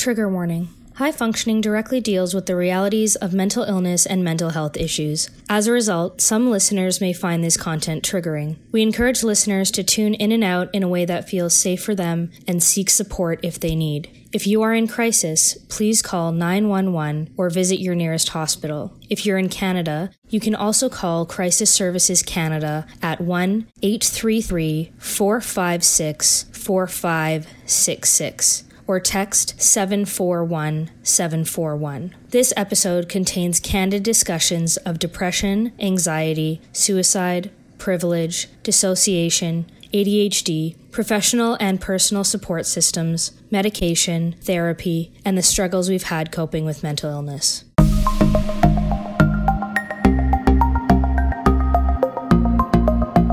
Trigger 0.00 0.28
warning. 0.30 0.70
High 0.94 1.12
functioning 1.12 1.60
directly 1.60 2.00
deals 2.00 2.32
with 2.32 2.46
the 2.46 2.56
realities 2.56 3.16
of 3.16 3.34
mental 3.34 3.64
illness 3.64 4.06
and 4.06 4.24
mental 4.24 4.48
health 4.48 4.78
issues. 4.78 5.28
As 5.46 5.66
a 5.66 5.72
result, 5.72 6.22
some 6.22 6.50
listeners 6.50 7.02
may 7.02 7.12
find 7.12 7.44
this 7.44 7.58
content 7.58 8.02
triggering. 8.02 8.56
We 8.72 8.80
encourage 8.80 9.22
listeners 9.22 9.70
to 9.72 9.84
tune 9.84 10.14
in 10.14 10.32
and 10.32 10.42
out 10.42 10.74
in 10.74 10.82
a 10.82 10.88
way 10.88 11.04
that 11.04 11.28
feels 11.28 11.52
safe 11.52 11.84
for 11.84 11.94
them 11.94 12.30
and 12.48 12.62
seek 12.62 12.88
support 12.88 13.40
if 13.42 13.60
they 13.60 13.74
need. 13.74 14.08
If 14.32 14.46
you 14.46 14.62
are 14.62 14.72
in 14.72 14.88
crisis, 14.88 15.58
please 15.68 16.00
call 16.00 16.32
911 16.32 17.34
or 17.36 17.50
visit 17.50 17.78
your 17.78 17.94
nearest 17.94 18.30
hospital. 18.30 18.96
If 19.10 19.26
you're 19.26 19.36
in 19.36 19.50
Canada, 19.50 20.12
you 20.30 20.40
can 20.40 20.54
also 20.54 20.88
call 20.88 21.26
Crisis 21.26 21.70
Services 21.70 22.22
Canada 22.22 22.86
at 23.02 23.20
1 23.20 23.66
833 23.82 24.92
456 24.96 26.46
4566 26.54 28.64
or 28.90 28.98
text 28.98 29.54
741 29.62 30.90
741. 31.04 32.12
This 32.30 32.52
episode 32.56 33.08
contains 33.08 33.60
candid 33.60 34.02
discussions 34.02 34.78
of 34.78 34.98
depression, 34.98 35.70
anxiety, 35.78 36.60
suicide, 36.72 37.52
privilege, 37.78 38.48
dissociation, 38.64 39.70
ADHD, 39.94 40.74
professional 40.90 41.56
and 41.60 41.80
personal 41.80 42.24
support 42.24 42.66
systems, 42.66 43.30
medication, 43.48 44.34
therapy, 44.42 45.12
and 45.24 45.38
the 45.38 45.42
struggles 45.42 45.88
we've 45.88 46.02
had 46.02 46.32
coping 46.32 46.64
with 46.64 46.82
mental 46.82 47.12
illness. 47.12 47.64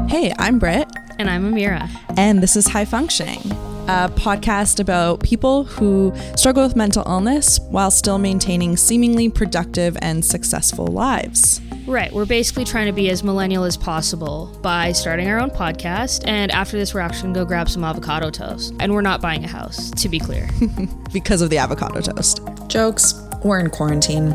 Hey, 0.08 0.32
I'm 0.38 0.60
Britt. 0.60 0.88
And 1.20 1.32
I'm 1.32 1.52
Ameera. 1.52 1.90
And 2.16 2.44
this 2.44 2.56
is 2.56 2.68
High 2.68 2.86
Functioning, 2.86 3.42
a 3.88 4.10
podcast 4.10 4.82
about 4.82 5.24
people 5.24 5.64
who 5.64 6.14
struggle 6.36 6.62
with 6.62 6.76
mental 6.76 7.04
illness 7.06 7.58
while 7.70 7.90
still 7.90 8.18
maintaining 8.18 8.76
seemingly 8.76 9.30
productive 9.30 9.98
and 10.02 10.26
successful 10.26 10.88
lives. 10.88 11.62
Right. 11.86 12.12
We're 12.12 12.26
basically 12.26 12.66
trying 12.66 12.88
to 12.88 12.92
be 12.92 13.10
as 13.10 13.24
millennial 13.24 13.64
as 13.64 13.78
possible 13.78 14.58
by 14.62 14.92
starting 14.92 15.30
our 15.30 15.40
own 15.40 15.52
podcast. 15.52 16.28
And 16.28 16.52
after 16.52 16.78
this, 16.78 16.94
we're 16.94 17.00
actually 17.00 17.24
going 17.24 17.34
to 17.36 17.40
go 17.40 17.46
grab 17.46 17.70
some 17.70 17.86
avocado 17.86 18.30
toast. 18.30 18.74
And 18.82 18.94
we're 18.94 19.02
not 19.02 19.22
buying 19.22 19.46
a 19.46 19.48
house, 19.48 19.90
to 19.92 20.10
be 20.10 20.20
clear. 20.20 20.50
because 21.14 21.42
of 21.42 21.50
the 21.50 21.58
avocado 21.58 22.02
toast. 22.02 22.42
Jokes. 22.68 23.14
We're 23.44 23.60
in 23.60 23.70
quarantine. 23.70 24.34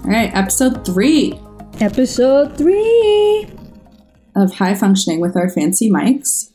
All 0.00 0.10
right, 0.10 0.34
episode 0.34 0.84
three. 0.84 1.38
Episode 1.80 2.56
three 2.58 3.53
of 4.34 4.54
high 4.54 4.74
functioning 4.74 5.20
with 5.20 5.36
our 5.36 5.48
fancy 5.48 5.90
mics. 5.90 6.50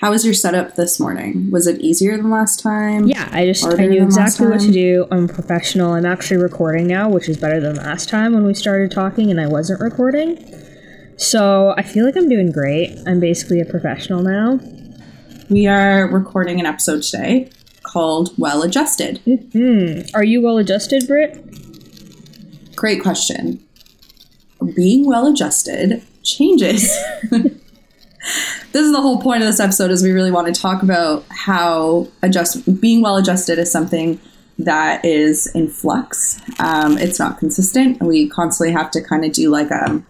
How 0.00 0.10
was 0.10 0.24
your 0.24 0.34
setup 0.34 0.74
this 0.74 0.98
morning? 0.98 1.50
Was 1.50 1.66
it 1.66 1.80
easier 1.80 2.16
than 2.16 2.28
last 2.28 2.60
time? 2.60 3.06
Yeah, 3.06 3.28
I 3.32 3.46
just 3.46 3.64
I 3.64 3.86
knew 3.86 4.02
exactly 4.02 4.46
what 4.46 4.60
to 4.60 4.72
do. 4.72 5.06
I'm 5.10 5.28
professional. 5.28 5.92
I'm 5.92 6.04
actually 6.04 6.42
recording 6.42 6.86
now, 6.86 7.08
which 7.08 7.28
is 7.28 7.38
better 7.38 7.60
than 7.60 7.76
last 7.76 8.08
time 8.08 8.34
when 8.34 8.44
we 8.44 8.54
started 8.54 8.90
talking 8.90 9.30
and 9.30 9.40
I 9.40 9.46
wasn't 9.46 9.80
recording. 9.80 10.44
So 11.16 11.74
I 11.76 11.82
feel 11.82 12.04
like 12.04 12.16
I'm 12.16 12.28
doing 12.28 12.50
great. 12.50 12.98
I'm 13.06 13.20
basically 13.20 13.60
a 13.60 13.64
professional 13.64 14.22
now. 14.22 14.58
We 15.48 15.66
are 15.68 16.08
recording 16.08 16.58
an 16.58 16.66
episode 16.66 17.02
today 17.02 17.50
called 17.82 18.36
Well 18.36 18.62
Adjusted. 18.62 19.20
Mm-hmm. 19.24 20.14
Are 20.14 20.24
you 20.24 20.42
well 20.42 20.58
adjusted, 20.58 21.06
Britt? 21.06 22.74
Great 22.74 23.00
question. 23.00 23.62
Being 24.74 25.06
well 25.06 25.28
adjusted 25.28 26.02
changes. 26.24 26.82
this 27.30 28.82
is 28.82 28.92
the 28.92 29.00
whole 29.00 29.20
point 29.20 29.42
of 29.42 29.46
this 29.46 29.60
episode 29.60 29.90
is 29.90 30.02
we 30.02 30.10
really 30.10 30.30
want 30.30 30.52
to 30.52 30.60
talk 30.60 30.82
about 30.82 31.24
how 31.30 32.08
adjust 32.22 32.80
being 32.80 33.02
well 33.02 33.16
adjusted 33.16 33.58
is 33.58 33.70
something 33.70 34.18
that 34.58 35.04
is 35.04 35.46
in 35.54 35.68
flux. 35.68 36.40
Um, 36.58 36.96
it's 36.98 37.18
not 37.18 37.38
consistent. 37.38 38.00
and 38.00 38.08
We 38.08 38.28
constantly 38.28 38.72
have 38.72 38.90
to 38.92 39.02
kind 39.02 39.24
of 39.24 39.32
do 39.32 39.50
like 39.50 39.70
a, 39.70 39.84
um, 39.84 40.06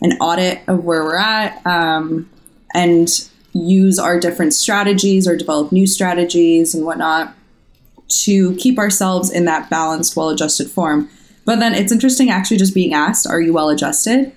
an 0.00 0.12
audit 0.18 0.60
of 0.66 0.84
where 0.84 1.04
we're 1.04 1.18
at 1.18 1.64
um, 1.66 2.30
and 2.74 3.08
use 3.52 3.98
our 3.98 4.18
different 4.18 4.54
strategies 4.54 5.26
or 5.26 5.36
develop 5.36 5.72
new 5.72 5.86
strategies 5.86 6.74
and 6.74 6.86
whatnot 6.86 7.34
to 8.08 8.54
keep 8.56 8.78
ourselves 8.78 9.30
in 9.30 9.44
that 9.44 9.70
balanced, 9.70 10.16
well 10.16 10.30
adjusted 10.30 10.70
form. 10.70 11.08
But 11.44 11.58
then 11.58 11.74
it's 11.74 11.92
interesting 11.92 12.30
actually 12.30 12.58
just 12.58 12.74
being 12.74 12.92
asked, 12.94 13.26
are 13.26 13.40
you 13.40 13.52
well 13.52 13.70
adjusted? 13.70 14.32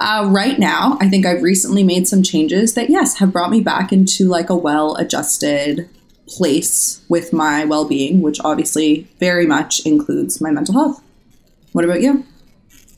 Uh, 0.00 0.28
right 0.30 0.58
now, 0.58 0.96
I 1.00 1.08
think 1.08 1.26
I've 1.26 1.42
recently 1.42 1.82
made 1.82 2.06
some 2.06 2.22
changes 2.22 2.74
that, 2.74 2.88
yes, 2.88 3.18
have 3.18 3.32
brought 3.32 3.50
me 3.50 3.60
back 3.60 3.92
into 3.92 4.28
like 4.28 4.48
a 4.48 4.56
well 4.56 4.94
adjusted 4.96 5.88
place 6.28 7.02
with 7.08 7.32
my 7.32 7.64
well 7.64 7.84
being, 7.84 8.22
which 8.22 8.38
obviously 8.44 9.08
very 9.18 9.46
much 9.46 9.80
includes 9.80 10.40
my 10.40 10.50
mental 10.50 10.74
health. 10.74 11.02
What 11.72 11.84
about 11.84 12.00
you? 12.00 12.24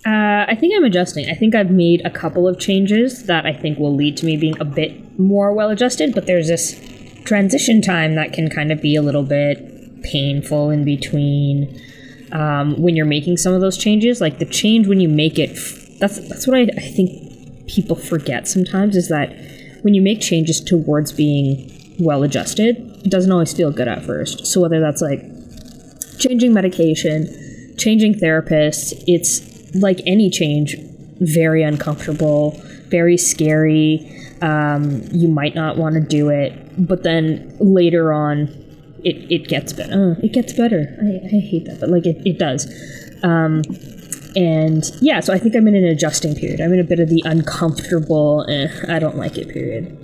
Uh, 0.07 0.47
I 0.49 0.57
think 0.59 0.75
I'm 0.75 0.85
adjusting. 0.85 1.29
I 1.29 1.35
think 1.35 1.55
I've 1.55 1.71
made 1.71 2.05
a 2.07 2.11
couple 2.11 2.49
of 2.49 2.59
changes 2.59 3.27
that 3.27 3.45
I 3.45 3.53
think 3.53 3.79
will 3.79 3.95
lead 3.95 4.17
to 4.19 4.27
me 4.27 4.37
being 4.37 4.59
a 4.59 4.65
bit 4.65 5.19
more 5.19 5.53
well 5.53 5.71
adjusted, 5.71 6.15
but 6.15 6.27
there's 6.27 6.49
this 6.49 6.81
transition 7.25 7.83
time 7.83 8.15
that 8.15 8.33
can 8.33 8.49
kind 8.49 8.73
of 8.73 8.81
be 8.81 8.97
a 8.97 9.03
little 9.03 9.23
bit 9.23 10.03
painful 10.03 10.71
in 10.71 10.85
between 10.85 11.81
um, 12.33 12.81
when 12.81 12.97
you're 12.97 13.05
making 13.07 13.37
some 13.37 13.53
of 13.53 13.61
those 13.61 13.77
changes. 13.77 14.21
Like 14.21 14.39
the 14.39 14.47
change 14.47 14.87
when 14.87 15.01
you 15.01 15.09
make 15.09 15.39
it, 15.39 15.59
that's 16.01 16.19
that's 16.29 16.47
what 16.47 16.57
I, 16.57 16.63
I 16.77 16.91
think 16.91 17.67
people 17.69 17.95
forget 17.95 18.49
sometimes 18.49 18.97
is 18.97 19.09
that 19.09 19.31
when 19.83 19.95
you 19.95 20.03
make 20.03 20.21
changes 20.21 20.61
towards 20.61 21.13
being 21.13 21.71
well 22.01 22.23
adjusted, 22.23 22.77
it 23.05 23.11
doesn't 23.11 23.31
always 23.31 23.53
feel 23.53 23.71
good 23.71 23.89
at 23.89 24.05
first. 24.05 24.47
So 24.47 24.61
whether 24.61 24.81
that's 24.81 25.01
like 25.01 25.23
changing 26.19 26.53
medication, 26.53 27.75
changing 27.79 28.15
therapists, 28.15 28.93
it's 29.07 29.75
like 29.75 30.01
any 30.07 30.31
change, 30.31 30.77
very 31.21 31.63
uncomfortable, 31.63 32.61
very 32.89 33.17
scary. 33.17 34.17
Um, 34.43 35.03
you 35.13 35.29
might 35.29 35.55
not 35.55 35.77
want 35.77 35.95
to 35.95 36.01
do 36.01 36.31
it, 36.31 36.53
but 36.77 37.03
then 37.03 37.57
later 37.61 38.13
on, 38.13 38.49
it, 39.05 39.31
it 39.31 39.49
gets 39.49 39.73
better. 39.73 40.17
Uh, 40.17 40.21
it 40.25 40.33
gets 40.33 40.53
better. 40.53 40.97
I, 41.01 41.27
I 41.27 41.41
hate 41.41 41.67
that, 41.67 41.79
but 41.81 41.89
like 41.91 42.07
it, 42.07 42.21
it 42.27 42.39
does. 42.39 42.67
Um, 43.23 43.63
and 44.37 44.85
yeah, 45.01 45.21
so 45.21 45.33
I 45.33 45.39
think 45.39 45.55
I'm 45.55 45.67
in 45.69 45.75
an 45.75 45.85
adjusting 45.85 46.35
period. 46.35 46.61
I'm 46.61 46.73
in 46.73 46.81
a 46.81 46.85
bit 46.85 47.01
of 47.01 47.09
the 47.09 47.23
uncomfortable, 47.25 48.47
eh, 48.49 48.69
I 48.89 48.99
don't 48.99 49.17
like 49.17 49.37
it 49.37 49.49
period. 49.49 49.97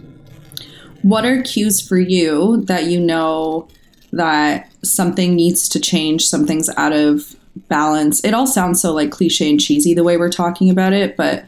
What 1.03 1.25
are 1.25 1.43
cues 1.43 1.81
for 1.81 1.99
you 1.99 2.63
that 2.65 2.85
you 2.85 3.01
know 3.01 3.69
that 4.13 4.71
something 4.83 5.35
needs 5.35 5.69
to 5.71 5.81
change, 5.81 6.27
something's 6.27 6.69
out 6.77 6.93
of 6.93 7.37
balance? 7.69 8.25
It 8.25 8.35
all 8.35 8.47
sounds 8.47 8.81
so 8.81 8.93
like 8.93 9.11
cliche 9.11 9.49
and 9.51 9.61
cheesy 9.61 9.95
the 9.95 10.05
way 10.05 10.17
we're 10.17 10.31
talking 10.31 10.71
about 10.71 10.93
it, 10.93 11.17
but 11.17 11.45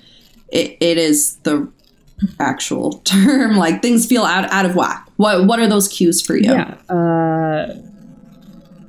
it, 0.49 0.77
it 0.81 0.99
is 0.99 1.37
the 1.39 1.71
actual 2.39 2.93
term. 3.05 3.57
Like 3.57 3.83
things 3.83 4.07
feel 4.07 4.25
out 4.25 4.51
out 4.51 4.67
of 4.67 4.77
whack. 4.77 5.09
What 5.17 5.47
what 5.47 5.59
are 5.59 5.67
those 5.67 5.89
cues 5.89 6.23
for 6.23 6.37
you? 6.37 6.53
Yeah. 6.53 6.75
Uh, 6.89 7.75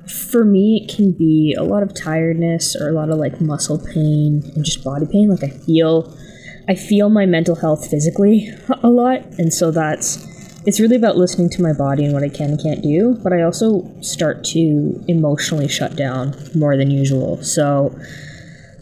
for 0.10 0.44
me, 0.44 0.84
it 0.84 0.94
can 0.94 1.12
be 1.12 1.56
a 1.58 1.64
lot 1.64 1.84
of 1.84 1.94
tiredness 1.94 2.76
or 2.76 2.90
a 2.90 2.94
lot 2.94 3.10
of 3.10 3.18
like 3.18 3.40
muscle 3.40 3.78
pain 3.78 4.44
and 4.56 4.66
just 4.66 4.84
body 4.84 5.06
pain. 5.06 5.30
Like 5.30 5.44
I 5.44 5.50
feel, 5.50 6.16
I 6.68 6.76
feel 6.76 7.10
my 7.10 7.26
mental 7.26 7.56
health 7.56 7.90
physically 7.90 8.50
a 8.84 8.90
lot, 8.90 9.22
and 9.38 9.54
so 9.54 9.72
that's 9.72 10.28
it's 10.66 10.80
really 10.80 10.96
about 10.96 11.16
listening 11.16 11.50
to 11.50 11.62
my 11.62 11.74
body 11.74 12.04
and 12.04 12.14
what 12.14 12.24
I 12.24 12.30
can 12.30 12.52
and 12.52 12.62
can't 12.62 12.82
do. 12.82 13.18
But 13.24 13.34
I 13.34 13.44
also 13.44 13.90
start 14.02 14.44
to 14.46 15.04
emotionally 15.08 15.68
shut 15.68 15.96
down 15.96 16.36
more 16.54 16.76
than 16.76 16.92
usual. 16.92 17.42
So 17.44 17.98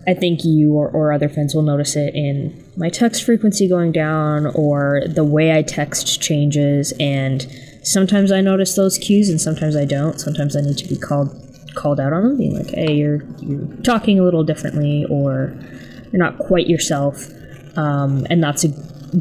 I 0.07 0.13
think 0.13 0.43
you 0.43 0.73
or, 0.73 0.89
or 0.89 1.11
other 1.11 1.29
friends 1.29 1.53
will 1.53 1.61
notice 1.61 1.95
it 1.95 2.15
in 2.15 2.63
my 2.77 2.89
text 2.89 3.23
frequency 3.23 3.67
going 3.67 3.91
down 3.91 4.47
or 4.47 5.03
the 5.05 5.23
way 5.23 5.55
I 5.55 5.61
text 5.61 6.21
changes. 6.21 6.93
And 6.99 7.45
sometimes 7.87 8.31
I 8.31 8.41
notice 8.41 8.75
those 8.75 8.97
cues 8.97 9.29
and 9.29 9.39
sometimes 9.39 9.75
I 9.75 9.85
don't. 9.85 10.19
Sometimes 10.19 10.55
I 10.55 10.61
need 10.61 10.77
to 10.77 10.87
be 10.87 10.97
called 10.97 11.43
called 11.75 11.99
out 11.99 12.11
on 12.11 12.23
them, 12.23 12.37
being 12.37 12.55
like, 12.55 12.71
hey, 12.71 12.93
you're, 12.93 13.21
you're 13.39 13.67
talking 13.83 14.19
a 14.19 14.23
little 14.23 14.43
differently 14.43 15.05
or 15.11 15.55
you're 16.11 16.19
not 16.19 16.37
quite 16.39 16.67
yourself. 16.67 17.29
Um, 17.77 18.25
and 18.31 18.43
that's 18.43 18.63
a 18.63 18.69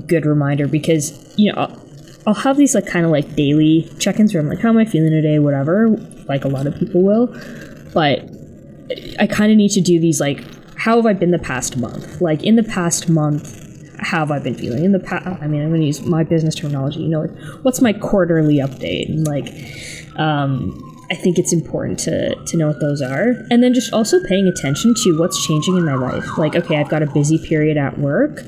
good 0.07 0.25
reminder 0.25 0.67
because, 0.67 1.35
you 1.37 1.53
know, 1.53 1.59
I'll, 1.59 1.81
I'll 2.27 2.35
have 2.35 2.57
these 2.57 2.75
like 2.75 2.87
kind 2.87 3.05
of 3.05 3.13
like 3.13 3.35
daily 3.35 3.91
check-ins 3.99 4.33
where 4.33 4.43
I'm 4.43 4.49
like, 4.49 4.61
how 4.61 4.71
am 4.71 4.79
I 4.79 4.87
feeling 4.87 5.11
today? 5.11 5.39
Whatever, 5.39 5.89
like 6.29 6.45
a 6.45 6.49
lot 6.49 6.67
of 6.67 6.75
people 6.77 7.03
will. 7.03 7.27
But 7.93 8.25
I 9.19 9.27
kind 9.27 9.53
of 9.53 9.59
need 9.59 9.73
to 9.73 9.83
do 9.83 10.01
these 10.01 10.21
like 10.21 10.43
how 10.77 10.97
have 10.97 11.07
I 11.07 11.15
been 11.15 11.31
the 11.31 11.39
past 11.39 11.77
month? 11.77 12.21
Like 12.21 12.43
in 12.43 12.57
the 12.57 12.63
past 12.63 13.09
month, 13.09 13.66
have 14.07 14.31
I 14.31 14.39
been 14.39 14.55
feeling? 14.55 14.85
In 14.85 14.93
the 14.93 15.01
past, 15.01 15.27
I 15.27 15.47
mean, 15.49 15.63
I'm 15.63 15.69
going 15.69 15.81
to 15.81 15.87
use 15.87 16.03
my 16.03 16.23
business 16.23 16.55
terminology. 16.55 17.01
You 17.01 17.09
know, 17.09 17.23
like 17.23 17.37
what's 17.63 17.81
my 17.81 17.93
quarterly 17.93 18.59
update? 18.59 19.09
And 19.09 19.27
like, 19.27 19.49
um, 20.19 20.83
I 21.11 21.15
think 21.15 21.39
it's 21.39 21.53
important 21.53 21.99
to 22.01 22.35
to 22.35 22.57
know 22.57 22.69
what 22.69 22.81
those 22.81 23.03
are, 23.03 23.35
and 23.51 23.63
then 23.63 23.75
just 23.75 23.93
also 23.93 24.23
paying 24.25 24.47
attention 24.47 24.95
to 25.03 25.19
what's 25.19 25.45
changing 25.47 25.77
in 25.77 25.85
my 25.85 25.95
life. 25.95 26.39
Like, 26.39 26.55
okay, 26.55 26.77
I've 26.77 26.89
got 26.89 27.03
a 27.03 27.07
busy 27.07 27.39
period 27.39 27.77
at 27.77 27.99
work, 27.99 28.43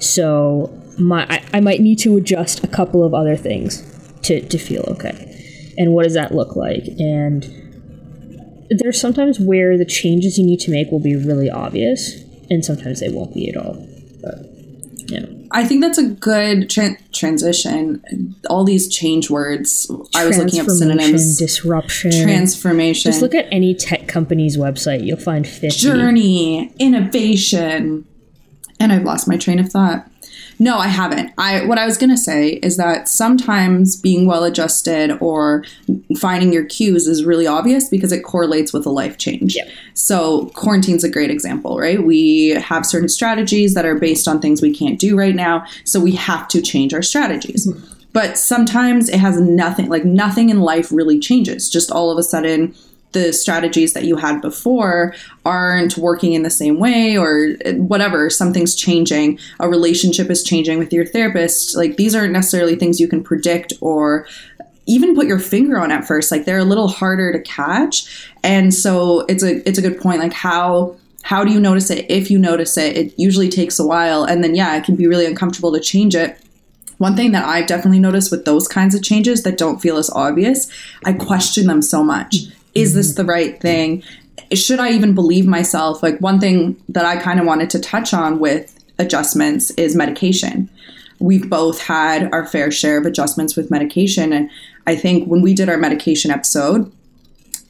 so 0.00 0.70
my 0.98 1.26
I, 1.28 1.44
I 1.54 1.60
might 1.60 1.80
need 1.80 1.98
to 2.00 2.16
adjust 2.16 2.64
a 2.64 2.66
couple 2.66 3.04
of 3.04 3.12
other 3.14 3.36
things 3.36 3.82
to, 4.22 4.40
to 4.40 4.58
feel 4.58 4.84
okay. 4.88 5.74
And 5.76 5.92
what 5.92 6.04
does 6.04 6.14
that 6.14 6.34
look 6.34 6.56
like? 6.56 6.84
And 6.98 7.44
there's 8.70 9.00
sometimes 9.00 9.38
where 9.38 9.76
the 9.76 9.84
changes 9.84 10.38
you 10.38 10.46
need 10.46 10.60
to 10.60 10.70
make 10.70 10.90
will 10.90 11.02
be 11.02 11.16
really 11.16 11.50
obvious, 11.50 12.22
and 12.48 12.64
sometimes 12.64 13.00
they 13.00 13.10
won't 13.10 13.34
be 13.34 13.50
at 13.50 13.56
all. 13.56 13.74
But 14.22 14.53
yeah. 15.06 15.26
I 15.50 15.64
think 15.64 15.82
that's 15.82 15.98
a 15.98 16.08
good 16.08 16.68
tra- 16.68 16.98
transition. 17.12 18.34
All 18.50 18.64
these 18.64 18.88
change 18.88 19.30
words. 19.30 19.90
I 20.14 20.26
was 20.26 20.38
looking 20.38 20.60
up 20.60 20.66
synonyms. 20.68 21.38
disruption. 21.38 22.10
Transformation. 22.10 23.10
Just 23.10 23.22
look 23.22 23.34
at 23.34 23.46
any 23.52 23.74
tech 23.74 24.08
company's 24.08 24.56
website. 24.56 25.04
You'll 25.04 25.16
find 25.16 25.46
50. 25.46 25.78
journey, 25.78 26.72
innovation. 26.78 28.06
And 28.80 28.92
I've 28.92 29.04
lost 29.04 29.28
my 29.28 29.36
train 29.36 29.58
of 29.58 29.68
thought. 29.68 30.10
No, 30.58 30.78
I 30.78 30.88
haven't. 30.88 31.32
I 31.38 31.64
what 31.66 31.78
I 31.78 31.86
was 31.86 31.98
gonna 31.98 32.16
say 32.16 32.54
is 32.62 32.76
that 32.76 33.08
sometimes 33.08 33.96
being 33.96 34.26
well 34.26 34.44
adjusted 34.44 35.16
or 35.20 35.64
finding 36.18 36.52
your 36.52 36.64
cues 36.64 37.06
is 37.06 37.24
really 37.24 37.46
obvious 37.46 37.88
because 37.88 38.12
it 38.12 38.22
correlates 38.22 38.72
with 38.72 38.86
a 38.86 38.90
life 38.90 39.18
change. 39.18 39.56
Yep. 39.56 39.68
So 39.94 40.46
quarantine's 40.54 41.04
a 41.04 41.10
great 41.10 41.30
example, 41.30 41.78
right? 41.78 42.04
We 42.04 42.50
have 42.50 42.86
certain 42.86 43.08
strategies 43.08 43.74
that 43.74 43.84
are 43.84 43.94
based 43.96 44.28
on 44.28 44.40
things 44.40 44.62
we 44.62 44.74
can't 44.74 44.98
do 44.98 45.16
right 45.16 45.34
now, 45.34 45.64
so 45.84 46.00
we 46.00 46.12
have 46.12 46.48
to 46.48 46.62
change 46.62 46.94
our 46.94 47.02
strategies. 47.02 47.66
Mm-hmm. 47.66 47.92
But 48.12 48.38
sometimes 48.38 49.08
it 49.08 49.18
has 49.18 49.40
nothing 49.40 49.88
like 49.88 50.04
nothing 50.04 50.48
in 50.48 50.60
life 50.60 50.92
really 50.92 51.18
changes. 51.18 51.68
Just 51.68 51.90
all 51.90 52.10
of 52.10 52.18
a 52.18 52.22
sudden 52.22 52.74
the 53.14 53.32
strategies 53.32 53.94
that 53.94 54.04
you 54.04 54.16
had 54.16 54.40
before 54.42 55.14
aren't 55.46 55.96
working 55.96 56.34
in 56.34 56.42
the 56.42 56.50
same 56.50 56.78
way 56.78 57.16
or 57.16 57.54
whatever 57.76 58.28
something's 58.28 58.74
changing 58.74 59.38
a 59.60 59.68
relationship 59.68 60.30
is 60.30 60.42
changing 60.42 60.78
with 60.78 60.92
your 60.92 61.06
therapist 61.06 61.74
like 61.76 61.96
these 61.96 62.14
aren't 62.14 62.32
necessarily 62.32 62.76
things 62.76 63.00
you 63.00 63.08
can 63.08 63.22
predict 63.22 63.72
or 63.80 64.26
even 64.86 65.14
put 65.14 65.26
your 65.26 65.38
finger 65.38 65.78
on 65.78 65.90
at 65.90 66.06
first 66.06 66.30
like 66.30 66.44
they're 66.44 66.58
a 66.58 66.64
little 66.64 66.88
harder 66.88 67.32
to 67.32 67.40
catch. 67.40 68.28
And 68.42 68.72
so 68.74 69.20
it's 69.20 69.42
a 69.42 69.66
it's 69.68 69.78
a 69.78 69.82
good 69.82 70.00
point 70.00 70.20
like 70.20 70.32
how 70.32 70.96
how 71.22 71.42
do 71.42 71.52
you 71.52 71.60
notice 71.60 71.90
it 71.90 72.10
if 72.10 72.30
you 72.30 72.38
notice 72.38 72.76
it? 72.76 72.96
It 72.96 73.14
usually 73.16 73.48
takes 73.48 73.78
a 73.78 73.86
while 73.86 74.24
and 74.24 74.44
then 74.44 74.54
yeah 74.54 74.76
it 74.76 74.84
can 74.84 74.96
be 74.96 75.06
really 75.06 75.26
uncomfortable 75.26 75.72
to 75.72 75.80
change 75.80 76.14
it. 76.14 76.38
One 76.98 77.16
thing 77.16 77.32
that 77.32 77.44
I've 77.44 77.66
definitely 77.66 77.98
noticed 77.98 78.30
with 78.30 78.44
those 78.44 78.68
kinds 78.68 78.94
of 78.94 79.02
changes 79.02 79.42
that 79.42 79.58
don't 79.58 79.80
feel 79.80 79.96
as 79.96 80.10
obvious, 80.10 80.70
I 81.04 81.12
question 81.12 81.66
them 81.66 81.82
so 81.82 82.04
much. 82.04 82.36
Is 82.74 82.94
this 82.94 83.14
the 83.14 83.24
right 83.24 83.60
thing? 83.60 84.02
Should 84.52 84.80
I 84.80 84.90
even 84.90 85.14
believe 85.14 85.46
myself? 85.46 86.02
Like, 86.02 86.18
one 86.20 86.40
thing 86.40 86.76
that 86.88 87.04
I 87.04 87.16
kind 87.16 87.40
of 87.40 87.46
wanted 87.46 87.70
to 87.70 87.80
touch 87.80 88.12
on 88.12 88.38
with 88.38 88.78
adjustments 88.98 89.70
is 89.72 89.96
medication. 89.96 90.68
We've 91.18 91.48
both 91.48 91.80
had 91.80 92.32
our 92.32 92.46
fair 92.46 92.70
share 92.70 92.98
of 92.98 93.06
adjustments 93.06 93.56
with 93.56 93.70
medication. 93.70 94.32
And 94.32 94.50
I 94.86 94.96
think 94.96 95.28
when 95.28 95.42
we 95.42 95.54
did 95.54 95.68
our 95.68 95.78
medication 95.78 96.30
episode, 96.30 96.90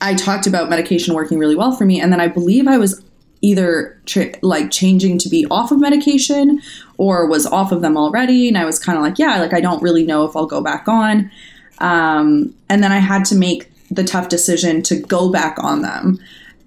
I 0.01 0.15
talked 0.15 0.47
about 0.47 0.69
medication 0.69 1.15
working 1.15 1.39
really 1.39 1.57
well 1.57 1.73
for 1.73 1.85
me. 1.85 2.01
And 2.01 2.13
then 2.13 2.21
I 2.21 2.29
believe 2.29 2.67
I 2.67 2.79
was 2.79 3.03
either 3.43 4.01
tr- 4.07 4.33
like 4.43 4.71
changing 4.71 5.19
to 5.19 5.29
be 5.29 5.47
off 5.51 5.71
of 5.71 5.79
medication 5.79 6.61
or 6.97 7.27
was 7.27 7.47
off 7.47 7.73
of 7.73 7.83
them 7.83 7.97
already. 7.97 8.49
And 8.49 8.57
I 8.57 8.65
was 8.65 8.79
kind 8.79 8.97
of 8.97 9.05
like, 9.05 9.19
yeah, 9.19 9.39
like 9.39 9.53
I 9.53 9.61
don't 9.61 9.83
really 9.83 10.05
know 10.05 10.25
if 10.25 10.35
I'll 10.35 10.47
go 10.47 10.63
back 10.63 10.89
on. 10.89 11.31
Um, 11.79 12.55
and 12.69 12.83
then 12.83 12.93
I 12.93 12.99
had 12.99 13.25
to 13.27 13.35
make 13.35 13.71
the 13.95 14.05
tough 14.05 14.29
decision 14.29 14.83
to 14.83 14.97
go 14.97 15.31
back 15.31 15.57
on 15.59 15.83
them. 15.83 16.19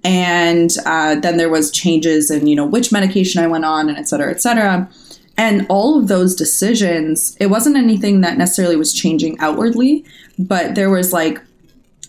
And 0.04 0.70
uh, 0.86 1.16
then 1.16 1.36
there 1.36 1.50
was 1.50 1.70
changes 1.70 2.30
in, 2.30 2.46
you 2.46 2.56
know, 2.56 2.66
which 2.66 2.92
medication 2.92 3.42
I 3.42 3.48
went 3.48 3.64
on 3.64 3.88
and 3.88 3.98
et 3.98 4.08
cetera, 4.08 4.30
et 4.30 4.40
cetera. 4.40 4.88
And 5.36 5.66
all 5.68 5.98
of 5.98 6.08
those 6.08 6.34
decisions, 6.34 7.36
it 7.38 7.46
wasn't 7.46 7.76
anything 7.76 8.20
that 8.22 8.38
necessarily 8.38 8.76
was 8.76 8.92
changing 8.92 9.38
outwardly, 9.40 10.04
but 10.38 10.74
there 10.74 10.90
was 10.90 11.12
like 11.12 11.40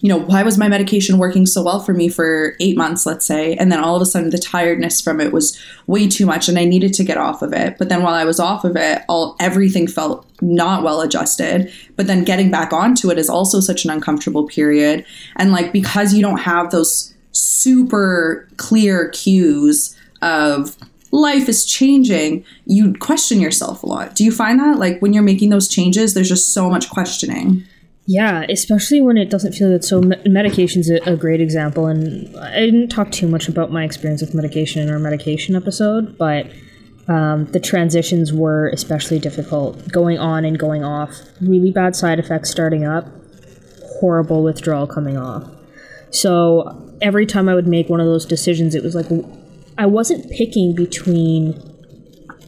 you 0.02 0.08
know, 0.08 0.18
why 0.18 0.44
was 0.44 0.58
my 0.58 0.70
medication 0.70 1.18
working 1.18 1.46
so 1.46 1.62
well 1.62 1.80
for 1.82 1.94
me 1.94 2.08
for 2.08 2.56
eight 2.62 2.78
months, 2.78 3.06
let's 3.06 3.26
say? 3.26 3.56
And 3.56 3.72
then 3.72 3.84
all 3.84 3.96
of 3.96 4.02
a 4.02 4.06
sudden 4.06 4.30
the 4.30 4.38
tiredness 4.38 5.02
from 5.02 5.20
it 5.20 5.34
was 5.34 5.60
way 5.88 6.08
too 6.08 6.26
much 6.26 6.48
and 6.48 6.58
I 6.58 6.64
needed 6.64 6.94
to 6.96 7.04
get 7.04 7.18
off 7.18 7.42
of 7.42 7.52
it. 7.52 7.78
But 7.78 7.90
then 7.90 8.02
while 8.02 8.14
I 8.14 8.24
was 8.24 8.40
off 8.40 8.64
of 8.64 8.78
it, 8.78 9.02
all 9.10 9.36
everything 9.40 9.88
felt 9.88 10.26
not 10.42 10.84
well 10.84 11.02
adjusted. 11.02 11.72
But 11.98 12.08
then 12.08 12.24
getting 12.24 12.50
back 12.50 12.72
onto 12.72 13.12
it 13.12 13.20
is 13.20 13.30
also 13.30 13.60
such 13.60 13.84
an 13.84 13.92
uncomfortable 13.92 14.48
period. 14.48 15.06
And 15.36 15.52
like 15.52 15.74
because 15.74 16.14
you 16.14 16.22
don't 16.22 16.40
have 16.40 16.72
those 16.72 17.14
super 17.34 18.48
clear 18.56 19.10
cues 19.10 19.98
of 20.22 20.78
life 21.12 21.50
is 21.50 21.66
changing, 21.66 22.46
you 22.66 22.94
question 22.94 23.42
yourself 23.42 23.84
a 23.84 23.86
lot. 23.86 24.16
Do 24.16 24.24
you 24.24 24.32
find 24.32 24.60
that? 24.60 24.80
Like 24.80 25.02
when 25.02 25.12
you're 25.12 25.24
making 25.24 25.50
those 25.50 25.68
changes, 25.68 26.14
there's 26.14 26.30
just 26.30 26.54
so 26.54 26.70
much 26.70 26.90
questioning. 26.90 27.66
Yeah, 28.12 28.44
especially 28.50 29.02
when 29.02 29.18
it 29.18 29.30
doesn't 29.30 29.54
feel 29.54 29.70
good. 29.70 29.86
So 29.86 30.02
me- 30.02 30.18
medication's 30.26 30.90
a, 30.90 30.96
a 31.08 31.16
great 31.16 31.42
example, 31.42 31.86
and 31.86 32.36
I 32.38 32.60
didn't 32.62 32.88
talk 32.88 33.12
too 33.12 33.28
much 33.28 33.48
about 33.48 33.72
my 33.72 33.84
experience 33.84 34.22
with 34.22 34.34
medication 34.34 34.82
in 34.82 34.90
our 34.90 34.98
medication 34.98 35.56
episode, 35.56 36.18
but 36.18 36.48
um, 37.08 37.46
the 37.52 37.60
transitions 37.60 38.34
were 38.34 38.70
especially 38.70 39.20
difficult. 39.20 39.88
Going 39.92 40.18
on 40.18 40.44
and 40.44 40.58
going 40.58 40.84
off, 40.84 41.20
really 41.40 41.70
bad 41.70 41.96
side 41.96 42.18
effects 42.18 42.50
starting 42.50 42.84
up, 42.84 43.06
horrible 44.00 44.42
withdrawal 44.42 44.88
coming 44.88 45.16
off. 45.16 45.48
So 46.10 46.92
every 47.04 47.28
time 47.28 47.48
I 47.48 47.54
would 47.54 47.68
make 47.68 47.90
one 47.90 48.00
of 48.00 48.08
those 48.08 48.26
decisions, 48.26 48.74
it 48.74 48.82
was 48.82 48.96
like 48.96 49.06
I 49.78 49.86
wasn't 49.86 50.32
picking 50.32 50.74
between 50.74 51.69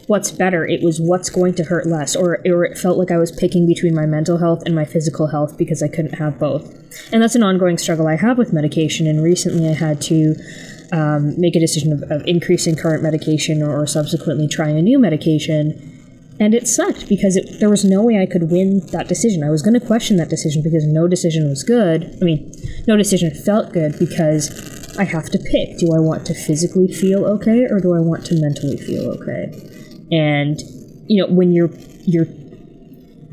what's 0.07 0.31
better. 0.31 0.65
It 0.65 0.81
was 0.81 0.99
what's 0.99 1.29
going 1.29 1.55
to 1.55 1.63
hurt 1.63 1.87
less, 1.87 2.15
or, 2.15 2.39
or 2.45 2.65
it 2.65 2.77
felt 2.77 2.97
like 2.97 3.11
I 3.11 3.17
was 3.17 3.31
picking 3.31 3.67
between 3.67 3.95
my 3.95 4.05
mental 4.05 4.37
health 4.37 4.63
and 4.65 4.75
my 4.75 4.85
physical 4.85 5.27
health 5.27 5.57
because 5.57 5.81
I 5.81 5.87
couldn't 5.87 6.15
have 6.15 6.39
both. 6.39 6.73
And 7.13 7.21
that's 7.21 7.35
an 7.35 7.43
ongoing 7.43 7.77
struggle 7.77 8.07
I 8.07 8.15
have 8.15 8.37
with 8.37 8.53
medication. 8.53 9.07
And 9.07 9.23
recently 9.23 9.69
I 9.69 9.73
had 9.73 10.01
to 10.03 10.35
um, 10.91 11.39
make 11.39 11.55
a 11.55 11.59
decision 11.59 11.93
of, 11.93 12.03
of 12.11 12.25
increasing 12.25 12.75
current 12.75 13.03
medication 13.03 13.61
or 13.61 13.85
subsequently 13.87 14.47
trying 14.47 14.77
a 14.77 14.81
new 14.81 14.99
medication. 14.99 15.87
And 16.39 16.55
it 16.55 16.67
sucked 16.67 17.07
because 17.07 17.37
it, 17.37 17.59
there 17.59 17.69
was 17.69 17.85
no 17.85 18.01
way 18.01 18.19
I 18.19 18.25
could 18.25 18.49
win 18.49 18.85
that 18.87 19.07
decision. 19.07 19.43
I 19.43 19.49
was 19.49 19.61
going 19.61 19.79
to 19.79 19.85
question 19.85 20.17
that 20.17 20.29
decision 20.29 20.63
because 20.63 20.85
no 20.85 21.07
decision 21.07 21.47
was 21.47 21.63
good. 21.63 22.17
I 22.21 22.25
mean, 22.25 22.51
no 22.87 22.97
decision 22.97 23.31
felt 23.31 23.73
good 23.73 23.97
because 23.99 24.97
I 24.97 25.03
have 25.03 25.29
to 25.29 25.39
pick. 25.39 25.77
Do 25.77 25.93
I 25.95 25.99
want 25.99 26.25
to 26.25 26.33
physically 26.33 26.91
feel 26.91 27.25
okay 27.25 27.65
or 27.69 27.79
do 27.79 27.93
I 27.93 27.99
want 27.99 28.25
to 28.25 28.41
mentally 28.41 28.77
feel 28.77 29.03
okay? 29.11 29.70
And 30.11 30.59
you 31.07 31.21
know 31.21 31.33
when 31.33 31.51
you're 31.51 31.71
you're 32.05 32.27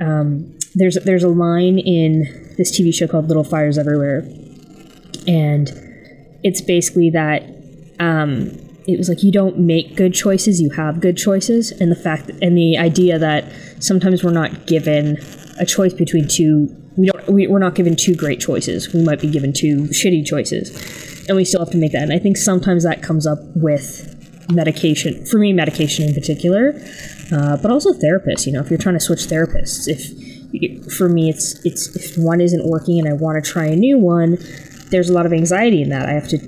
um, 0.00 0.56
there's 0.74 0.96
there's 1.04 1.24
a 1.24 1.28
line 1.28 1.78
in 1.78 2.54
this 2.56 2.76
TV 2.78 2.94
show 2.94 3.06
called 3.06 3.28
Little 3.28 3.44
Fires 3.44 3.78
Everywhere, 3.78 4.18
and 5.26 5.68
it's 6.42 6.60
basically 6.60 7.10
that 7.10 7.42
um, 7.98 8.50
it 8.86 8.96
was 8.96 9.08
like 9.08 9.22
you 9.22 9.32
don't 9.32 9.58
make 9.58 9.96
good 9.96 10.14
choices, 10.14 10.60
you 10.60 10.70
have 10.70 11.00
good 11.00 11.16
choices, 11.16 11.72
and 11.72 11.90
the 11.90 11.96
fact 11.96 12.30
and 12.40 12.56
the 12.56 12.78
idea 12.78 13.18
that 13.18 13.44
sometimes 13.80 14.22
we're 14.22 14.30
not 14.30 14.66
given 14.66 15.18
a 15.58 15.66
choice 15.66 15.92
between 15.92 16.28
two. 16.28 16.68
We 16.96 17.10
don't. 17.10 17.28
We, 17.28 17.46
we're 17.46 17.58
not 17.58 17.74
given 17.74 17.96
two 17.96 18.14
great 18.14 18.40
choices. 18.40 18.92
We 18.92 19.02
might 19.02 19.20
be 19.20 19.30
given 19.30 19.52
two 19.52 19.88
shitty 19.88 20.24
choices, 20.26 21.26
and 21.28 21.36
we 21.36 21.44
still 21.44 21.60
have 21.60 21.70
to 21.70 21.78
make 21.78 21.92
that. 21.92 22.02
And 22.02 22.12
I 22.12 22.18
think 22.18 22.36
sometimes 22.36 22.84
that 22.84 23.02
comes 23.02 23.26
up 23.26 23.38
with 23.54 24.17
medication 24.50 25.24
for 25.26 25.38
me 25.38 25.52
medication 25.52 26.08
in 26.08 26.14
particular 26.14 26.72
uh, 27.32 27.56
but 27.58 27.70
also 27.70 27.92
therapists 27.92 28.46
you 28.46 28.52
know 28.52 28.60
if 28.60 28.70
you're 28.70 28.78
trying 28.78 28.94
to 28.94 29.00
switch 29.00 29.20
therapists 29.20 29.86
if 29.86 30.94
for 30.96 31.08
me 31.08 31.28
it's 31.28 31.64
it's 31.66 31.94
if 31.94 32.16
one 32.16 32.40
isn't 32.40 32.66
working 32.66 32.98
and 32.98 33.06
i 33.08 33.12
want 33.12 33.42
to 33.42 33.50
try 33.50 33.66
a 33.66 33.76
new 33.76 33.98
one 33.98 34.38
there's 34.90 35.10
a 35.10 35.12
lot 35.12 35.26
of 35.26 35.32
anxiety 35.32 35.82
in 35.82 35.90
that 35.90 36.08
i 36.08 36.12
have 36.12 36.26
to 36.28 36.38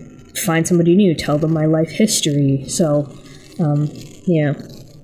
find 0.46 0.66
somebody 0.66 0.94
new 0.96 1.14
tell 1.14 1.36
them 1.38 1.52
my 1.52 1.66
life 1.66 1.90
history 1.90 2.64
so 2.68 3.12
um, 3.60 3.88
yeah 4.26 4.54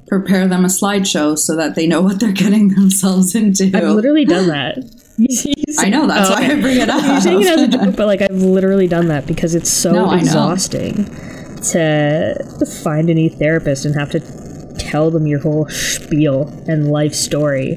Prepare 0.09 0.47
them 0.47 0.65
a 0.65 0.69
slideshow 0.69 1.37
so 1.37 1.57
that 1.57 1.75
they 1.75 1.85
know 1.87 2.01
what 2.01 2.21
they're 2.21 2.31
getting 2.33 2.69
themselves 2.75 3.35
into. 3.35 3.65
i've 3.75 3.91
literally 3.91 4.25
done 4.25 4.47
that 4.49 4.79
I 5.79 5.89
know 5.91 6.07
that's 6.07 6.29
Oh, 6.31 6.35
why 6.35 6.45
okay. 6.45 6.53
I 6.57 6.61
bring 6.61 6.77
it 6.79 6.89
up. 6.91 7.03
You're 7.05 7.21
saying 7.23 7.41
it 7.41 7.47
as 7.49 7.63
a 7.63 7.69
joke, 7.69 7.97
but 7.97 8.07
like 8.07 8.21
I've 8.23 8.31
literally 8.43 8.87
done 8.87 9.09
that 9.09 9.27
because 9.27 9.55
it's 9.55 9.71
so 9.71 9.91
No, 9.93 10.13
exhausting 10.13 11.05
to 11.57 12.67
find 12.83 13.11
a 13.11 13.15
new 13.15 13.31
therapist 13.31 13.85
and 13.85 13.95
have 13.95 14.11
to 14.11 14.21
tell 14.79 15.11
them 15.11 15.27
your 15.27 15.41
whole 15.41 15.69
spiel 15.69 16.49
and 16.69 16.91
life 16.91 17.15
story. 17.15 17.77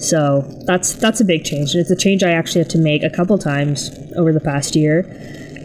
So 0.00 0.44
that's 0.64 0.92
that's 0.94 1.20
a 1.20 1.24
big 1.24 1.44
change, 1.44 1.74
and 1.74 1.80
it's 1.80 1.90
a 1.90 1.96
change 1.96 2.22
I 2.22 2.30
actually 2.30 2.60
had 2.60 2.70
to 2.70 2.78
make 2.78 3.02
a 3.02 3.10
couple 3.10 3.36
times 3.38 3.90
over 4.16 4.32
the 4.32 4.40
past 4.40 4.76
year, 4.76 5.04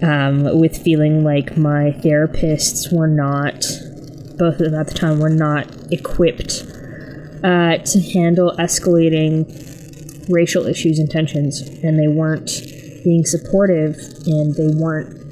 um, 0.01 0.59
with 0.59 0.77
feeling 0.77 1.23
like 1.23 1.55
my 1.55 1.91
therapists 2.03 2.91
were 2.91 3.07
not, 3.07 3.61
both 4.37 4.59
of 4.59 4.71
them 4.71 4.75
at 4.75 4.87
the 4.87 4.93
time, 4.95 5.19
were 5.19 5.29
not 5.29 5.67
equipped 5.91 6.65
uh, 7.43 7.77
to 7.77 8.01
handle 8.13 8.55
escalating 8.57 9.45
racial 10.29 10.65
issues 10.65 10.97
and 10.97 11.11
tensions, 11.11 11.61
and 11.83 11.99
they 11.99 12.07
weren't 12.07 12.63
being 13.03 13.25
supportive, 13.25 13.97
and 14.25 14.55
they 14.55 14.69
weren't 14.73 15.22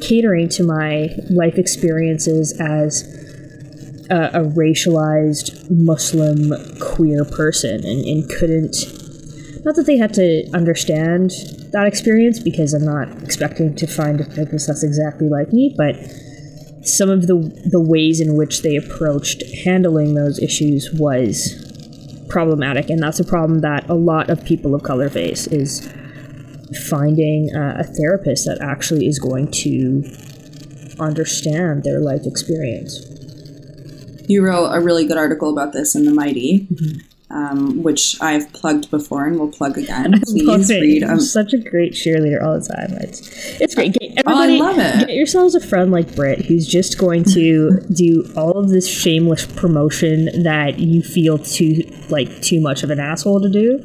catering 0.00 0.48
to 0.50 0.64
my 0.64 1.10
life 1.30 1.58
experiences 1.58 2.58
as 2.60 3.02
a, 4.10 4.40
a 4.40 4.44
racialized 4.44 5.70
Muslim 5.70 6.52
queer 6.80 7.24
person 7.24 7.84
and, 7.84 8.04
and 8.04 8.28
couldn't. 8.28 8.76
Not 9.64 9.76
that 9.76 9.84
they 9.86 9.98
had 9.98 10.14
to 10.14 10.48
understand 10.54 11.32
that 11.72 11.86
experience 11.86 12.40
because 12.40 12.74
I'm 12.74 12.84
not 12.84 13.22
expecting 13.22 13.74
to 13.76 13.86
find 13.86 14.20
a 14.20 14.24
therapist 14.24 14.66
that's 14.66 14.82
exactly 14.82 15.28
like 15.28 15.52
me, 15.52 15.74
but 15.76 15.96
some 16.82 17.10
of 17.10 17.26
the 17.26 17.36
the 17.70 17.80
ways 17.80 18.20
in 18.20 18.36
which 18.36 18.62
they 18.62 18.76
approached 18.76 19.42
handling 19.64 20.14
those 20.14 20.38
issues 20.38 20.90
was 20.92 21.66
problematic, 22.28 22.88
and 22.88 23.02
that's 23.02 23.20
a 23.20 23.24
problem 23.24 23.60
that 23.60 23.88
a 23.88 23.94
lot 23.94 24.30
of 24.30 24.44
people 24.44 24.74
of 24.74 24.82
color 24.82 25.10
face 25.10 25.46
is 25.48 25.92
finding 26.88 27.50
uh, 27.54 27.76
a 27.78 27.84
therapist 27.84 28.44
that 28.46 28.58
actually 28.60 29.06
is 29.06 29.18
going 29.18 29.50
to 29.50 30.04
understand 30.98 31.84
their 31.84 32.00
life 32.00 32.22
experience. 32.26 33.06
You 34.28 34.44
wrote 34.46 34.70
a 34.72 34.80
really 34.80 35.06
good 35.06 35.16
article 35.16 35.50
about 35.50 35.72
this 35.72 35.94
in 35.96 36.04
the 36.04 36.12
Mighty, 36.12 36.68
um, 37.30 37.82
which 37.82 38.20
I've 38.20 38.52
plugged 38.52 38.90
before 38.90 39.26
and 39.26 39.38
will 39.38 39.50
plug 39.50 39.76
again. 39.78 40.20
Please 40.26 40.70
read. 40.70 41.02
I'm 41.02 41.14
Um, 41.14 41.20
such 41.20 41.52
a 41.52 41.58
great 41.58 41.92
cheerleader 41.94 42.40
all 42.42 42.58
the 42.60 42.66
time. 42.66 42.92
It's 43.00 43.20
it's 43.60 43.74
great. 43.74 43.94
Get, 43.94 44.22
Oh, 44.26 44.38
I 44.38 44.46
love 44.58 44.78
it. 44.78 45.06
Get 45.06 45.14
yourselves 45.16 45.54
a 45.54 45.60
friend 45.60 45.90
like 45.90 46.14
Britt 46.14 46.44
who's 46.44 46.66
just 46.66 46.98
going 46.98 47.24
to 47.24 47.80
do 47.92 48.30
all 48.36 48.52
of 48.52 48.68
this 48.68 48.86
shameless 48.86 49.46
promotion 49.46 50.26
that 50.44 50.78
you 50.78 51.02
feel 51.02 51.38
too 51.38 51.82
like 52.10 52.42
too 52.42 52.60
much 52.60 52.82
of 52.84 52.90
an 52.90 53.00
asshole 53.00 53.40
to 53.40 53.48
do. 53.48 53.84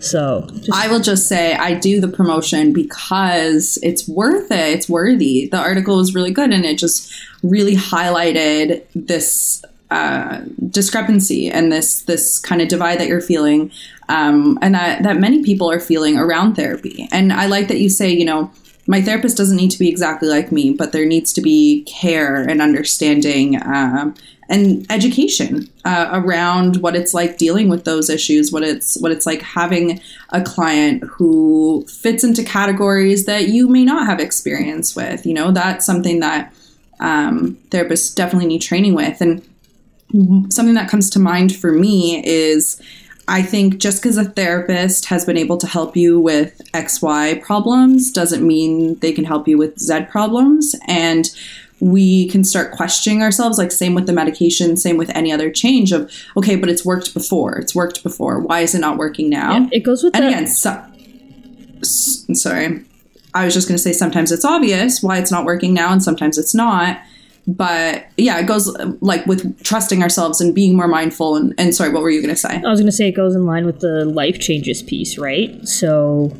So 0.00 0.48
just 0.50 0.72
I 0.72 0.88
will 0.88 1.00
just 1.00 1.28
say 1.28 1.54
I 1.54 1.74
do 1.74 2.00
the 2.00 2.08
promotion 2.08 2.72
because 2.72 3.78
it's 3.82 4.08
worth 4.08 4.50
it. 4.50 4.74
It's 4.74 4.88
worthy. 4.88 5.48
The 5.48 5.58
article 5.58 5.96
was 5.96 6.14
really 6.14 6.30
good 6.30 6.52
and 6.52 6.64
it 6.64 6.78
just 6.78 7.12
really 7.42 7.76
highlighted 7.76 8.84
this 8.94 9.62
uh, 9.90 10.42
discrepancy 10.68 11.50
and 11.50 11.72
this 11.72 12.02
this 12.02 12.38
kind 12.38 12.62
of 12.62 12.68
divide 12.68 13.00
that 13.00 13.08
you're 13.08 13.20
feeling, 13.20 13.72
um, 14.08 14.56
and 14.62 14.74
that 14.74 15.02
that 15.02 15.18
many 15.18 15.42
people 15.42 15.70
are 15.70 15.80
feeling 15.80 16.16
around 16.16 16.54
therapy. 16.54 17.08
And 17.10 17.32
I 17.32 17.46
like 17.46 17.68
that 17.68 17.80
you 17.80 17.88
say, 17.88 18.10
you 18.10 18.24
know, 18.24 18.52
my 18.86 19.02
therapist 19.02 19.36
doesn't 19.36 19.56
need 19.56 19.70
to 19.72 19.78
be 19.78 19.88
exactly 19.88 20.28
like 20.28 20.52
me, 20.52 20.72
but 20.72 20.92
there 20.92 21.06
needs 21.06 21.32
to 21.32 21.40
be 21.40 21.82
care 21.84 22.36
and 22.36 22.62
understanding 22.62 23.60
um, 23.64 24.14
and 24.50 24.84
education 24.90 25.70
uh, 25.84 26.10
around 26.12 26.78
what 26.78 26.96
it's 26.96 27.14
like 27.14 27.38
dealing 27.38 27.68
with 27.68 27.84
those 27.84 28.10
issues, 28.10 28.52
what 28.52 28.64
it's 28.64 29.00
what 29.00 29.12
it's 29.12 29.24
like 29.24 29.40
having 29.40 30.00
a 30.30 30.42
client 30.42 31.04
who 31.04 31.86
fits 31.88 32.24
into 32.24 32.42
categories 32.42 33.26
that 33.26 33.48
you 33.48 33.68
may 33.68 33.84
not 33.84 34.06
have 34.06 34.18
experience 34.18 34.96
with. 34.96 35.24
You 35.24 35.34
know, 35.34 35.52
that's 35.52 35.86
something 35.86 36.20
that 36.20 36.52
um, 36.98 37.56
therapists 37.68 38.14
definitely 38.14 38.48
need 38.48 38.60
training 38.60 38.94
with, 38.94 39.20
and 39.20 39.40
something 40.52 40.74
that 40.74 40.90
comes 40.90 41.08
to 41.10 41.20
mind 41.20 41.54
for 41.54 41.70
me 41.72 42.22
is 42.26 42.82
I 43.28 43.42
think 43.42 43.78
just 43.78 44.02
because 44.02 44.16
a 44.16 44.24
therapist 44.24 45.04
has 45.04 45.24
been 45.24 45.36
able 45.36 45.56
to 45.58 45.66
help 45.68 45.96
you 45.96 46.18
with 46.18 46.60
XY 46.74 47.40
problems 47.40 48.10
doesn't 48.10 48.44
mean 48.44 48.98
they 48.98 49.12
can 49.12 49.24
help 49.24 49.46
you 49.46 49.56
with 49.56 49.78
Z 49.78 50.06
problems. 50.10 50.74
And 50.88 51.30
we 51.80 52.28
can 52.28 52.44
start 52.44 52.72
questioning 52.72 53.22
ourselves, 53.22 53.58
like, 53.58 53.72
same 53.72 53.94
with 53.94 54.06
the 54.06 54.12
medication, 54.12 54.76
same 54.76 54.96
with 54.96 55.10
any 55.10 55.32
other 55.32 55.50
change 55.50 55.92
of, 55.92 56.12
okay, 56.36 56.54
but 56.56 56.68
it's 56.68 56.84
worked 56.84 57.14
before. 57.14 57.58
It's 57.58 57.74
worked 57.74 58.02
before. 58.02 58.40
Why 58.40 58.60
is 58.60 58.74
it 58.74 58.80
not 58.80 58.98
working 58.98 59.30
now? 59.30 59.68
it 59.72 59.80
goes 59.80 60.02
with 60.02 60.14
and 60.14 60.24
that. 60.24 60.28
again, 60.28 60.46
so, 60.46 60.84
sorry. 62.34 62.84
I 63.32 63.44
was 63.44 63.54
just 63.54 63.68
going 63.68 63.76
to 63.76 63.82
say 63.82 63.92
sometimes 63.92 64.32
it's 64.32 64.44
obvious 64.44 65.02
why 65.02 65.18
it's 65.18 65.30
not 65.30 65.44
working 65.44 65.72
now, 65.72 65.92
and 65.92 66.02
sometimes 66.02 66.36
it's 66.36 66.54
not. 66.54 67.00
But 67.46 68.06
yeah, 68.16 68.38
it 68.38 68.46
goes 68.46 68.68
like 69.00 69.24
with 69.26 69.62
trusting 69.64 70.02
ourselves 70.02 70.40
and 70.40 70.54
being 70.54 70.76
more 70.76 70.88
mindful. 70.88 71.36
And, 71.36 71.54
and 71.56 71.74
sorry, 71.74 71.90
what 71.90 72.02
were 72.02 72.10
you 72.10 72.20
going 72.20 72.34
to 72.34 72.40
say? 72.40 72.56
I 72.56 72.68
was 72.68 72.80
going 72.80 72.86
to 72.86 72.92
say 72.92 73.08
it 73.08 73.12
goes 73.12 73.34
in 73.34 73.46
line 73.46 73.66
with 73.66 73.80
the 73.80 74.04
life 74.04 74.38
changes 74.40 74.82
piece, 74.82 75.16
right? 75.16 75.66
So, 75.66 76.36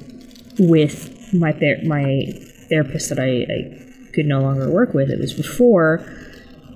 with 0.59 1.32
my 1.32 1.52
ther- 1.52 1.80
my 1.85 2.32
therapist 2.68 3.09
that 3.09 3.18
I, 3.18 3.47
I 3.50 3.89
could 4.12 4.26
no 4.26 4.40
longer 4.40 4.70
work 4.70 4.94
with, 4.94 5.10
it 5.10 5.18
was 5.18 5.32
before. 5.32 6.04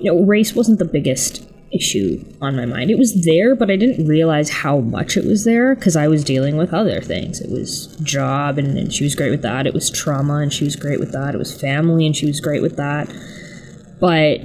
You 0.01 0.13
know, 0.13 0.25
race 0.25 0.55
wasn't 0.55 0.79
the 0.79 0.85
biggest 0.85 1.49
issue 1.75 2.25
on 2.41 2.57
my 2.57 2.67
mind. 2.67 2.91
It 2.91 2.99
was 2.99 3.25
there, 3.25 3.57
but 3.57 3.71
I 3.71 3.77
didn't 3.77 4.07
realize 4.07 4.49
how 4.49 4.79
much 4.79 5.17
it 5.17 5.25
was 5.25 5.45
there 5.45 5.75
because 5.75 5.97
I 5.97 6.09
was 6.09 6.23
dealing 6.23 6.57
with 6.57 6.73
other 6.73 7.01
things. 7.01 7.41
It 7.41 7.51
was 7.51 7.89
job, 8.03 8.59
and, 8.59 8.79
and 8.79 8.93
she 8.93 9.05
was 9.05 9.15
great 9.15 9.31
with 9.31 9.43
that. 9.43 9.67
It 9.67 9.75
was 9.75 9.91
trauma, 9.91 10.39
and 10.39 10.53
she 10.53 10.65
was 10.65 10.77
great 10.77 11.01
with 11.01 11.13
that. 11.13 11.35
It 11.35 11.39
was 11.39 11.59
family, 11.59 12.07
and 12.07 12.17
she 12.17 12.27
was 12.27 12.41
great 12.41 12.63
with 12.63 12.77
that. 12.77 13.13
But 14.01 14.41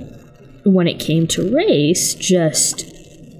when 0.65 0.88
it 0.88 1.00
came 1.00 1.27
to 1.27 1.53
race, 1.55 2.15
just 2.15 2.86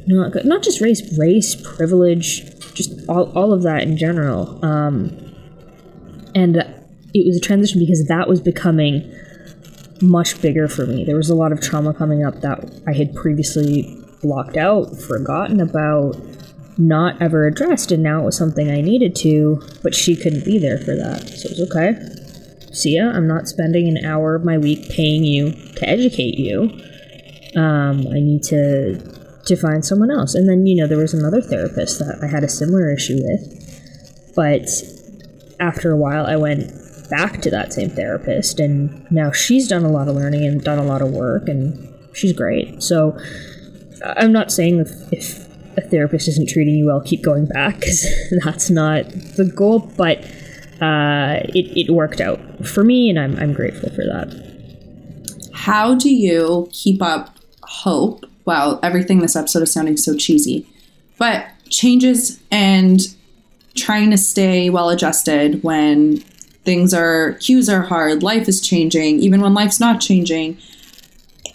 not 0.08 0.32
good. 0.32 0.46
Not 0.46 0.64
just 0.64 0.82
race, 0.82 1.18
race, 1.18 1.56
privilege, 1.56 2.44
just 2.74 3.08
all, 3.10 3.32
all 3.38 3.54
of 3.54 3.64
that 3.64 3.84
in 3.84 3.98
general. 3.98 4.64
Um, 4.64 5.18
and 6.36 6.58
it 7.14 7.26
was 7.26 7.38
a 7.38 7.40
transition 7.40 7.80
because 7.80 8.06
that 8.08 8.28
was 8.28 8.40
becoming 8.40 9.12
much 10.02 10.42
bigger 10.42 10.68
for 10.68 10.86
me. 10.86 11.04
There 11.04 11.16
was 11.16 11.30
a 11.30 11.36
lot 11.36 11.52
of 11.52 11.62
trauma 11.62 11.94
coming 11.94 12.26
up 12.26 12.42
that 12.42 12.82
I 12.88 12.94
had 12.94 13.16
previously 13.16 13.98
blocked 14.22 14.58
out, 14.58 14.98
forgotten 14.98 15.60
about, 15.60 16.18
not 16.78 17.22
ever 17.22 17.46
addressed, 17.46 17.92
and 17.92 18.02
now 18.02 18.22
it 18.22 18.26
was 18.26 18.38
something 18.38 18.70
I 18.70 18.82
needed 18.82 19.16
to, 19.18 19.62
but 19.84 19.94
she 19.94 20.16
couldn't 20.16 20.46
be 20.46 20.58
there 20.58 20.78
for 20.78 20.96
that. 20.96 21.28
So 21.28 21.50
it 21.50 21.58
was 21.58 21.72
okay. 21.72 22.74
See 22.74 22.96
ya. 22.96 23.10
I'm 23.10 23.28
not 23.28 23.48
spending 23.48 23.88
an 23.88 24.06
hour 24.06 24.36
of 24.36 24.46
my 24.46 24.58
week 24.58 24.90
paying 24.90 25.24
you 25.24 25.52
to 25.52 25.90
educate 25.90 26.38
you. 26.38 26.72
Um, 27.56 28.08
I 28.08 28.20
need 28.20 28.44
to 28.44 29.20
to 29.46 29.56
find 29.56 29.84
someone 29.84 30.12
else. 30.12 30.36
And 30.36 30.48
then, 30.48 30.68
you 30.68 30.76
know, 30.76 30.88
there 30.88 30.98
was 30.98 31.14
another 31.14 31.42
therapist 31.42 31.98
that 32.00 32.20
I 32.22 32.28
had 32.28 32.44
a 32.44 32.50
similar 32.50 32.94
issue 32.94 33.18
with. 33.18 34.34
But 34.36 34.70
after 35.60 35.92
a 35.92 35.98
while, 35.98 36.26
I 36.26 36.36
went 36.36 36.72
back 37.10 37.42
to 37.42 37.52
that 37.52 37.74
same 37.74 37.90
therapist, 37.90 38.60
and 38.60 39.10
now 39.12 39.32
she's 39.32 39.68
done 39.68 39.84
a 39.84 39.90
lot 39.90 40.08
of 40.08 40.16
learning 40.16 40.46
and 40.46 40.64
done 40.64 40.80
a 40.80 40.84
lot 40.84 41.02
of 41.02 41.12
work, 41.12 41.48
and 41.48 41.94
she's 42.14 42.34
great. 42.34 42.82
So 42.82 43.18
I'm 44.04 44.32
not 44.32 44.52
saying 44.52 44.80
if, 44.80 45.14
if 45.14 45.78
a 45.78 45.82
therapist 45.82 46.28
isn't 46.28 46.50
treating 46.50 46.76
you 46.76 46.88
well, 46.88 47.02
keep 47.02 47.22
going 47.22 47.46
back, 47.46 47.80
because 47.80 48.08
that's 48.44 48.70
not 48.70 49.06
the 49.38 49.52
goal, 49.56 49.80
but 49.98 50.24
uh, 50.82 51.42
it, 51.50 51.88
it 51.88 51.92
worked 51.92 52.22
out 52.22 52.40
for 52.66 52.84
me, 52.84 53.10
and 53.10 53.20
I'm, 53.20 53.36
I'm 53.38 53.54
grateful 53.54 53.90
for 53.90 54.04
that. 54.06 54.48
How 55.54 55.96
do 55.96 56.10
you 56.10 56.70
keep 56.72 57.02
up 57.02 57.36
hope? 57.64 58.26
well 58.50 58.80
everything 58.82 59.20
this 59.20 59.36
episode 59.36 59.62
is 59.62 59.72
sounding 59.72 59.96
so 59.96 60.16
cheesy, 60.16 60.66
but 61.20 61.46
changes 61.70 62.40
and 62.50 63.00
trying 63.76 64.10
to 64.10 64.18
stay 64.18 64.72
well 64.72 64.90
adjusted 64.90 65.64
when 65.64 66.24
things 66.70 66.94
are 66.94 67.34
cues 67.40 67.68
are 67.68 67.82
hard, 67.82 68.22
life 68.22 68.48
is 68.48 68.62
changing, 68.62 69.20
even 69.22 69.42
when 69.42 69.56
life's 69.56 69.80
not 69.80 70.00
changing. 70.00 70.56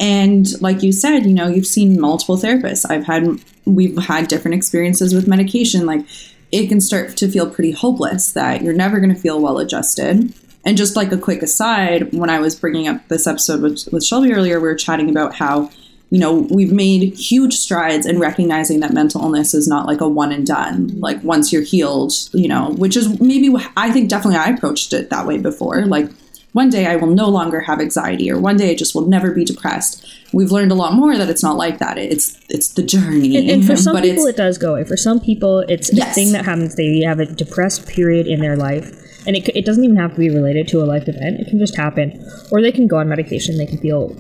And 0.00 0.61
like 0.61 0.83
you 0.83 0.90
said, 0.90 1.25
you 1.25 1.33
know, 1.33 1.47
you've 1.47 1.68
seen 1.68 2.00
multiple 2.00 2.37
therapists. 2.37 2.85
I've 2.90 3.04
had 3.04 3.40
we've 3.64 3.97
had 3.97 4.26
different 4.26 4.56
experiences 4.56 5.14
with 5.14 5.28
medication. 5.28 5.87
Like 5.87 6.04
it 6.50 6.66
can 6.66 6.80
start 6.80 7.16
to 7.18 7.30
feel 7.30 7.49
pretty 7.49 7.71
hopeless 7.71 8.33
that 8.33 8.62
you're 8.62 8.75
never 8.75 8.99
going 8.99 9.14
to 9.14 9.21
feel 9.21 9.40
well 9.40 9.59
adjusted. 9.59 10.35
And 10.64 10.76
just 10.76 10.97
like 10.97 11.12
a 11.12 11.16
quick 11.16 11.42
aside, 11.42 12.12
when 12.12 12.28
I 12.28 12.40
was 12.40 12.56
bringing 12.56 12.88
up 12.88 13.06
this 13.06 13.28
episode 13.28 13.62
with, 13.62 13.88
with 13.92 14.04
Shelby 14.04 14.33
earlier, 14.33 14.59
we 14.59 14.66
were 14.66 14.75
chatting 14.75 15.11
about 15.11 15.37
how, 15.37 15.71
you 16.11 16.20
know, 16.20 16.46
we've 16.50 16.73
made 16.73 17.14
huge 17.14 17.54
strides 17.54 18.06
in 18.06 18.20
recognizing 18.20 18.80
that 18.80 18.92
mental 18.92 19.23
illness 19.23 19.54
is 19.54 19.66
not 19.66 19.87
like 19.87 20.00
a 20.00 20.08
one 20.08 20.30
and 20.30 20.46
done. 20.46 21.00
Like 21.00 21.23
once 21.25 21.52
you're 21.52 21.62
healed, 21.62 22.12
you 22.32 22.46
know, 22.46 22.70
which 22.75 22.96
is 22.96 23.20
maybe 23.20 23.52
I 23.76 23.90
think 23.90 24.11
definitely 24.11 24.38
I 24.38 24.50
approached 24.50 24.92
it 24.92 25.11
that 25.11 25.26
way 25.26 25.38
before. 25.38 25.87
Like 25.87 26.08
one 26.52 26.70
day 26.70 26.87
I 26.87 26.94
will 26.94 27.08
no 27.08 27.28
longer 27.28 27.58
have 27.61 27.80
anxiety, 27.80 28.30
or 28.30 28.38
one 28.38 28.56
day 28.56 28.70
I 28.70 28.75
just 28.76 28.94
will 28.94 29.06
never 29.06 29.32
be 29.32 29.44
depressed. 29.44 30.06
We've 30.32 30.52
learned 30.52 30.70
a 30.70 30.76
lot 30.76 30.94
more 30.94 31.16
that 31.16 31.28
it's 31.28 31.42
not 31.42 31.56
like 31.56 31.78
that. 31.78 31.99
It's 31.99 32.38
it's 32.49 32.68
the 32.68 32.84
journey. 32.84 33.37
And, 33.37 33.50
and 33.50 33.66
for 33.66 33.76
some 33.76 34.00
people, 34.00 34.26
it 34.26 34.37
does 34.37 34.56
go 34.56 34.75
away. 34.75 34.84
For 34.84 34.96
some 34.96 35.18
people, 35.18 35.61
it's 35.68 35.92
a 35.92 36.04
thing 36.12 36.30
that 36.30 36.44
happens. 36.44 36.76
They 36.76 37.00
have 37.00 37.18
a 37.18 37.26
depressed 37.26 37.88
period 37.88 38.28
in 38.28 38.38
their 38.38 38.56
life, 38.56 38.92
and 39.26 39.34
it, 39.34 39.49
it 39.49 39.64
doesn't 39.64 39.82
even 39.82 39.96
have 39.96 40.12
to 40.12 40.18
be 40.20 40.30
related 40.30 40.68
to 40.68 40.80
a 40.80 40.87
life 40.87 41.08
event. 41.08 41.40
It 41.40 41.49
can 41.49 41.58
just 41.58 41.76
happen, 41.76 42.25
or 42.52 42.62
they 42.62 42.70
can 42.70 42.87
go 42.87 42.99
on 42.99 43.08
medication. 43.08 43.58
They 43.58 43.66
can 43.66 43.78
feel 43.78 44.16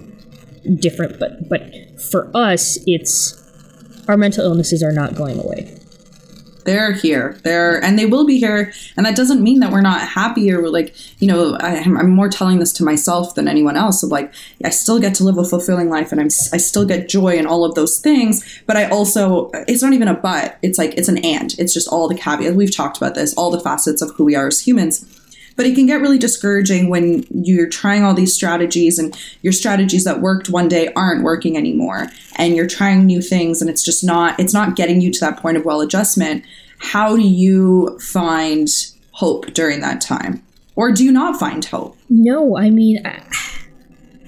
different. 0.78 1.18
But 1.18 1.48
but 1.48 1.62
for 2.10 2.30
us, 2.34 2.78
it's 2.86 3.40
our 4.08 4.16
mental 4.16 4.44
illnesses 4.44 4.82
are 4.82 4.92
not 4.92 5.14
going 5.14 5.38
away. 5.38 5.78
they're 6.64 6.92
here. 6.92 7.38
They're 7.44 7.82
and 7.84 7.98
they 7.98 8.06
will 8.06 8.24
be 8.24 8.38
here. 8.38 8.72
And 8.96 9.04
that 9.06 9.16
doesn't 9.16 9.42
mean 9.42 9.60
that 9.60 9.70
we're 9.70 9.82
not 9.82 10.00
happy 10.00 10.50
or 10.50 10.62
we're 10.62 10.68
like 10.68 10.94
you 11.20 11.28
know 11.28 11.56
I, 11.60 11.76
i'm 11.80 12.10
more 12.10 12.28
telling 12.28 12.58
this 12.58 12.72
to 12.74 12.84
myself 12.84 13.34
than 13.34 13.48
anyone 13.48 13.76
else 13.76 14.02
of 14.02 14.10
like 14.10 14.32
i 14.64 14.70
still 14.70 14.98
get 14.98 15.14
to 15.16 15.24
live 15.24 15.38
a 15.38 15.44
fulfilling 15.44 15.90
life 15.90 16.10
and 16.10 16.20
i'm 16.20 16.28
I 16.52 16.58
still 16.58 16.86
get 16.86 17.08
joy 17.08 17.36
and 17.38 17.46
all 17.46 17.64
of 17.64 17.74
those 17.74 17.98
things. 17.98 18.62
But 18.66 18.76
i 18.76 18.88
also 18.88 19.50
it's 19.68 19.82
not 19.82 19.92
even 19.92 20.08
a 20.08 20.14
but. 20.14 20.58
It's 20.62 20.78
like 20.78 20.94
it's 20.96 21.08
an 21.08 21.18
and. 21.18 21.54
It's 21.58 21.74
just 21.74 21.88
all 21.88 22.08
the 22.08 22.14
caveats. 22.14 22.56
We've 22.56 22.74
talked 22.74 22.96
about 22.96 23.14
this 23.14 23.34
all 23.34 23.50
the 23.50 23.60
facets 23.60 24.00
of 24.02 24.10
who 24.16 24.24
we 24.24 24.34
are 24.34 24.46
as 24.46 24.60
humans 24.60 25.04
but 25.56 25.66
it 25.66 25.74
can 25.74 25.86
get 25.86 26.00
really 26.00 26.18
discouraging 26.18 26.88
when 26.88 27.24
you're 27.30 27.68
trying 27.68 28.02
all 28.04 28.14
these 28.14 28.34
strategies 28.34 28.98
and 28.98 29.16
your 29.42 29.52
strategies 29.52 30.04
that 30.04 30.20
worked 30.20 30.48
one 30.50 30.68
day 30.68 30.92
aren't 30.96 31.22
working 31.22 31.56
anymore 31.56 32.08
and 32.36 32.56
you're 32.56 32.66
trying 32.66 33.04
new 33.06 33.22
things 33.22 33.60
and 33.60 33.70
it's 33.70 33.82
just 33.84 34.02
not 34.04 34.38
it's 34.40 34.52
not 34.54 34.76
getting 34.76 35.00
you 35.00 35.12
to 35.12 35.20
that 35.20 35.36
point 35.38 35.56
of 35.56 35.64
well 35.64 35.80
adjustment 35.80 36.42
how 36.78 37.16
do 37.16 37.22
you 37.22 37.98
find 38.00 38.68
hope 39.12 39.46
during 39.54 39.80
that 39.80 40.00
time 40.00 40.42
or 40.76 40.90
do 40.90 41.04
you 41.04 41.12
not 41.12 41.38
find 41.38 41.64
hope 41.66 41.96
No, 42.08 42.56
I 42.56 42.68
mean, 42.70 43.06
I, 43.06 43.22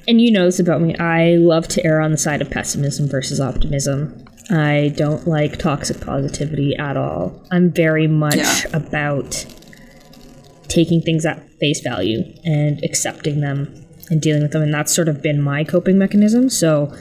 and 0.09 0.21
you 0.21 0.30
know 0.30 0.45
this 0.45 0.61
about 0.61 0.80
me. 0.80 0.95
I 0.97 1.35
love 1.35 1.66
to 1.68 1.85
err 1.85 2.00
on 2.00 2.12
the 2.12 2.16
side 2.18 2.40
of 2.40 2.49
pessimism 2.49 3.09
versus 3.09 3.40
optimism. 3.40 4.25
I 4.49 4.95
don't 4.97 5.26
like 5.26 5.59
toxic 5.59 6.00
positivity 6.00 6.76
at 6.76 6.97
all. 6.97 7.35
I'm 7.50 7.73
very 7.73 8.06
much 8.06 8.37
Yeah. 8.37 8.61
about 8.73 9.45
taking 10.68 11.00
things 11.00 11.25
at 11.25 11.49
face 11.58 11.80
value 11.80 12.23
and 12.44 12.82
accepting 12.85 13.40
them 13.40 13.85
and 14.11 14.20
dealing 14.20 14.42
with 14.42 14.52
them. 14.52 14.62
And 14.62 14.73
that's 14.73 14.94
sort 14.94 15.08
of 15.08 15.23
been 15.23 15.40
my 15.40 15.64
coping 15.64 15.99
mechanism. 15.99 16.49
So 16.49 16.92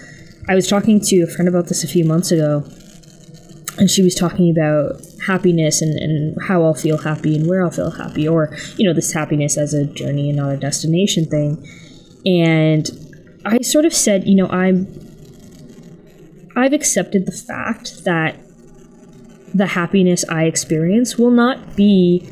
I 0.48 0.56
was 0.56 0.68
talking 0.68 1.00
to 1.02 1.22
a 1.22 1.28
friend 1.28 1.48
about 1.48 1.68
this 1.68 1.84
a 1.84 1.88
few 1.88 2.06
months 2.06 2.32
ago, 2.32 2.64
and 3.78 3.90
she 3.92 4.02
was 4.02 4.16
talking 4.16 4.50
about 4.50 5.02
happiness 5.26 5.82
and, 5.82 5.98
and 6.00 6.38
how 6.48 6.64
I'll 6.64 6.74
feel 6.74 7.00
happy 7.00 7.36
and 7.36 7.48
where 7.48 7.64
I'll 7.64 7.72
feel 7.72 7.92
happy, 7.92 8.28
or, 8.28 8.56
you 8.78 8.88
know, 8.88 8.94
this 8.94 9.12
happiness 9.12 9.58
as 9.58 9.74
a 9.74 9.86
journey 9.86 10.30
and 10.30 10.38
not 10.38 10.54
a 10.54 10.58
destination 10.58 11.26
thing. 11.26 11.68
And 12.26 12.90
I 13.46 13.60
sort 13.60 13.86
of 13.86 13.94
said, 13.94 14.28
you 14.28 14.36
know, 14.36 14.48
I'm 14.48 14.88
I've 16.56 16.74
accepted 16.74 17.26
the 17.26 17.34
fact 17.34 18.06
that 18.06 18.40
the 19.54 19.68
happiness 19.68 20.24
I 20.30 20.46
experience 20.46 21.18
will 21.18 21.32
not 21.32 21.76
be 21.76 22.30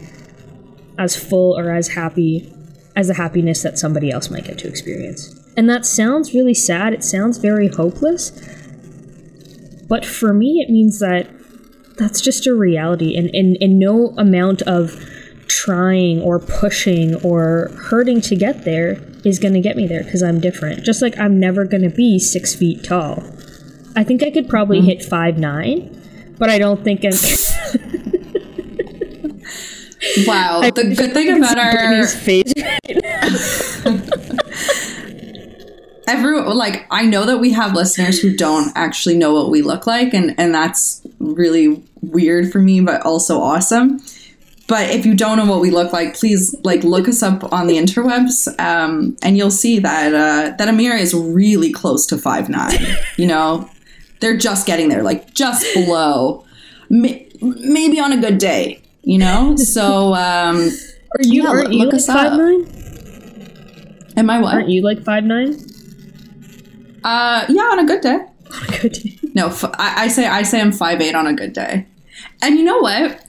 as 0.98 1.16
full 1.16 1.58
or 1.58 1.72
as 1.72 1.90
happy 1.90 2.54
as 2.96 3.08
the 3.08 3.14
happiness 3.16 3.64
that 3.64 3.80
somebody 3.80 4.12
else 4.12 4.30
might 4.30 4.46
get 4.46 4.58
to 4.60 4.68
experience. 4.68 5.40
And 5.58 5.70
that 5.70 5.86
sounds 5.86 6.34
really 6.34 6.54
sad. 6.54 6.94
It 6.94 7.04
sounds 7.04 7.38
very 7.38 7.68
hopeless. 7.68 8.32
But 9.88 10.06
for 10.06 10.34
me, 10.34 10.64
it 10.68 10.72
means 10.72 11.00
that 11.00 11.30
that's 11.98 12.22
just 12.22 12.48
a 12.48 12.56
reality. 12.56 13.16
And, 13.16 13.30
and, 13.34 13.58
and 13.62 13.80
no 13.80 14.10
amount 14.18 14.62
of 14.64 15.04
trying 15.48 16.22
or 16.22 16.40
pushing 16.40 17.16
or 17.24 17.70
hurting 17.90 18.22
to 18.22 18.36
get 18.36 18.64
there 18.66 18.94
is 19.24 19.40
going 19.40 19.54
to 19.54 19.62
get 19.62 19.76
me 19.76 19.88
there 19.88 20.04
because 20.04 20.24
I'm 20.24 20.40
different. 20.40 20.84
Just 20.84 21.02
like 21.02 21.18
I'm 21.18 21.40
never 21.40 21.66
going 21.66 21.84
to 21.84 21.90
be 21.90 22.20
six 22.20 22.56
feet 22.56 22.84
tall. 22.84 23.24
I 23.96 24.04
think 24.04 24.24
I 24.24 24.32
could 24.32 24.50
probably 24.50 24.80
mm-hmm. 24.80 24.88
hit 24.88 25.06
five 25.06 25.38
nine, 25.38 26.36
but 26.38 26.50
I 26.50 26.58
don't 26.58 26.84
think 26.84 27.06
I'm. 27.06 27.14
wow. 30.26 30.62
The 30.62 30.94
good 30.96 31.14
thing 31.14 31.38
about 31.38 31.58
our 31.58 32.08
face. 32.08 32.54
everyone 36.06 36.58
like 36.58 36.86
i 36.92 37.06
know 37.06 37.26
that 37.26 37.38
we 37.38 37.54
have 37.54 37.74
listeners 37.74 38.20
who 38.20 38.36
don't 38.36 38.74
actually 38.76 39.16
know 39.16 39.34
what 39.34 39.50
we 39.50 39.62
look 39.62 39.88
like 39.88 40.14
and 40.14 40.36
and 40.38 40.54
that's 40.54 41.02
really 41.20 41.82
weird 42.04 42.52
for 42.52 42.60
me 42.60 42.80
but 42.82 43.02
also 43.06 43.40
awesome. 43.40 44.02
But 44.66 44.90
if 44.92 45.06
you 45.06 45.14
don't 45.14 45.38
know 45.38 45.46
what 45.46 45.62
we 45.62 45.72
look 45.72 45.94
like 45.94 46.16
please 46.16 46.56
like 46.64 46.84
look 46.84 47.08
us 47.08 47.22
up 47.22 47.52
on 47.52 47.68
the 47.68 47.78
interwebs 47.78 48.48
um, 48.60 49.18
and 49.22 49.38
you'll 49.38 49.52
see 49.52 49.80
that 49.80 50.14
uh, 50.14 50.56
that 50.56 50.68
ameera 50.68 51.00
is 51.00 51.14
really 51.14 51.72
close 51.72 52.06
to 52.08 52.18
five 52.18 52.50
nine 52.50 52.80
you 53.18 53.28
know? 53.28 53.70
They're 54.20 54.38
just 54.38 54.66
getting 54.66 54.88
there 54.88 55.04
like 55.04 55.34
just 55.34 55.66
below. 55.74 56.46
May- 56.90 57.28
maybe 57.42 58.00
on 58.00 58.14
a 58.14 58.18
good 58.18 58.38
day 58.38 58.82
you 59.04 59.18
know 59.18 59.56
so 59.76 60.14
um 60.14 60.58
Are 61.18 61.22
you 61.24 61.44
Yeah, 61.44 61.50
aren't 61.50 61.64
look- 61.66 61.74
you 61.74 61.80
look 61.80 61.94
like 61.94 61.96
us 61.96 62.10
up. 62.10 62.16
five 62.18 62.38
nine? 62.38 62.68
am 64.18 64.30
i 64.30 64.40
what 64.40 64.54
Aren't 64.54 64.70
you 64.70 64.82
like 64.82 65.04
five 65.04 65.24
nine? 65.24 65.56
uh 67.04 67.46
yeah 67.50 67.62
on 67.74 67.80
a 67.80 67.86
good 67.86 68.02
day 68.02 68.20
On 68.54 68.76
a 68.76 68.78
Good. 68.80 68.94
Day. 68.94 69.20
No, 69.34 69.48
f- 69.48 69.64
I, 69.80 70.04
I 70.04 70.08
say 70.10 70.28
I 70.28 70.44
say 70.44 70.62
I'm 70.62 70.72
five 70.72 71.02
eight 71.02 71.16
on 71.16 71.26
a 71.26 71.34
good 71.34 71.54
day. 71.54 71.88
And 72.44 72.60
you 72.60 72.64
know 72.64 72.78
what? 72.78 73.20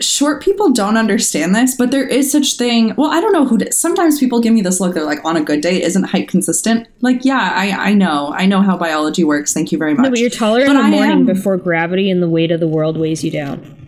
Short 0.00 0.42
people 0.42 0.72
don't 0.72 0.96
understand 0.96 1.54
this, 1.54 1.76
but 1.76 1.92
there 1.92 2.02
is 2.08 2.32
such 2.32 2.56
thing. 2.56 2.92
Well, 2.96 3.12
I 3.12 3.20
don't 3.20 3.32
know 3.32 3.44
who. 3.46 3.58
Does. 3.58 3.78
Sometimes 3.78 4.18
people 4.18 4.40
give 4.40 4.52
me 4.52 4.62
this 4.62 4.80
look. 4.80 4.92
They're 4.94 5.04
like, 5.04 5.24
"On 5.24 5.36
a 5.36 5.44
good 5.44 5.60
day, 5.60 5.80
isn't 5.80 6.02
height 6.02 6.26
consistent?" 6.26 6.88
Like, 7.02 7.24
yeah, 7.24 7.52
I 7.54 7.90
I 7.90 7.94
know, 7.94 8.32
I 8.34 8.46
know 8.46 8.62
how 8.62 8.76
biology 8.76 9.22
works. 9.22 9.52
Thank 9.52 9.70
you 9.70 9.78
very 9.78 9.94
much. 9.94 10.02
No, 10.02 10.10
but 10.10 10.18
you're 10.18 10.28
taller 10.28 10.66
but 10.66 10.74
in 10.74 10.82
the 10.82 10.88
morning 10.88 11.18
am- 11.20 11.24
before 11.26 11.56
gravity 11.56 12.10
and 12.10 12.20
the 12.20 12.28
weight 12.28 12.50
of 12.50 12.58
the 12.58 12.66
world 12.68 12.96
weighs 12.96 13.22
you 13.22 13.30
down. 13.30 13.83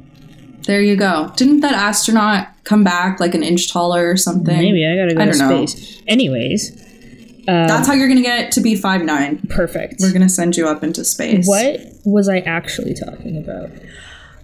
There 0.67 0.83
you 0.83 0.97
go. 0.97 1.33
Didn't 1.37 1.61
that 1.61 1.75
astronaut 1.75 2.49
come 2.65 2.83
back 2.85 3.21
like 3.21 3.35
an 3.35 3.43
inch 3.43 3.73
taller 3.73 4.11
or 4.11 4.17
something? 4.17 4.57
Maybe 4.57 4.85
I 4.87 4.97
gotta 4.97 5.15
go 5.15 5.23
I 5.23 5.25
to 5.27 5.31
don't 5.39 5.49
know. 5.51 5.67
space. 5.67 6.03
Anyways, 6.07 6.83
That's 7.47 7.87
how 7.87 7.95
you're 7.95 8.09
gonna 8.09 8.23
get 8.23 8.51
to 8.53 8.61
be 8.61 8.75
five 8.75 9.03
nine. 9.05 9.39
perfect. 9.49 10.01
We're 10.01 10.13
gonna 10.13 10.29
send 10.29 10.57
you 10.57 10.67
up 10.69 10.83
into 10.83 11.05
space. 11.05 11.47
What 11.47 11.81
was 12.05 12.29
I 12.29 12.39
actually 12.41 12.95
talking 12.95 13.37
about? 13.39 13.71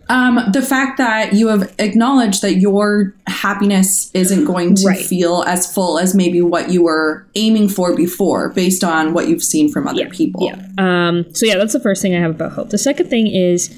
Um, 0.08 0.40
the 0.52 0.60
fact 0.62 0.98
that 0.98 1.32
you 1.32 1.48
have 1.48 1.72
acknowledged 1.78 2.42
that 2.42 2.56
your 2.56 3.14
happiness 3.28 4.10
isn't 4.14 4.44
going 4.44 4.74
to 4.74 4.86
Right. 4.88 4.98
feel 4.98 5.42
as 5.46 5.72
full 5.72 5.98
as 5.98 6.14
maybe 6.14 6.42
what 6.42 6.70
you 6.70 6.82
were 6.82 7.24
aiming 7.34 7.68
for 7.68 7.96
before, 7.96 8.50
based 8.50 8.84
on 8.84 9.14
what 9.14 9.28
you've 9.28 9.44
seen 9.44 9.70
from 9.72 9.88
other 9.88 10.06
people. 10.10 10.44
Yeah. 10.52 10.58
Um, 10.76 11.24
so 11.34 11.46
yeah, 11.46 11.56
that's 11.56 11.72
the 11.72 11.80
first 11.80 12.02
thing 12.02 12.14
I 12.14 12.20
have 12.20 12.32
about 12.32 12.52
hope. 12.52 12.70
The 12.70 12.78
second 12.78 13.08
thing 13.08 13.26
is, 13.28 13.70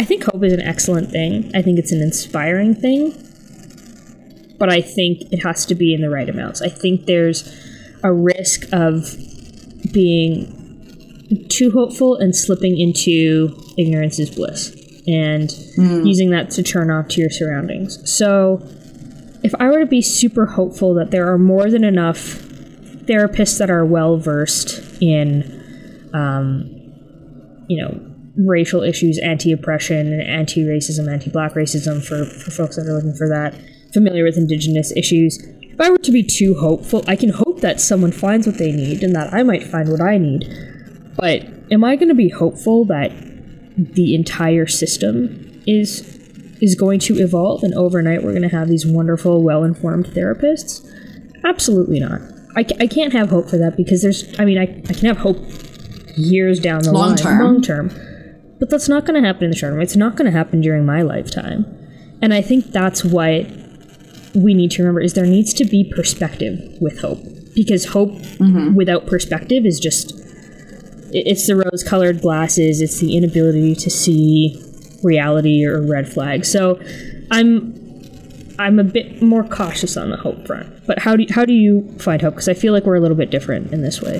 I 0.00 0.04
think 0.04 0.24
hope 0.24 0.42
is 0.44 0.54
an 0.54 0.62
excellent 0.62 1.10
thing. 1.10 1.50
I 1.54 1.60
think 1.60 1.78
it's 1.78 1.92
an 1.92 2.00
inspiring 2.00 2.74
thing, 2.74 3.12
but 4.58 4.72
I 4.72 4.80
think 4.80 5.30
it 5.30 5.44
has 5.44 5.66
to 5.66 5.74
be 5.74 5.92
in 5.92 6.00
the 6.00 6.08
right 6.08 6.26
amounts. 6.26 6.62
I 6.62 6.70
think 6.70 7.04
there's 7.04 7.46
a 8.02 8.10
risk 8.10 8.64
of 8.72 9.14
being 9.92 10.56
too 11.50 11.70
hopeful 11.72 12.16
and 12.16 12.34
slipping 12.34 12.80
into 12.80 13.54
ignorance 13.76 14.18
is 14.18 14.30
bliss 14.30 14.74
and 15.06 15.52
using 16.06 16.30
that 16.30 16.50
to 16.52 16.62
turn 16.62 16.90
off 16.90 17.08
to 17.08 17.20
your 17.20 17.28
surroundings. 17.28 18.10
So 18.10 18.66
if 19.42 19.54
I 19.60 19.66
were 19.66 19.80
to 19.80 19.86
be 19.86 20.00
super 20.00 20.46
hopeful 20.46 20.94
that 20.94 21.10
there 21.10 21.30
are 21.30 21.36
more 21.36 21.68
than 21.68 21.84
enough 21.84 22.20
therapists 23.04 23.58
that 23.58 23.70
are 23.70 23.84
well 23.84 24.16
versed 24.16 24.80
in 25.02 26.08
um, 26.14 26.70
you 27.68 27.82
know, 27.82 28.09
racial 28.36 28.82
issues, 28.82 29.18
anti-oppression, 29.18 30.20
anti-racism, 30.20 31.10
anti-black 31.12 31.54
racism 31.54 32.04
for, 32.04 32.24
for 32.24 32.50
folks 32.50 32.76
that 32.76 32.86
are 32.86 32.92
looking 32.94 33.14
for 33.14 33.28
that, 33.28 33.54
familiar 33.92 34.24
with 34.24 34.36
indigenous 34.36 34.92
issues. 34.96 35.38
If 35.62 35.80
I 35.80 35.90
were 35.90 35.98
to 35.98 36.12
be 36.12 36.22
too 36.22 36.54
hopeful, 36.54 37.04
I 37.06 37.16
can 37.16 37.30
hope 37.30 37.60
that 37.60 37.80
someone 37.80 38.12
finds 38.12 38.46
what 38.46 38.58
they 38.58 38.72
need 38.72 39.02
and 39.02 39.14
that 39.14 39.32
I 39.32 39.42
might 39.42 39.64
find 39.64 39.88
what 39.88 40.00
I 40.00 40.18
need. 40.18 40.46
But 41.16 41.46
am 41.70 41.84
I 41.84 41.96
going 41.96 42.08
to 42.08 42.14
be 42.14 42.28
hopeful 42.28 42.84
that 42.86 43.10
the 43.76 44.14
entire 44.14 44.66
system 44.66 45.62
is 45.66 46.16
is 46.60 46.74
going 46.74 46.98
to 47.00 47.14
evolve 47.18 47.62
and 47.62 47.72
overnight 47.74 48.22
we're 48.22 48.32
going 48.32 48.42
to 48.42 48.48
have 48.54 48.68
these 48.68 48.86
wonderful, 48.86 49.42
well-informed 49.42 50.06
therapists? 50.06 50.86
Absolutely 51.44 51.98
not. 51.98 52.20
I, 52.54 52.66
I 52.78 52.86
can't 52.86 53.14
have 53.14 53.30
hope 53.30 53.48
for 53.48 53.56
that 53.56 53.76
because 53.78 54.02
there's, 54.02 54.38
I 54.38 54.44
mean, 54.44 54.58
I, 54.58 54.64
I 54.64 54.92
can 54.92 55.06
have 55.06 55.16
hope 55.16 55.38
years 56.16 56.60
down 56.60 56.82
the 56.82 56.92
Long 56.92 57.10
line, 57.10 57.16
term. 57.16 57.38
long 57.38 57.62
term. 57.62 57.90
But 58.60 58.70
that's 58.70 58.88
not 58.88 59.04
going 59.04 59.20
to 59.20 59.26
happen 59.26 59.44
in 59.44 59.50
the 59.50 59.56
short 59.56 59.72
term. 59.72 59.80
It's 59.80 59.96
not 59.96 60.16
going 60.16 60.30
to 60.30 60.36
happen 60.36 60.60
during 60.60 60.86
my 60.86 61.02
lifetime. 61.02 61.66
And 62.22 62.32
I 62.32 62.42
think 62.42 62.66
that's 62.66 63.04
what 63.04 63.46
we 64.34 64.54
need 64.54 64.70
to 64.72 64.82
remember 64.82 65.00
is 65.00 65.14
there 65.14 65.26
needs 65.26 65.52
to 65.54 65.64
be 65.64 65.90
perspective 65.96 66.76
with 66.80 67.00
hope. 67.00 67.18
Because 67.54 67.86
hope 67.86 68.10
mm-hmm. 68.12 68.74
without 68.74 69.06
perspective 69.06 69.66
is 69.66 69.80
just 69.80 70.12
it's 71.12 71.48
the 71.48 71.56
rose 71.56 71.82
colored 71.82 72.20
glasses. 72.20 72.80
It's 72.80 73.00
the 73.00 73.16
inability 73.16 73.74
to 73.74 73.90
see 73.90 74.62
reality 75.02 75.64
or 75.64 75.80
red 75.80 76.12
flags 76.12 76.50
so 76.50 76.78
i'm 77.30 77.74
i'm 78.58 78.78
a 78.78 78.84
bit 78.84 79.22
more 79.22 79.44
cautious 79.44 79.96
on 79.96 80.10
the 80.10 80.16
hope 80.16 80.46
front. 80.46 80.86
But 80.86 80.98
how 80.98 81.16
do 81.16 81.22
you, 81.22 81.28
how 81.32 81.44
do 81.44 81.54
you 81.54 81.90
find 81.98 82.20
hope? 82.20 82.34
Because 82.34 82.48
i 82.48 82.54
feel 82.54 82.72
like 82.72 82.84
we're 82.84 82.96
a 82.96 83.00
little 83.00 83.16
bit 83.16 83.30
different 83.30 83.72
in 83.72 83.82
this 83.82 84.02
way 84.02 84.18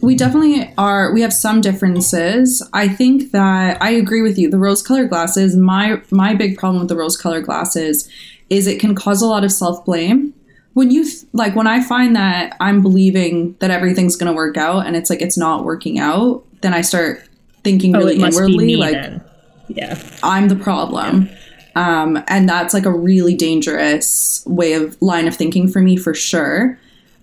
We 0.00 0.14
definitely 0.14 0.72
are. 0.78 1.12
We 1.12 1.20
have 1.22 1.32
some 1.32 1.60
differences. 1.60 2.66
I 2.72 2.88
think 2.88 3.32
that 3.32 3.82
I 3.82 3.90
agree 3.90 4.22
with 4.22 4.38
you. 4.38 4.50
The 4.50 4.58
rose-colored 4.58 5.08
glasses. 5.08 5.56
My 5.56 6.00
my 6.10 6.34
big 6.34 6.58
problem 6.58 6.80
with 6.80 6.88
the 6.88 6.96
rose-colored 6.96 7.44
glasses 7.44 8.08
is 8.50 8.66
it 8.66 8.78
can 8.78 8.94
cause 8.94 9.22
a 9.22 9.26
lot 9.26 9.44
of 9.44 9.52
self-blame. 9.52 10.32
When 10.74 10.90
you 10.90 11.04
th- 11.04 11.24
like 11.32 11.56
when 11.56 11.66
I 11.66 11.82
find 11.82 12.14
that 12.16 12.56
I'm 12.60 12.82
believing 12.82 13.56
that 13.60 13.70
everything's 13.70 14.16
going 14.16 14.30
to 14.30 14.36
work 14.36 14.56
out 14.56 14.86
and 14.86 14.94
it's 14.94 15.08
like 15.10 15.22
it's 15.22 15.38
not 15.38 15.64
working 15.64 15.98
out, 15.98 16.44
then 16.60 16.74
I 16.74 16.82
start 16.82 17.26
thinking 17.64 17.96
oh 17.96 18.00
really 18.00 18.16
it 18.16 18.20
must 18.20 18.38
be 18.38 18.52
inwardly 18.52 18.76
like 18.76 18.92
then 18.92 19.24
yeah 19.68 20.00
I'm 20.22 20.48
the 20.48 20.56
problem. 20.56 21.28
Um, 21.74 22.22
and 22.28 22.48
that's 22.48 22.72
like 22.72 22.86
a 22.86 22.92
really 22.92 23.34
dangerous 23.34 24.42
way 24.46 24.72
of 24.72 25.00
line 25.02 25.28
of 25.28 25.36
thinking 25.36 25.68
for 25.68 25.82
me 25.82 25.96
for 25.96 26.14
sure. 26.14 26.78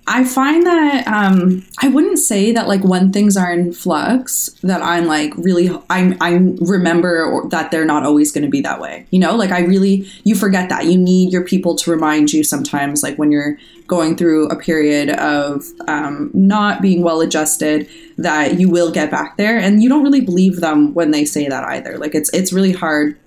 I 0.06 0.26
find 0.26 0.66
that 0.66 1.08
um, 1.08 1.66
I 1.82 1.88
wouldn't 1.88 2.20
say 2.20 2.52
that 2.52 2.68
like 2.68 2.84
when 2.84 3.13
things 3.13 3.38
are 3.38 3.52
in 3.52 3.72
flux 3.72 4.50
that 4.62 4.82
I'm 4.82 5.06
like 5.06 5.34
really 5.38 5.70
I 5.89 6.18
I 6.20 6.34
remember 6.60 7.24
or, 7.26 7.48
that 7.50 7.72
they're 7.72 7.86
not 7.86 8.04
always 8.04 8.32
going 8.32 8.44
to 8.44 8.50
be 8.50 8.60
that 8.62 8.82
way. 8.82 9.06
You 9.12 9.20
know, 9.20 9.36
like 9.36 9.52
I 9.52 9.62
really 9.62 10.06
you 10.26 10.36
forget 10.36 10.68
that 10.70 10.86
you 10.88 10.98
need 10.98 11.32
your 11.32 11.46
people 11.46 11.76
to 11.78 11.92
remind 11.92 12.34
you 12.34 12.44
sometimes, 12.44 13.02
like 13.02 13.18
when 13.18 13.32
you're 13.32 13.58
going 13.88 14.18
through 14.18 14.50
a 14.50 14.58
period 14.58 15.10
of 15.12 15.63
um, 15.88 16.32
not 16.34 16.82
being 16.82 17.02
well 17.02 17.22
adjusted, 17.22 17.88
that 18.18 18.60
you 18.60 18.70
will 18.70 18.92
get 18.92 19.10
back 19.10 19.38
there, 19.38 19.58
and 19.58 19.82
you 19.82 19.88
don't 19.88 20.04
really 20.04 20.22
believe 20.22 20.60
them 20.60 20.94
when 20.94 21.12
they 21.12 21.24
say 21.24 21.48
that 21.48 21.63
either. 21.63 21.98
Like 21.98 22.13
it's 22.13 22.30
it's 22.34 22.52
really 22.52 22.74
hard. 22.74 23.18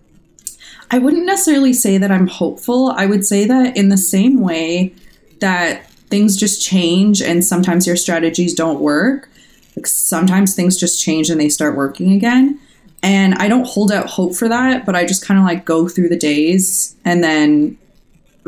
I 0.90 0.98
wouldn't 0.98 1.24
necessarily 1.24 1.72
say 1.72 1.96
that 1.96 2.10
I'm 2.10 2.26
hopeful. 2.26 2.90
I 2.90 3.06
would 3.06 3.24
say 3.24 3.46
that 3.46 3.76
in 3.78 3.88
the 3.88 3.96
same 3.96 4.40
way 4.40 4.94
that 5.40 5.90
things 6.08 6.36
just 6.36 6.62
change 6.62 7.20
and 7.20 7.44
sometimes 7.44 7.86
your 7.86 7.96
strategies 7.96 8.54
don't 8.54 8.80
work. 8.80 9.28
Like 9.76 9.86
sometimes 9.86 10.54
things 10.54 10.76
just 10.76 11.02
change 11.02 11.30
and 11.30 11.40
they 11.40 11.48
start 11.48 11.76
working 11.76 12.12
again. 12.12 12.60
And 13.02 13.34
I 13.34 13.48
don't 13.48 13.66
hold 13.66 13.92
out 13.92 14.06
hope 14.06 14.34
for 14.34 14.48
that, 14.48 14.86
but 14.86 14.96
I 14.96 15.04
just 15.04 15.24
kind 15.24 15.38
of 15.38 15.44
like 15.44 15.64
go 15.64 15.88
through 15.88 16.08
the 16.08 16.16
days 16.16 16.96
and 17.04 17.22
then 17.22 17.78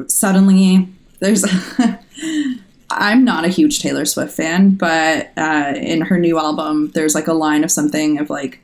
suddenly 0.06 0.88
there's 1.20 1.44
I'm 2.90 3.24
not 3.24 3.44
a 3.44 3.48
huge 3.48 3.80
Taylor 3.80 4.04
Swift 4.04 4.34
fan, 4.34 4.70
but 4.70 5.30
uh, 5.36 5.74
in 5.76 6.00
her 6.02 6.18
new 6.18 6.38
album, 6.38 6.90
there's 6.94 7.14
like 7.14 7.28
a 7.28 7.34
line 7.34 7.62
of 7.62 7.70
something 7.70 8.18
of 8.18 8.30
like, 8.30 8.60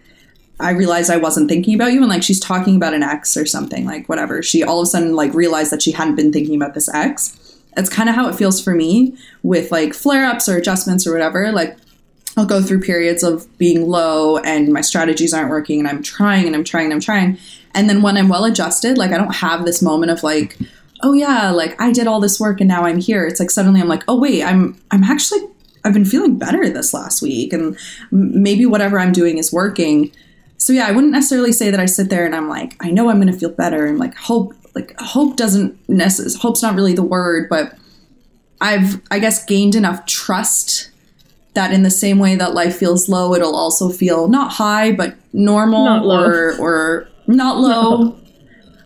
I 0.58 0.70
realized 0.70 1.10
I 1.10 1.18
wasn't 1.18 1.48
thinking 1.48 1.74
about 1.74 1.92
you, 1.92 2.00
and 2.00 2.08
like 2.08 2.22
she's 2.22 2.40
talking 2.40 2.76
about 2.76 2.94
an 2.94 3.02
ex 3.02 3.36
or 3.36 3.44
something, 3.44 3.84
like 3.84 4.08
whatever. 4.08 4.42
She 4.42 4.62
all 4.62 4.80
of 4.80 4.84
a 4.84 4.86
sudden 4.86 5.14
like 5.14 5.34
realized 5.34 5.72
that 5.72 5.82
she 5.82 5.92
hadn't 5.92 6.14
been 6.14 6.32
thinking 6.32 6.56
about 6.56 6.74
this 6.74 6.88
ex, 6.88 7.38
it's 7.76 7.90
kind 7.90 8.08
of 8.08 8.14
how 8.14 8.28
it 8.28 8.34
feels 8.34 8.62
for 8.62 8.74
me 8.74 9.16
with 9.42 9.70
like 9.72 9.94
flare 9.94 10.26
ups 10.26 10.48
or 10.48 10.56
adjustments 10.56 11.06
or 11.06 11.12
whatever. 11.12 11.52
Like, 11.52 11.76
I'll 12.36 12.46
go 12.46 12.62
through 12.62 12.80
periods 12.80 13.22
of 13.22 13.46
being 13.58 13.88
low 13.88 14.38
and 14.38 14.72
my 14.72 14.80
strategies 14.80 15.32
aren't 15.32 15.50
working 15.50 15.78
and 15.78 15.88
I'm 15.88 16.02
trying 16.02 16.46
and 16.46 16.56
I'm 16.56 16.64
trying 16.64 16.86
and 16.86 16.94
I'm 16.94 17.00
trying. 17.00 17.38
And 17.74 17.88
then 17.88 18.02
when 18.02 18.16
I'm 18.16 18.28
well 18.28 18.44
adjusted, 18.44 18.98
like, 18.98 19.12
I 19.12 19.16
don't 19.16 19.36
have 19.36 19.64
this 19.64 19.80
moment 19.82 20.10
of 20.10 20.22
like, 20.22 20.58
oh 21.02 21.12
yeah, 21.12 21.50
like 21.50 21.80
I 21.80 21.92
did 21.92 22.06
all 22.06 22.18
this 22.18 22.40
work 22.40 22.60
and 22.60 22.68
now 22.68 22.84
I'm 22.84 22.98
here. 22.98 23.26
It's 23.26 23.38
like 23.38 23.50
suddenly 23.50 23.80
I'm 23.80 23.88
like, 23.88 24.02
oh 24.08 24.18
wait, 24.18 24.42
I'm 24.42 24.80
I'm 24.90 25.04
actually 25.04 25.40
I've 25.84 25.92
been 25.92 26.04
feeling 26.04 26.38
better 26.38 26.68
this 26.70 26.94
last 26.94 27.20
week 27.20 27.52
and 27.52 27.78
maybe 28.10 28.64
whatever 28.64 28.98
I'm 28.98 29.12
doing 29.12 29.36
is 29.38 29.52
working. 29.52 30.10
So 30.56 30.72
yeah, 30.72 30.86
I 30.86 30.92
wouldn't 30.92 31.12
necessarily 31.12 31.52
say 31.52 31.70
that 31.70 31.78
I 31.78 31.84
sit 31.84 32.08
there 32.08 32.24
and 32.24 32.34
I'm 32.34 32.48
like, 32.48 32.76
I 32.80 32.90
know 32.90 33.10
I'm 33.10 33.20
going 33.20 33.32
to 33.32 33.38
feel 33.38 33.50
better 33.50 33.84
and 33.86 33.98
like 33.98 34.14
hope 34.14 34.54
like 34.74 34.98
hope 34.98 35.36
doesn't 35.36 35.78
necessarily 35.88 36.38
hope's 36.40 36.62
not 36.62 36.74
really 36.74 36.94
the 36.94 37.02
word, 37.02 37.48
but 37.48 37.78
I've 38.60 39.00
I 39.10 39.18
guess 39.18 39.44
gained 39.44 39.74
enough 39.74 40.06
trust 40.06 40.90
that 41.54 41.72
in 41.72 41.84
the 41.84 41.90
same 41.90 42.18
way 42.18 42.34
that 42.34 42.54
life 42.54 42.76
feels 42.76 43.08
low, 43.08 43.34
it'll 43.34 43.54
also 43.54 43.88
feel 43.88 44.28
not 44.28 44.52
high 44.52 44.92
but 44.92 45.14
normal 45.32 45.84
Not 45.84 46.04
or 46.04 46.56
or 46.58 47.08
not 47.26 47.58
low. 47.58 48.18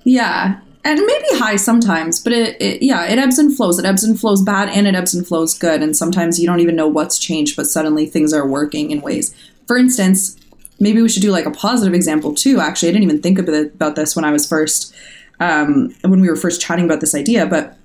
Yeah. 0.05 0.61
And 0.85 1.01
maybe 1.05 1.27
high 1.33 1.57
sometimes, 1.57 2.21
but 2.21 2.33
it, 2.33 2.61
it 2.63 2.83
yeah, 2.83 3.05
it 3.07 3.19
ebbs 3.19 3.39
and 3.39 3.55
flows. 3.55 3.79
It 3.79 3.85
ebbs 3.85 4.05
and 4.05 4.19
flows 4.19 4.43
bad 4.43 4.69
and 4.71 4.87
it 4.87 4.95
ebbs 4.95 5.15
and 5.15 5.27
flows 5.27 5.59
good. 5.59 5.83
And 5.83 5.97
sometimes 5.97 6.39
you 6.39 6.47
don't 6.47 6.61
even 6.61 6.77
know 6.77 6.89
what's 6.89 7.19
changed, 7.19 7.57
but 7.57 7.67
suddenly 7.67 8.07
things 8.07 8.33
are 8.33 8.47
working 8.47 8.91
in 8.91 9.01
ways. 9.01 9.35
For 9.67 9.77
instance, 9.77 10.37
maybe 10.81 11.03
we 11.03 11.09
should 11.09 11.23
do 11.23 11.31
like 11.31 11.47
a 11.47 11.51
positive 11.51 11.95
example 11.95 12.35
too. 12.35 12.61
Actually, 12.61 12.91
I 12.91 12.93
didn't 12.93 13.05
even 13.05 13.23
think 13.23 13.39
about, 13.39 13.55
about 13.55 13.97
this 13.97 14.17
when 14.17 14.25
I 14.25 14.31
was 14.31 14.47
first 14.47 14.95
um, 15.41 15.95
when 16.03 16.21
we 16.21 16.29
were 16.29 16.37
first 16.37 16.61
chatting 16.61 16.85
about 16.85 17.01
this 17.01 17.15
idea, 17.15 17.47
but 17.47 17.77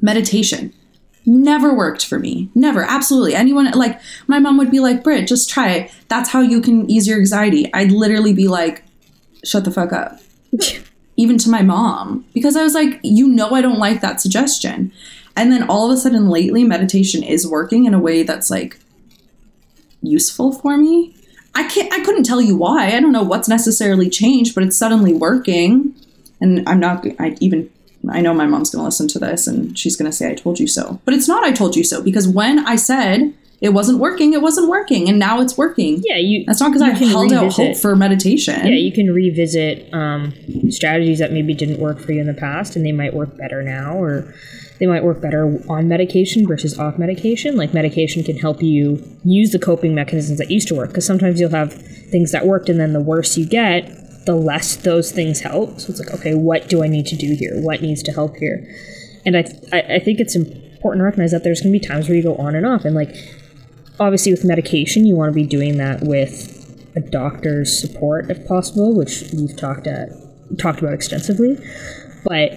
meditation 0.00 0.72
never 1.28 1.74
worked 1.74 2.06
for 2.06 2.18
me. 2.18 2.50
Never. 2.54 2.82
Absolutely. 2.82 3.34
Anyone 3.34 3.70
like 3.72 4.00
my 4.26 4.38
mom 4.38 4.56
would 4.58 4.70
be 4.70 4.80
like, 4.80 5.04
Britt, 5.04 5.28
just 5.28 5.50
try 5.50 5.70
it. 5.70 5.90
That's 6.08 6.30
how 6.30 6.40
you 6.40 6.60
can 6.60 6.90
ease 6.90 7.06
your 7.06 7.18
anxiety. 7.18 7.72
I'd 7.74 7.92
literally 7.92 8.32
be 8.32 8.48
like, 8.48 8.82
shut 9.44 9.64
the 9.64 9.70
fuck 9.70 9.92
up. 9.92 10.20
Even 11.16 11.36
to 11.38 11.50
my 11.50 11.62
mom. 11.62 12.24
Because 12.32 12.56
I 12.56 12.62
was 12.62 12.74
like, 12.74 12.98
you 13.02 13.28
know 13.28 13.50
I 13.50 13.60
don't 13.60 13.78
like 13.78 14.00
that 14.00 14.20
suggestion. 14.20 14.92
And 15.36 15.52
then 15.52 15.68
all 15.68 15.90
of 15.90 15.96
a 15.96 16.00
sudden 16.00 16.28
lately 16.28 16.64
meditation 16.64 17.22
is 17.22 17.46
working 17.46 17.84
in 17.84 17.94
a 17.94 18.00
way 18.00 18.22
that's 18.22 18.50
like 18.50 18.78
useful 20.02 20.52
for 20.52 20.76
me. 20.76 21.14
I 21.54 21.68
can't 21.68 21.92
I 21.92 22.04
couldn't 22.04 22.24
tell 22.24 22.40
you 22.40 22.56
why. 22.56 22.86
I 22.86 23.00
don't 23.00 23.12
know 23.12 23.22
what's 23.22 23.48
necessarily 23.48 24.08
changed, 24.08 24.54
but 24.54 24.64
it's 24.64 24.78
suddenly 24.78 25.12
working. 25.12 25.94
And 26.40 26.68
I'm 26.68 26.80
not 26.80 27.06
I 27.18 27.36
even 27.40 27.70
I 28.08 28.20
know 28.20 28.32
my 28.32 28.46
mom's 28.46 28.70
going 28.70 28.80
to 28.80 28.84
listen 28.84 29.08
to 29.08 29.18
this 29.18 29.46
and 29.46 29.76
she's 29.78 29.96
going 29.96 30.10
to 30.10 30.16
say 30.16 30.30
I 30.30 30.34
told 30.34 30.60
you 30.60 30.68
so. 30.68 31.00
But 31.04 31.14
it's 31.14 31.28
not 31.28 31.44
I 31.44 31.52
told 31.52 31.76
you 31.76 31.84
so 31.84 32.02
because 32.02 32.28
when 32.28 32.60
I 32.60 32.76
said 32.76 33.34
it 33.60 33.70
wasn't 33.70 33.98
working, 33.98 34.34
it 34.34 34.40
wasn't 34.40 34.68
working 34.68 35.08
and 35.08 35.18
now 35.18 35.40
it's 35.40 35.58
working. 35.58 36.00
Yeah, 36.04 36.16
you. 36.16 36.44
That's 36.46 36.60
not 36.60 36.72
because 36.72 36.82
I 36.82 36.90
held 36.90 37.32
out 37.32 37.52
hope 37.52 37.76
for 37.76 37.96
meditation. 37.96 38.54
Yeah, 38.54 38.74
you 38.74 38.92
can 38.92 39.12
revisit 39.12 39.92
um, 39.92 40.32
strategies 40.70 41.18
that 41.18 41.32
maybe 41.32 41.54
didn't 41.54 41.80
work 41.80 41.98
for 41.98 42.12
you 42.12 42.20
in 42.20 42.28
the 42.28 42.34
past, 42.34 42.76
and 42.76 42.86
they 42.86 42.92
might 42.92 43.14
work 43.14 43.36
better 43.36 43.62
now, 43.62 43.96
or 43.96 44.32
they 44.78 44.86
might 44.86 45.02
work 45.02 45.20
better 45.20 45.60
on 45.68 45.88
medication 45.88 46.46
versus 46.46 46.78
off 46.78 46.98
medication. 46.98 47.56
Like 47.56 47.74
medication 47.74 48.22
can 48.22 48.36
help 48.36 48.62
you 48.62 49.02
use 49.24 49.50
the 49.50 49.58
coping 49.58 49.92
mechanisms 49.92 50.38
that 50.38 50.52
used 50.52 50.68
to 50.68 50.76
work, 50.76 50.90
because 50.90 51.06
sometimes 51.06 51.40
you'll 51.40 51.50
have 51.50 51.72
things 51.72 52.30
that 52.30 52.46
worked, 52.46 52.68
and 52.68 52.78
then 52.78 52.92
the 52.92 53.00
worse 53.00 53.36
you 53.36 53.44
get, 53.44 53.90
the 54.28 54.34
less 54.34 54.76
those 54.76 55.10
things 55.10 55.40
help. 55.40 55.80
So 55.80 55.90
it's 55.90 55.98
like, 55.98 56.12
okay, 56.20 56.34
what 56.34 56.68
do 56.68 56.84
I 56.84 56.86
need 56.86 57.06
to 57.06 57.16
do 57.16 57.34
here? 57.34 57.58
What 57.62 57.80
needs 57.80 58.02
to 58.02 58.12
help 58.12 58.36
here? 58.36 58.62
And 59.24 59.34
I, 59.38 59.44
I, 59.72 59.98
think 60.00 60.20
it's 60.20 60.36
important 60.36 61.00
to 61.00 61.04
recognize 61.04 61.30
that 61.30 61.44
there's 61.44 61.62
going 61.62 61.72
to 61.72 61.78
be 61.78 61.84
times 61.86 62.08
where 62.08 62.16
you 62.16 62.22
go 62.22 62.36
on 62.36 62.54
and 62.54 62.66
off, 62.66 62.84
and 62.84 62.94
like 62.94 63.16
obviously 63.98 64.30
with 64.30 64.44
medication 64.44 65.06
you 65.06 65.16
want 65.16 65.30
to 65.30 65.34
be 65.34 65.46
doing 65.46 65.78
that 65.78 66.02
with 66.02 66.54
a 66.94 67.00
doctor's 67.00 67.80
support 67.80 68.30
if 68.30 68.46
possible 68.46 68.94
which 68.94 69.24
we've 69.32 69.56
talked 69.56 69.86
at 69.86 70.08
talked 70.58 70.78
about 70.78 70.94
extensively 70.94 71.56
but 72.24 72.52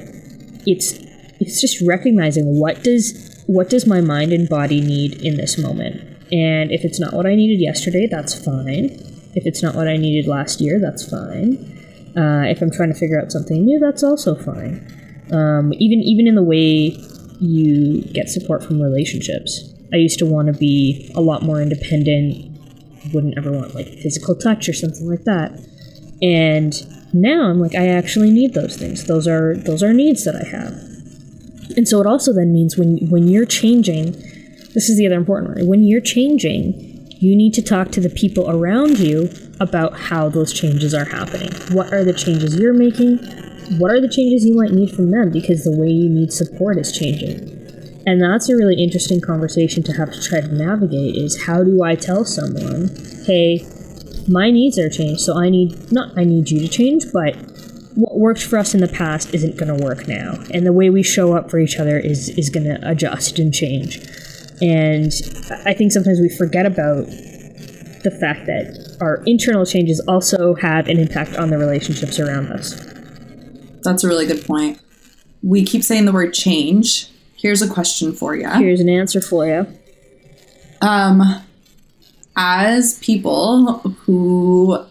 it's 0.67 0.93
it's 1.39 1.60
just 1.60 1.81
recognizing 1.81 2.60
what 2.60 2.84
does 2.84 3.43
what 3.47 3.69
does 3.69 3.88
my 3.88 4.01
mind 4.01 4.31
and 4.31 4.47
body 4.49 4.81
need 4.81 5.19
in 5.21 5.36
this 5.36 5.57
moment 5.57 5.99
and 6.31 6.71
if 6.71 6.86
it's 6.86 6.99
not 6.99 7.13
what 7.13 7.25
i 7.25 7.34
needed 7.34 7.60
yesterday 7.60 8.07
that's 8.10 8.36
fine 8.45 9.11
if 9.35 9.45
it's 9.45 9.61
not 9.61 9.75
what 9.75 9.87
i 9.87 9.97
needed 9.97 10.27
last 10.27 10.61
year 10.61 10.79
that's 10.79 11.09
fine 11.09 11.53
uh, 12.17 12.43
if 12.47 12.61
i'm 12.61 12.71
trying 12.71 12.91
to 12.91 12.97
figure 12.97 13.19
out 13.19 13.31
something 13.31 13.65
new 13.65 13.79
that's 13.79 14.03
also 14.03 14.35
fine 14.35 14.85
um, 15.31 15.73
even 15.73 15.99
even 15.99 16.27
in 16.27 16.35
the 16.35 16.43
way 16.43 16.95
you 17.39 18.01
get 18.13 18.29
support 18.29 18.63
from 18.63 18.81
relationships 18.81 19.71
I 19.93 19.97
used 19.97 20.19
to 20.19 20.25
want 20.25 20.47
to 20.47 20.53
be 20.53 21.11
a 21.15 21.21
lot 21.21 21.43
more 21.43 21.61
independent, 21.61 22.57
wouldn't 23.13 23.37
ever 23.37 23.51
want 23.51 23.75
like 23.75 23.87
physical 23.87 24.35
touch 24.35 24.69
or 24.69 24.73
something 24.73 25.09
like 25.09 25.23
that. 25.25 25.51
And 26.21 26.73
now 27.13 27.49
I'm 27.49 27.59
like 27.59 27.75
I 27.75 27.87
actually 27.87 28.31
need 28.31 28.53
those 28.53 28.77
things. 28.77 29.05
Those 29.05 29.27
are 29.27 29.55
those 29.55 29.83
are 29.83 29.93
needs 29.93 30.23
that 30.23 30.35
I 30.35 30.47
have. 30.47 30.73
And 31.77 31.87
so 31.87 31.99
it 31.99 32.07
also 32.07 32.31
then 32.31 32.53
means 32.53 32.77
when 32.77 33.09
when 33.09 33.27
you're 33.27 33.45
changing, 33.45 34.11
this 34.73 34.89
is 34.89 34.97
the 34.97 35.05
other 35.05 35.15
important 35.15 35.55
one. 35.55 35.67
When 35.67 35.83
you're 35.83 36.01
changing, 36.01 36.90
you 37.21 37.36
need 37.36 37.53
to 37.53 37.62
talk 37.62 37.91
to 37.91 37.99
the 37.99 38.10
people 38.10 38.49
around 38.49 38.97
you 38.97 39.29
about 39.60 39.93
how 39.93 40.27
those 40.27 40.51
changes 40.51 40.91
are 40.95 41.05
happening. 41.05 41.51
What 41.71 41.93
are 41.93 42.03
the 42.03 42.13
changes 42.13 42.57
you're 42.57 42.73
making? 42.73 43.19
What 43.77 43.91
are 43.91 44.01
the 44.01 44.10
changes 44.10 44.43
you 44.43 44.55
might 44.55 44.71
need 44.71 44.89
from 44.89 45.12
them 45.12 45.31
because 45.31 45.63
the 45.63 45.77
way 45.77 45.88
you 45.88 46.10
need 46.10 46.34
support 46.34 46.79
is 46.79 46.91
changing. 46.91 47.62
And 48.07 48.19
that's 48.19 48.49
a 48.49 48.55
really 48.55 48.81
interesting 48.81 49.21
conversation 49.21 49.84
to 49.84 49.93
have 49.93 50.12
to 50.12 50.19
try 50.19 50.41
to 50.41 50.47
navigate 50.47 51.15
is 51.15 51.45
how 51.45 51.63
do 51.63 51.84
I 51.84 51.93
tell 51.93 52.25
someone, 52.25 52.89
hey, 53.27 53.63
my 54.27 54.49
needs 54.49 54.79
are 54.79 54.89
changed, 54.89 55.21
so 55.21 55.38
I 55.38 55.49
need 55.49 55.91
not 55.91 56.17
I 56.17 56.23
need 56.23 56.49
you 56.49 56.60
to 56.60 56.67
change, 56.67 57.05
but 57.13 57.36
what 57.93 58.17
worked 58.17 58.43
for 58.43 58.57
us 58.57 58.73
in 58.73 58.81
the 58.81 58.88
past 58.88 59.34
isn't 59.36 59.57
going 59.57 59.77
to 59.77 59.84
work 59.84 60.07
now, 60.07 60.39
and 60.51 60.65
the 60.65 60.73
way 60.73 60.89
we 60.89 61.03
show 61.03 61.36
up 61.36 61.51
for 61.51 61.60
each 61.60 61.77
other 61.77 61.99
is 61.99 62.29
is 62.29 62.49
going 62.49 62.65
to 62.65 62.79
adjust 62.89 63.38
and 63.38 63.53
change. 63.53 64.01
And 64.62 65.12
I 65.65 65.74
think 65.74 65.91
sometimes 65.91 66.19
we 66.19 66.30
forget 66.30 66.65
about 66.65 67.08
the 68.04 68.12
fact 68.19 68.45
that 68.45 68.97
our 69.02 69.24
internal 69.26 69.65
changes 69.65 70.00
also 70.08 70.56
have 70.56 70.88
an 70.88 70.97
impact 70.97 71.36
on 71.36 71.50
the 71.50 71.58
relationships 71.58 72.19
around 72.19 72.47
us. 72.52 72.80
That's 73.84 74.04
a 74.04 74.08
really 74.08 74.28
good 74.28 74.45
point. 74.45 74.80
We 75.43 75.63
keep 75.63 75.84
saying 75.84 76.06
the 76.06 76.12
word 76.12 76.34
change. 76.34 77.10
Here's 77.36 77.62
a 77.62 77.69
question 77.69 78.13
for 78.13 78.36
you. 78.36 78.47
Here's 78.50 78.80
an 78.80 78.89
answer 78.89 79.19
for 79.21 79.47
you. 79.47 79.67
Um, 80.82 81.24
as 82.36 83.00
people 83.00 83.80
who 83.80 84.86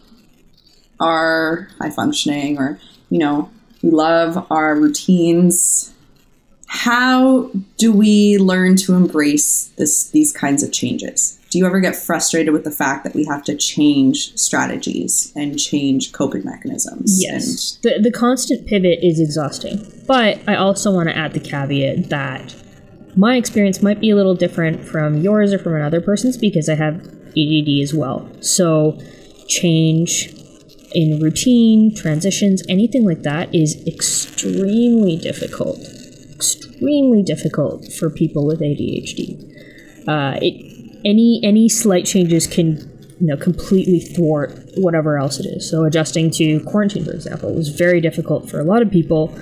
are 0.99 1.69
high 1.81 1.91
functioning 1.91 2.59
or, 2.59 2.81
you 3.09 3.19
know, 3.19 3.51
we 3.83 3.91
love 3.91 4.47
our 4.51 4.75
routines, 4.75 5.95
how 6.73 7.51
do 7.79 7.93
we 7.93 8.39
learn 8.39 8.77
to 8.77 8.95
embrace 8.95 9.65
this 9.77 10.09
these 10.11 10.33
kinds 10.33 10.63
of 10.63 10.71
changes? 10.71 11.37
Do 11.51 11.59
you 11.59 11.67
ever 11.67 11.81
get 11.81 11.97
frustrated 11.97 12.53
with 12.53 12.63
the 12.63 12.71
fact 12.71 13.03
that 13.03 13.13
we 13.13 13.25
have 13.25 13.43
to 13.47 13.57
change 13.57 14.39
strategies 14.39 15.33
and 15.35 15.59
change 15.59 16.13
coping 16.13 16.45
mechanisms? 16.45 17.21
Yes. 17.21 17.77
The, 17.83 17.99
the 18.01 18.13
constant 18.13 18.69
pivot 18.69 19.01
is 19.03 19.19
exhausting. 19.19 19.85
But 20.07 20.39
I 20.47 20.55
also 20.55 20.93
want 20.93 21.09
to 21.09 21.17
add 21.17 21.33
the 21.33 21.41
caveat 21.41 22.09
that 22.11 22.55
my 23.17 23.35
experience 23.35 23.83
might 23.83 24.01
be 24.01 24.11
a 24.11 24.15
little 24.15 24.37
different 24.37 24.85
from 24.87 25.23
yours 25.23 25.53
or 25.53 25.59
from 25.59 25.75
another 25.75 26.01
person's 26.01 26.39
because 26.39 26.69
I 26.69 26.77
have 26.77 27.05
ADD 27.37 27.81
as 27.83 27.93
well. 27.93 28.31
So, 28.41 28.97
change 29.49 30.33
in 30.93 31.19
routine, 31.19 31.97
transitions, 31.97 32.63
anything 32.69 33.05
like 33.05 33.23
that 33.23 33.53
is 33.53 33.85
extremely 33.89 35.17
difficult. 35.17 35.81
Extremely 36.41 37.23
difficult 37.23 37.93
for 37.93 38.09
people 38.09 38.47
with 38.47 38.61
ADHD. 38.61 40.09
Uh, 40.09 40.39
it 40.41 41.01
any 41.05 41.39
any 41.45 41.69
slight 41.69 42.07
changes 42.07 42.47
can 42.47 42.79
you 43.21 43.27
know 43.27 43.37
completely 43.37 44.01
thwart 44.01 44.59
whatever 44.79 45.19
else 45.19 45.39
it 45.39 45.45
is. 45.45 45.71
So 45.71 45.85
adjusting 45.85 46.31
to 46.33 46.61
quarantine, 46.61 47.05
for 47.05 47.13
example, 47.13 47.55
was 47.55 47.69
very 47.69 48.01
difficult 48.01 48.49
for 48.49 48.59
a 48.59 48.65
lot 48.65 48.81
of 48.81 48.91
people. 48.91 49.39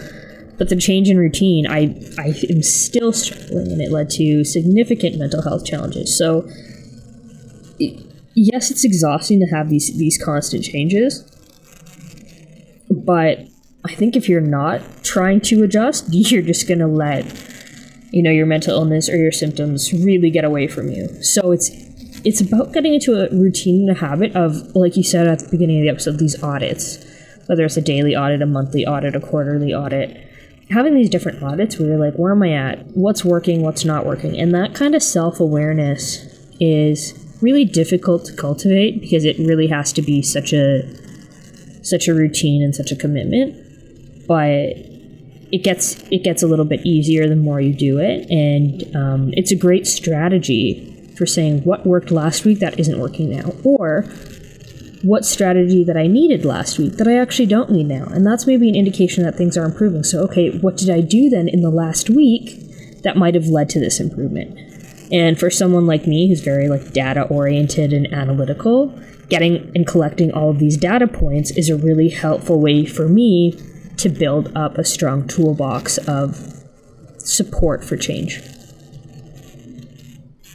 But 0.59 0.71
the 0.71 0.77
change 0.77 1.09
in 1.09 1.19
routine, 1.19 1.69
I 1.69 1.95
I 2.19 2.35
am 2.51 2.63
still 2.65 3.13
struggling, 3.13 3.71
and 3.71 3.81
it 3.81 3.93
led 3.93 4.11
to 4.11 4.43
significant 4.43 5.19
mental 5.19 5.43
health 5.43 5.65
challenges. 5.65 6.19
So 6.19 6.49
yes, 8.35 8.73
it's 8.73 8.85
exhausting 8.85 9.39
to 9.39 9.47
have 9.55 9.71
these 9.71 9.97
these 9.97 10.19
constant 10.21 10.65
changes, 10.65 11.23
but 12.91 13.47
I 13.89 13.95
think 13.95 14.17
if 14.17 14.29
you're 14.29 14.41
not 14.43 14.83
trying 15.03 15.41
to 15.43 15.63
adjust, 15.63 16.07
you're 16.11 16.43
just 16.43 16.69
going 16.69 16.81
to 16.81 16.87
let 16.87 17.25
you 18.11 18.23
know 18.23 18.31
your 18.31 18.47
mental 18.47 18.75
illness 18.75 19.09
or 19.09 19.17
your 19.17 19.33
symptoms 19.33 19.93
really 19.93 20.31
get 20.31 20.45
away 20.45 20.67
from 20.67 20.91
you. 20.91 21.23
So 21.23 21.53
it's 21.53 21.71
it's 22.25 22.41
about 22.41 22.73
getting 22.73 22.95
into 22.95 23.15
a 23.15 23.31
routine 23.31 23.89
and 23.89 23.97
a 23.97 24.01
habit 24.01 24.35
of 24.35 24.75
like 24.75 24.97
you 24.97 25.03
said 25.03 25.27
at 25.27 25.39
the 25.39 25.49
beginning 25.49 25.79
of 25.79 25.85
the 25.85 25.89
episode 25.91 26.19
these 26.19 26.43
audits, 26.43 27.05
whether 27.47 27.65
it's 27.65 27.77
a 27.77 27.83
daily 27.83 28.15
audit, 28.15 28.43
a 28.43 28.47
monthly 28.47 28.87
audit, 28.87 29.17
a 29.17 29.21
quarterly 29.21 29.73
audit. 29.73 30.25
Having 30.71 30.97
these 30.97 31.09
different 31.09 31.43
audits 31.43 31.79
where 31.79 31.89
you're 31.89 31.99
like, 31.99 32.15
where 32.17 32.33
am 32.33 32.43
I 32.43 32.53
at? 32.53 32.87
What's 32.89 33.25
working? 33.25 33.63
What's 33.63 33.87
not 33.87 34.05
working? 34.05 34.39
And 34.39 34.55
that 34.55 34.75
kind 34.75 34.95
of 34.95 35.03
self 35.03 35.41
awareness 35.41 36.27
is 36.61 37.15
really 37.41 37.65
difficult 37.65 38.27
to 38.27 38.35
cultivate 38.35 39.01
because 39.01 39.25
it 39.25 39.39
really 39.39 39.69
has 39.69 39.93
to 39.95 40.03
be 40.03 40.21
such 40.21 40.53
a 40.53 40.83
such 41.83 42.07
a 42.07 42.13
routine 42.13 42.63
and 42.63 42.75
such 42.75 42.93
a 42.93 42.97
commitment. 42.97 43.68
But 44.29 44.77
it 45.51 45.65
gets 45.65 46.01
it 46.11 46.23
gets 46.23 46.43
a 46.43 46.47
little 46.47 46.65
bit 46.65 46.85
easier 46.85 47.27
the 47.29 47.37
more 47.37 47.61
you 47.61 47.73
do 47.73 47.99
it, 47.99 48.31
and 48.31 48.95
um, 48.95 49.31
it's 49.33 49.51
a 49.51 49.57
great 49.57 49.87
strategy 49.87 50.95
for 51.17 51.27
saying 51.27 51.63
what 51.65 51.87
worked 51.87 52.11
last 52.11 52.45
week 52.45 52.61
that 52.61 52.79
isn't 52.79 53.01
working 53.01 53.31
now, 53.31 53.53
or 53.65 54.03
what 55.03 55.25
strategy 55.25 55.85
that 55.85 55.97
I 55.97 56.07
needed 56.07 56.45
last 56.45 56.79
week 56.79 56.95
that 56.95 57.09
I 57.09 57.17
actually 57.19 57.47
don't 57.47 57.71
need 57.71 57.87
now, 57.87 58.05
and 58.07 58.27
that's 58.27 58.47
maybe 58.47 58.69
an 58.69 58.75
indication 58.75 59.25
that 59.25 59.37
things 59.37 59.57
are 59.57 59.65
improving. 59.65 60.05
So, 60.05 60.23
okay, 60.25 60.51
what 60.59 60.77
did 60.77 60.91
I 60.91 61.01
do 61.01 61.31
then 61.31 61.49
in 61.49 61.63
the 61.63 61.71
last 61.71 62.11
week 62.11 63.03
that 63.03 63.17
might 63.17 63.35
have 63.35 63.47
led 63.47 63.71
to 63.71 63.81
this 63.81 64.01
improvement? 64.01 64.59
And 65.11 65.41
for 65.41 65.49
someone 65.49 65.87
like 65.87 66.07
me 66.07 66.29
who's 66.29 66.43
very 66.43 66.69
like 66.69 66.93
data 66.93 67.23
oriented 67.23 67.95
and 67.95 68.13
analytical, 68.13 68.89
getting 69.31 69.73
and 69.75 69.87
collecting 69.87 70.33
all 70.33 70.51
of 70.51 70.59
these 70.59 70.77
data 70.77 71.07
points 71.07 71.51
is 71.53 71.71
a 71.71 71.77
really 71.77 72.11
helpful 72.11 72.61
way 72.61 72.85
for 72.85 73.09
me 73.09 73.59
to 73.99 74.09
build 74.09 74.57
up 74.57 74.79
a 74.79 74.85
strong 74.85 75.27
toolbox 75.27 75.99
of 75.99 76.65
support 77.19 77.85
for 77.85 77.97
change. 77.97 78.41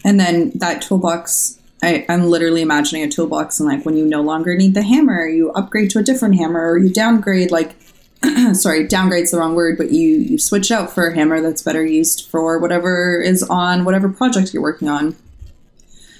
And 0.05 0.19
then 0.19 0.51
that 0.55 0.81
toolbox, 0.81 1.59
I, 1.81 2.05
I'm 2.09 2.25
literally 2.25 2.61
imagining 2.61 3.03
a 3.03 3.09
toolbox 3.09 3.59
and 3.59 3.69
like 3.69 3.85
when 3.85 3.95
you 3.95 4.05
no 4.05 4.21
longer 4.21 4.55
need 4.55 4.73
the 4.73 4.81
hammer, 4.81 5.27
you 5.27 5.51
upgrade 5.51 5.89
to 5.91 5.99
a 5.99 6.03
different 6.03 6.35
hammer 6.35 6.71
or 6.71 6.77
you 6.77 6.91
downgrade 6.91 7.51
like 7.51 7.75
sorry, 8.53 8.87
downgrade's 8.87 9.31
the 9.31 9.37
wrong 9.37 9.55
word, 9.55 9.77
but 9.77 9.91
you 9.91 10.17
you 10.17 10.37
switch 10.37 10.71
out 10.71 10.91
for 10.91 11.07
a 11.07 11.15
hammer 11.15 11.41
that's 11.41 11.61
better 11.61 11.85
used 11.85 12.29
for 12.29 12.57
whatever 12.59 13.21
is 13.21 13.43
on 13.43 13.83
whatever 13.83 14.07
project 14.09 14.53
you're 14.53 14.63
working 14.63 14.87
on. 14.87 15.15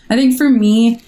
I 0.10 0.16
think 0.16 0.38
for 0.38 0.50
me, 0.50 1.02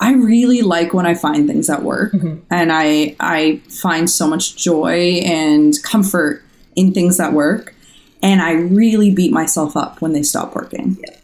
I 0.00 0.12
really 0.14 0.62
like 0.62 0.92
when 0.92 1.06
I 1.06 1.14
find 1.14 1.46
things 1.46 1.66
that 1.68 1.82
work, 1.82 2.12
mm-hmm. 2.12 2.40
and 2.50 2.72
I 2.72 3.16
I 3.20 3.62
find 3.68 4.10
so 4.10 4.26
much 4.26 4.56
joy 4.56 5.22
and 5.24 5.74
comfort 5.82 6.42
in 6.76 6.92
things 6.92 7.16
that 7.18 7.32
work, 7.32 7.74
and 8.22 8.42
I 8.42 8.52
really 8.52 9.14
beat 9.14 9.32
myself 9.32 9.76
up 9.76 10.00
when 10.00 10.12
they 10.12 10.22
stop 10.22 10.54
working. 10.54 10.98
Yeah. 11.00 11.16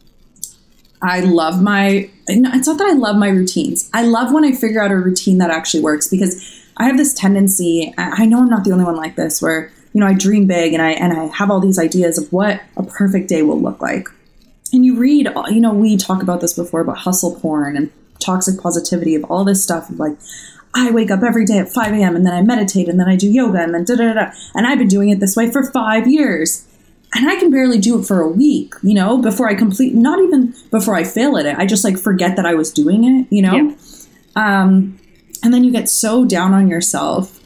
I 1.03 1.21
love 1.21 1.63
my. 1.63 2.11
It's 2.29 2.69
not 2.69 2.79
that 2.79 2.89
I 2.89 2.93
love 2.93 3.17
my 3.17 3.29
routines. 3.29 3.91
I 3.93 4.03
love 4.05 4.33
when 4.33 4.45
I 4.45 4.53
figure 4.53 4.83
out 4.83 4.91
a 4.93 4.97
routine 4.97 5.39
that 5.39 5.51
actually 5.51 5.83
works 5.83 6.07
because 6.07 6.61
I 6.77 6.85
have 6.85 6.97
this 6.97 7.13
tendency, 7.13 7.93
I 7.99 8.25
know 8.25 8.39
I'm 8.39 8.49
not 8.49 8.65
the 8.65 8.73
only 8.73 8.85
one 8.85 8.97
like 8.97 9.15
this, 9.15 9.43
where, 9.43 9.71
you 9.93 10.01
know, 10.01 10.07
I 10.07 10.15
dream 10.15 10.47
big 10.47 10.73
and 10.73 10.81
I 10.81 10.93
and 10.93 11.13
I 11.13 11.27
have 11.27 11.51
all 11.51 11.61
these 11.61 11.79
ideas 11.79 12.17
of 12.17 12.33
what 12.33 12.63
a 12.77 12.83
perfect 12.83 13.29
day 13.29 13.43
will 13.43 13.61
look 13.61 13.83
like. 13.83 14.09
And 14.73 14.87
you 14.87 14.97
read, 14.97 15.29
you 15.51 15.61
know, 15.61 15.75
we 15.75 15.99
talk 15.99 16.23
about 16.23 16.41
this 16.41 16.55
before 16.55 16.81
about 16.81 16.99
hustle 16.99 17.39
porn 17.39 17.77
and 17.77 17.91
toxic 18.21 18.61
positivity 18.61 19.15
of 19.15 19.25
all 19.25 19.45
this 19.45 19.63
stuff 19.63 19.91
of 19.91 19.99
like, 19.99 20.17
I 20.75 20.91
wake 20.91 21.11
up 21.11 21.23
every 21.23 21.45
day 21.45 21.59
at 21.59 21.73
5 21.73 21.93
a.m. 21.95 22.15
and 22.15 22.25
then 22.25 22.33
I 22.33 22.43
meditate 22.43 22.89
and 22.89 23.01
then 23.01 23.09
I 23.09 23.17
do 23.17 23.29
yoga 23.29 23.61
and 23.61 23.75
then 23.75 23.85
da 23.85 23.97
da 23.97 24.13
da. 24.13 24.31
And 24.55 24.67
I've 24.67 24.79
been 24.79 24.89
doing 24.89 25.09
it 25.09 25.19
this 25.19 25.37
way 25.37 25.51
for 25.51 25.65
five 25.73 26.07
years. 26.07 26.67
And 27.13 27.29
I 27.29 27.35
can 27.37 27.51
barely 27.51 27.79
do 27.79 27.99
it 27.99 28.07
for 28.07 28.21
a 28.21 28.29
week, 28.29 28.75
you 28.85 28.95
know, 28.95 29.19
before 29.19 29.49
I 29.49 29.57
complete, 29.57 29.95
not 29.95 30.21
even 30.21 30.55
before 30.71 30.95
I 30.95 31.03
fail 31.03 31.37
at 31.39 31.47
it. 31.47 31.59
I 31.59 31.67
just 31.67 31.83
like 31.83 31.99
forget 31.99 32.37
that 32.37 32.47
I 32.47 32.55
was 32.55 32.73
doing 32.73 33.03
it, 33.03 33.27
you 33.31 33.43
know? 33.43 33.55
Yeah. 33.55 33.75
Um, 34.37 35.01
and 35.43 35.53
then 35.53 35.65
you 35.65 35.73
get 35.73 35.89
so 35.89 36.25
down 36.25 36.55
on 36.55 36.69
yourself. 36.69 37.41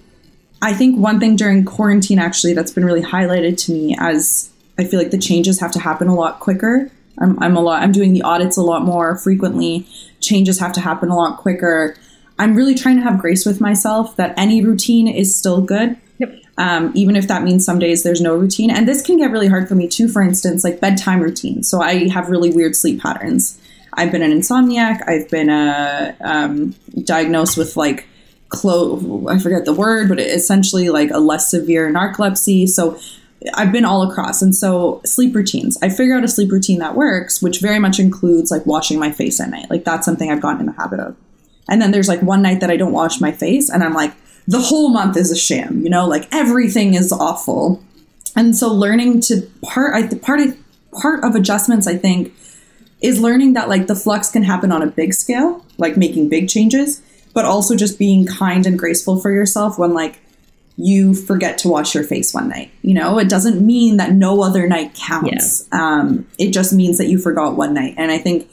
I 0.61 0.75
think 0.75 0.99
one 0.99 1.19
thing 1.19 1.37
during 1.37 1.65
quarantine 1.65 2.19
actually 2.19 2.53
that's 2.53 2.73
been 2.73 2.85
really 2.85 3.03
highlighted 3.03 3.57
to 3.65 3.73
me 3.73 3.97
as 3.99 4.51
I 4.79 4.85
feel 4.85 4.99
like 4.99 5.11
the 5.11 5.19
changes 5.19 5.61
have 5.61 5.73
to 5.73 5.79
happen 5.79 6.09
a 6.09 6.15
lot 6.15 6.41
quicker. 6.41 6.91
I'm, 7.19 7.41
I'm 7.43 7.57
a 7.57 7.61
lot 7.61 7.83
I'm 7.83 7.93
doing 7.93 8.13
the 8.13 8.23
audits 8.23 8.57
a 8.57 8.63
lot 8.63 8.83
more 8.83 9.17
frequently. 9.17 9.87
Changes 10.25 10.59
have 10.59 10.73
to 10.73 10.81
happen 10.81 11.11
a 11.11 11.17
lot 11.17 11.39
quicker. 11.39 11.97
I'm 12.39 12.55
really 12.55 12.75
trying 12.75 12.97
to 12.97 13.03
have 13.03 13.21
grace 13.21 13.47
with 13.47 13.61
myself 13.61 14.17
that 14.17 14.35
any 14.37 14.65
routine 14.65 15.07
is 15.07 15.37
still 15.37 15.61
good. 15.61 15.97
Yep. 16.19 16.43
Um, 16.59 16.93
even 16.95 17.17
if 17.17 17.29
that 17.29 17.43
means 17.43 17.65
some 17.65 17.79
days 17.79 18.03
there's 18.03 18.21
no 18.21 18.37
routine. 18.37 18.71
And 18.71 18.89
this 18.89 19.03
can 19.03 19.17
get 19.17 19.31
really 19.31 19.49
hard 19.49 19.69
for 19.69 19.75
me 19.75 19.89
too, 19.89 20.09
for 20.09 20.23
instance, 20.23 20.65
like 20.65 20.81
bedtime 20.81 21.21
routine. 21.21 21.63
So 21.63 21.81
I 21.81 22.09
have 22.09 22.29
really 22.29 22.51
weird 22.51 22.77
sleep 22.77 23.01
patterns. 23.01 23.61
I've 23.93 24.11
been 24.11 24.23
an 24.23 24.33
insomniac. 24.33 25.07
I've 25.09 25.29
been 25.31 25.51
uh, 25.51 26.15
um, 26.21 26.75
diagnosed 27.05 27.57
with 27.57 27.77
like 27.77 28.07
clo- 28.49 29.27
I 29.29 29.39
forget 29.39 29.65
the 29.65 29.73
word, 29.73 30.09
but 30.09 30.21
essentially 30.21 30.89
like 30.89 31.11
a 31.11 31.19
less 31.19 31.51
severe 31.51 31.93
narcolepsy. 31.93 32.69
So 32.69 32.99
I've 33.53 33.73
been 33.73 33.85
all 33.85 34.09
across. 34.09 34.41
And 34.41 34.55
so 34.55 35.03
sleep 35.05 35.35
routines. 35.35 35.77
I 35.83 35.91
figure 35.91 36.17
out 36.17 36.25
a 36.25 36.29
sleep 36.29 36.51
routine 36.51 36.79
that 36.79 36.95
works, 36.95 37.43
which 37.43 37.61
very 37.61 37.79
much 37.79 37.99
includes 37.99 38.51
like 38.51 38.65
washing 38.65 38.99
my 38.99 39.13
face 39.13 39.41
at 39.41 39.51
night. 39.51 39.69
Like 39.69 39.85
that's 39.85 40.07
something 40.07 40.31
I've 40.31 40.41
gotten 40.41 40.61
in 40.61 40.67
the 40.67 40.73
habit 40.73 41.01
of. 41.01 41.17
And 41.69 41.81
then 41.81 41.91
there's 41.91 42.09
like 42.09 42.23
one 42.23 42.43
night 42.43 42.61
that 42.61 42.71
I 42.71 42.77
don't 42.77 42.93
wash 42.93 43.21
my 43.21 43.33
face 43.33 43.69
and 43.69 43.83
I'm 43.83 43.95
like, 43.95 44.15
the 44.47 44.61
whole 44.61 44.91
month 44.91 45.17
is 45.17 45.31
a 45.31 45.37
sham, 45.37 45.83
you 45.83 45.91
know, 45.91 46.07
like 46.07 46.29
everything 46.33 46.95
is 46.95 47.13
awful. 47.13 47.83
And 48.37 48.57
so 48.57 48.69
learning 48.73 49.21
to 49.23 49.43
part 49.63 49.95
I 49.95 50.15
part 50.19 50.41
part 50.93 51.25
of 51.25 51.35
adjustments, 51.35 51.87
I 51.87 51.97
think, 51.97 52.35
is 53.01 53.21
learning 53.21 53.55
that 53.55 53.69
like 53.69 53.87
the 53.87 53.95
flux 53.95 54.31
can 54.31 54.43
happen 54.43 54.73
on 54.73 54.83
a 54.83 54.87
big 54.87 55.15
scale, 55.15 55.65
like 55.79 55.97
making 55.97 56.29
big 56.29 56.49
changes, 56.49 57.03
but 57.33 57.45
also 57.45 57.75
just 57.75 57.99
being 57.99 58.27
kind 58.27 58.67
and 58.67 58.79
graceful 58.79 59.21
for 59.21 59.31
yourself 59.31 59.79
when 59.79 59.95
like 59.95 60.21
you 60.77 61.15
forget 61.15 61.59
to 61.59 61.69
wash 61.69 61.95
your 61.95 62.05
face 62.05 62.35
one 62.35 62.49
night. 62.49 62.71
You 62.83 62.95
know, 62.95 63.19
it 63.19 63.29
doesn't 63.29 63.65
mean 63.65 63.97
that 63.99 64.13
no 64.13 64.43
other 64.43 64.67
night 64.67 64.95
counts. 64.95 65.69
Yeah. 65.73 65.79
Um, 65.81 66.27
it 66.39 66.51
just 66.51 66.73
means 66.73 66.99
that 66.99 67.07
you 67.07 67.19
forgot 67.19 67.57
one 67.57 67.75
night. 67.75 67.95
And 67.97 68.11
I 68.11 68.19
think, 68.19 68.49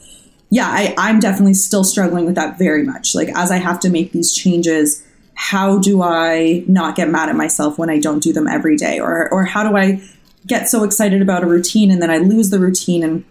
yeah, 0.50 0.68
I, 0.68 0.94
I'm 0.96 1.18
definitely 1.18 1.54
still 1.54 1.82
struggling 1.82 2.24
with 2.24 2.36
that 2.36 2.58
very 2.58 2.84
much. 2.84 3.14
Like 3.14 3.28
as 3.34 3.50
I 3.50 3.56
have 3.56 3.80
to 3.80 3.90
make 3.90 4.12
these 4.12 4.32
changes, 4.32 5.04
how 5.34 5.78
do 5.78 6.02
I 6.02 6.62
not 6.68 6.94
get 6.94 7.08
mad 7.08 7.28
at 7.28 7.36
myself 7.36 7.78
when 7.78 7.90
I 7.90 7.98
don't 7.98 8.22
do 8.22 8.32
them 8.32 8.46
every 8.46 8.76
day? 8.76 9.00
Or 9.00 9.28
or 9.32 9.44
how 9.44 9.68
do 9.68 9.76
I 9.76 10.00
get 10.46 10.68
so 10.68 10.84
excited 10.84 11.22
about 11.22 11.42
a 11.42 11.46
routine 11.46 11.90
and 11.90 12.00
then 12.00 12.10
I 12.10 12.18
lose 12.18 12.50
the 12.50 12.58
routine 12.58 13.02
and 13.02 13.24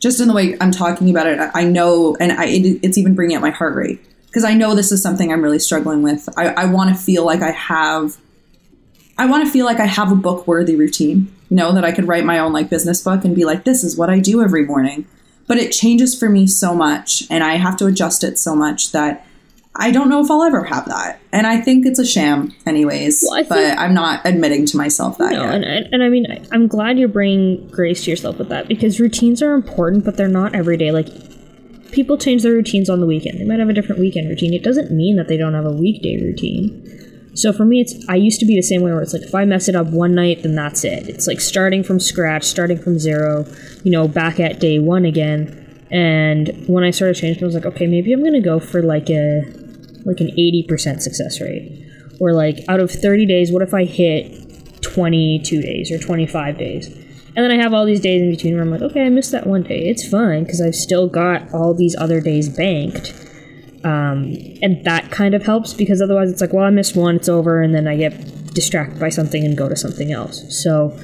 just 0.00 0.20
in 0.20 0.28
the 0.28 0.34
way 0.34 0.56
I'm 0.60 0.70
talking 0.70 1.10
about 1.10 1.26
it, 1.26 1.38
I 1.54 1.64
know, 1.64 2.16
and 2.18 2.32
I, 2.32 2.46
it, 2.46 2.80
it's 2.82 2.96
even 2.96 3.14
bringing 3.14 3.36
up 3.36 3.42
my 3.42 3.50
heart 3.50 3.74
rate 3.74 4.00
because 4.30 4.44
I 4.44 4.54
know 4.54 4.76
this 4.76 4.92
is 4.92 5.02
something 5.02 5.32
I'm 5.32 5.42
really 5.42 5.58
struggling 5.58 6.02
with. 6.02 6.28
I, 6.36 6.48
I 6.50 6.64
want 6.66 6.96
to 6.96 7.02
feel 7.02 7.24
like 7.24 7.42
I 7.42 7.50
have, 7.50 8.16
I 9.18 9.26
want 9.26 9.44
to 9.44 9.50
feel 9.50 9.66
like 9.66 9.80
I 9.80 9.86
have 9.86 10.12
a 10.12 10.14
book 10.14 10.46
worthy 10.46 10.76
routine, 10.76 11.34
you 11.48 11.56
know, 11.56 11.72
that 11.72 11.84
I 11.84 11.90
could 11.90 12.06
write 12.06 12.24
my 12.24 12.38
own 12.38 12.52
like 12.52 12.70
business 12.70 13.02
book 13.02 13.24
and 13.24 13.34
be 13.34 13.44
like, 13.44 13.64
this 13.64 13.82
is 13.82 13.96
what 13.96 14.08
I 14.08 14.20
do 14.20 14.40
every 14.40 14.64
morning. 14.64 15.04
But 15.48 15.58
it 15.58 15.72
changes 15.72 16.16
for 16.16 16.28
me 16.28 16.46
so 16.46 16.76
much 16.76 17.24
and 17.28 17.42
I 17.42 17.56
have 17.56 17.76
to 17.78 17.86
adjust 17.86 18.22
it 18.22 18.38
so 18.38 18.54
much 18.54 18.92
that 18.92 19.26
I 19.74 19.90
don't 19.90 20.08
know 20.08 20.22
if 20.22 20.30
I'll 20.30 20.44
ever 20.44 20.62
have 20.64 20.86
that. 20.86 21.20
And 21.32 21.44
I 21.46 21.60
think 21.60 21.86
it's 21.86 21.98
a 21.98 22.06
sham, 22.06 22.54
anyways. 22.66 23.24
Well, 23.28 23.44
but 23.48 23.78
I'm 23.78 23.94
not 23.94 24.24
admitting 24.24 24.66
to 24.66 24.76
myself 24.76 25.18
that 25.18 25.32
no, 25.32 25.42
yet. 25.42 25.54
And, 25.54 25.64
and 25.92 26.02
I 26.04 26.08
mean, 26.08 26.26
I'm 26.52 26.68
glad 26.68 27.00
you're 27.00 27.08
bringing 27.08 27.66
grace 27.68 28.04
to 28.04 28.10
yourself 28.10 28.38
with 28.38 28.48
that 28.50 28.68
because 28.68 29.00
routines 29.00 29.42
are 29.42 29.54
important, 29.54 30.04
but 30.04 30.16
they're 30.16 30.28
not 30.28 30.54
every 30.54 30.76
day. 30.76 30.92
Like, 30.92 31.08
people 31.92 32.16
change 32.16 32.42
their 32.42 32.52
routines 32.52 32.88
on 32.88 33.00
the 33.00 33.06
weekend. 33.06 33.40
They 33.40 33.44
might 33.44 33.58
have 33.58 33.68
a 33.68 33.72
different 33.72 34.00
weekend 34.00 34.28
routine. 34.28 34.54
It 34.54 34.62
doesn't 34.62 34.90
mean 34.90 35.16
that 35.16 35.28
they 35.28 35.36
don't 35.36 35.54
have 35.54 35.66
a 35.66 35.72
weekday 35.72 36.16
routine. 36.22 36.86
So 37.34 37.52
for 37.52 37.64
me, 37.64 37.80
it's 37.80 37.94
I 38.08 38.16
used 38.16 38.40
to 38.40 38.46
be 38.46 38.56
the 38.56 38.62
same 38.62 38.82
way 38.82 38.92
where 38.92 39.02
it's 39.02 39.12
like 39.12 39.22
if 39.22 39.34
I 39.34 39.44
mess 39.44 39.68
it 39.68 39.76
up 39.76 39.86
one 39.88 40.14
night, 40.14 40.42
then 40.42 40.54
that's 40.54 40.84
it. 40.84 41.08
It's 41.08 41.26
like 41.26 41.40
starting 41.40 41.82
from 41.82 42.00
scratch, 42.00 42.44
starting 42.44 42.78
from 42.78 42.98
zero, 42.98 43.46
you 43.84 43.90
know, 43.90 44.08
back 44.08 44.40
at 44.40 44.60
day 44.60 44.78
one 44.78 45.04
again. 45.04 45.56
And 45.90 46.64
when 46.66 46.84
I 46.84 46.90
started 46.90 47.16
changing, 47.16 47.42
I 47.42 47.46
was 47.46 47.54
like, 47.54 47.66
okay, 47.66 47.86
maybe 47.86 48.12
I'm 48.12 48.22
gonna 48.22 48.40
go 48.40 48.60
for 48.60 48.82
like 48.82 49.08
a 49.10 49.42
like 50.04 50.20
an 50.20 50.28
80% 50.28 51.02
success 51.02 51.40
rate. 51.40 51.86
Or 52.20 52.32
like 52.32 52.64
out 52.68 52.80
of 52.80 52.90
30 52.90 53.26
days, 53.26 53.52
what 53.52 53.62
if 53.62 53.74
I 53.74 53.84
hit 53.84 54.82
22 54.82 55.62
days 55.62 55.90
or 55.90 55.98
25 55.98 56.58
days? 56.58 56.88
And 57.36 57.44
then 57.44 57.50
I 57.52 57.62
have 57.62 57.72
all 57.72 57.86
these 57.86 58.00
days 58.00 58.22
in 58.22 58.30
between 58.30 58.54
where 58.54 58.62
I'm 58.62 58.70
like, 58.70 58.82
okay, 58.82 59.06
I 59.06 59.08
missed 59.08 59.30
that 59.32 59.46
one 59.46 59.62
day. 59.62 59.88
It's 59.88 60.06
fine 60.08 60.44
because 60.44 60.60
I've 60.60 60.74
still 60.74 61.08
got 61.08 61.52
all 61.54 61.74
these 61.74 61.94
other 61.96 62.20
days 62.20 62.48
banked. 62.48 63.14
Um, 63.84 64.34
and 64.62 64.84
that 64.84 65.10
kind 65.10 65.34
of 65.34 65.44
helps 65.44 65.72
because 65.72 66.02
otherwise 66.02 66.30
it's 66.30 66.40
like, 66.40 66.52
well, 66.52 66.64
I 66.64 66.70
missed 66.70 66.96
one, 66.96 67.16
it's 67.16 67.28
over, 67.28 67.62
and 67.62 67.74
then 67.74 67.86
I 67.88 67.96
get 67.96 68.52
distracted 68.52 68.98
by 68.98 69.08
something 69.08 69.44
and 69.44 69.56
go 69.56 69.68
to 69.68 69.76
something 69.76 70.12
else. 70.12 70.62
So 70.62 70.98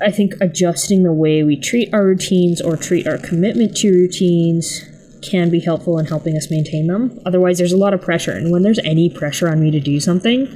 I 0.00 0.10
think 0.10 0.34
adjusting 0.40 1.04
the 1.04 1.12
way 1.12 1.42
we 1.42 1.56
treat 1.56 1.92
our 1.94 2.04
routines 2.04 2.60
or 2.60 2.76
treat 2.76 3.06
our 3.06 3.18
commitment 3.18 3.76
to 3.78 3.90
routines 3.90 4.84
can 5.22 5.48
be 5.48 5.60
helpful 5.60 5.98
in 5.98 6.06
helping 6.06 6.36
us 6.36 6.50
maintain 6.50 6.86
them. 6.86 7.18
Otherwise, 7.24 7.58
there's 7.58 7.72
a 7.72 7.76
lot 7.76 7.94
of 7.94 8.02
pressure. 8.02 8.32
And 8.32 8.50
when 8.50 8.62
there's 8.62 8.78
any 8.80 9.08
pressure 9.08 9.48
on 9.48 9.60
me 9.60 9.70
to 9.70 9.80
do 9.80 10.00
something, 10.00 10.48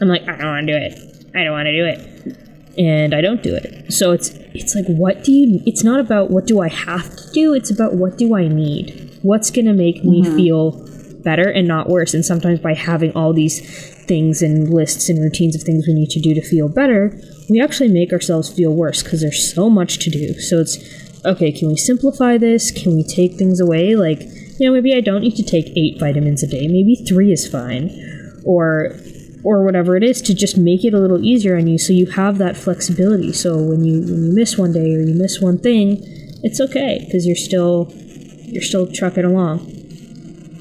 I'm 0.00 0.08
like, 0.08 0.22
I 0.22 0.36
don't 0.36 0.46
want 0.46 0.66
to 0.66 0.72
do 0.72 0.78
it. 0.78 1.26
I 1.34 1.44
don't 1.44 1.52
want 1.52 1.66
to 1.66 1.72
do 1.72 1.84
it. 1.84 2.45
And 2.78 3.14
I 3.14 3.20
don't 3.20 3.42
do 3.42 3.54
it. 3.54 3.92
So 3.92 4.12
it's 4.12 4.30
it's 4.54 4.74
like 4.74 4.86
what 4.86 5.24
do 5.24 5.32
you 5.32 5.62
it's 5.66 5.82
not 5.82 5.98
about 5.98 6.30
what 6.30 6.46
do 6.46 6.60
I 6.60 6.68
have 6.68 7.14
to 7.16 7.30
do, 7.32 7.54
it's 7.54 7.70
about 7.70 7.94
what 7.94 8.18
do 8.18 8.34
I 8.34 8.48
need? 8.48 9.18
What's 9.22 9.50
going 9.50 9.66
to 9.66 9.72
make 9.72 10.04
me 10.04 10.22
mm-hmm. 10.22 10.36
feel 10.36 10.88
better 11.22 11.48
and 11.48 11.66
not 11.66 11.88
worse? 11.88 12.14
And 12.14 12.24
sometimes 12.24 12.60
by 12.60 12.74
having 12.74 13.12
all 13.12 13.32
these 13.32 13.60
things 14.04 14.42
and 14.42 14.72
lists 14.72 15.08
and 15.08 15.18
routines 15.18 15.56
of 15.56 15.62
things 15.62 15.86
we 15.86 15.94
need 15.94 16.10
to 16.10 16.20
do 16.20 16.34
to 16.34 16.42
feel 16.42 16.68
better, 16.68 17.18
we 17.48 17.60
actually 17.60 17.88
make 17.88 18.12
ourselves 18.12 18.52
feel 18.52 18.74
worse 18.74 19.02
because 19.02 19.20
there's 19.20 19.52
so 19.54 19.68
much 19.70 19.98
to 20.00 20.10
do. 20.10 20.34
So 20.34 20.60
it's 20.60 20.78
okay, 21.24 21.52
can 21.52 21.68
we 21.68 21.76
simplify 21.76 22.38
this? 22.38 22.70
Can 22.70 22.94
we 22.94 23.02
take 23.02 23.34
things 23.34 23.60
away? 23.60 23.96
Like, 23.96 24.20
you 24.58 24.66
know, 24.66 24.72
maybe 24.72 24.94
I 24.94 25.00
don't 25.00 25.22
need 25.22 25.36
to 25.36 25.42
take 25.42 25.66
eight 25.76 25.98
vitamins 25.98 26.42
a 26.42 26.46
day. 26.46 26.68
Maybe 26.68 26.94
three 26.94 27.32
is 27.32 27.48
fine. 27.48 27.90
Or 28.44 28.96
or 29.48 29.62
whatever 29.64 29.96
it 29.96 30.02
is 30.10 30.20
to 30.22 30.32
just 30.34 30.56
make 30.58 30.82
it 30.84 30.92
a 30.94 30.98
little 30.98 31.22
easier 31.24 31.56
on 31.56 31.66
you 31.66 31.78
so 31.78 31.92
you 31.92 32.06
have 32.20 32.38
that 32.38 32.56
flexibility. 32.56 33.32
So 33.32 33.50
when 33.70 33.84
you 33.84 34.00
when 34.00 34.20
you 34.26 34.32
miss 34.40 34.58
one 34.58 34.72
day 34.72 34.88
or 34.96 35.00
you 35.10 35.14
miss 35.14 35.40
one 35.40 35.58
thing, 35.58 35.98
it's 36.42 36.60
okay 36.66 36.92
because 37.04 37.26
you're 37.26 37.36
still 37.50 37.92
you're 38.52 38.62
still 38.72 38.86
trucking 38.98 39.24
along. 39.24 39.58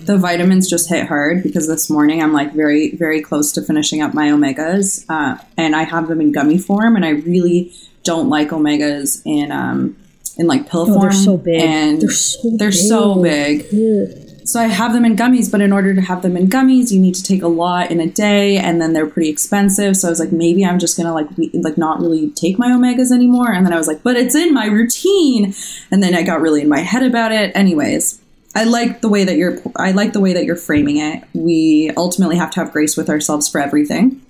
the 0.05 0.17
vitamins 0.17 0.69
just 0.69 0.87
hit 0.89 1.07
hard 1.07 1.41
because 1.41 1.67
this 1.67 1.89
morning 1.89 2.21
I'm 2.23 2.31
like 2.33 2.53
very, 2.53 2.95
very 2.95 3.21
close 3.21 3.51
to 3.53 3.61
finishing 3.61 4.01
up 4.03 4.13
my 4.13 4.27
omegas, 4.29 5.03
uh, 5.09 5.37
and 5.57 5.75
I 5.75 5.83
have 5.83 6.07
them 6.07 6.21
in 6.21 6.31
gummy 6.31 6.59
form, 6.59 6.95
and 6.95 7.03
I 7.05 7.13
really 7.31 7.73
don't 8.03 8.29
like 8.29 8.49
omegas 8.49 9.21
in 9.25 9.51
um, 9.51 9.95
in 10.37 10.45
like 10.47 10.69
pill 10.69 10.81
Oh, 10.83 10.93
form. 10.93 11.01
they're 11.01 11.11
so 11.11 11.37
big. 11.37 11.61
and 11.61 12.01
They're 12.01 12.11
so 12.11 12.51
they're 12.59 12.71
so 12.71 13.21
big. 13.21 13.61
Ugh. 13.73 14.21
So 14.45 14.59
I 14.59 14.65
have 14.65 14.93
them 14.93 15.05
in 15.05 15.15
gummies, 15.15 15.51
but 15.51 15.59
in 15.59 15.73
order 15.73 15.95
to 15.95 16.01
have 16.01 16.21
them 16.21 16.37
in 16.37 16.47
gummies, 16.47 16.91
you 16.91 16.99
need 16.99 17.15
to 17.15 17.23
take 17.23 17.41
a 17.41 17.47
lot 17.47 17.89
in 17.89 17.99
a 17.99 18.05
day, 18.05 18.57
and 18.57 18.79
then 18.79 18.93
they're 18.93 19.07
pretty 19.07 19.29
expensive. 19.29 19.97
So 19.97 20.07
I 20.07 20.11
was 20.11 20.19
like, 20.19 20.31
maybe 20.31 20.63
I'm 20.63 20.77
just 20.77 20.95
gonna 20.95 21.13
like 21.13 21.35
we, 21.35 21.49
like 21.53 21.79
not 21.79 21.99
really 21.99 22.29
take 22.29 22.59
my 22.59 22.69
omegas 22.69 23.11
anymore. 23.11 23.51
And 23.51 23.65
then 23.65 23.73
I 23.73 23.77
was 23.77 23.87
like, 23.87 24.03
but 24.03 24.15
it's 24.15 24.35
in 24.35 24.53
my 24.53 24.67
routine. 24.67 25.55
And 25.89 26.03
then 26.03 26.13
I 26.13 26.21
got 26.21 26.41
really 26.41 26.61
in 26.61 26.69
my 26.69 26.81
head 26.81 27.01
about 27.01 27.31
it. 27.31 27.55
Anyways, 27.55 28.21
I 28.53 28.65
like 28.65 29.01
the 29.01 29.09
way 29.09 29.23
that 29.23 29.35
you're. 29.35 29.57
I 29.75 29.91
like 29.93 30.13
the 30.13 30.19
way 30.19 30.33
that 30.33 30.45
you're 30.45 30.55
framing 30.55 30.97
it. 30.97 31.23
We 31.33 31.91
ultimately 31.97 32.37
have 32.37 32.51
to 32.51 32.59
have 32.59 32.71
grace 32.71 32.95
with 32.95 33.09
ourselves 33.09 33.49
for 33.49 33.59
everything, 33.59 34.21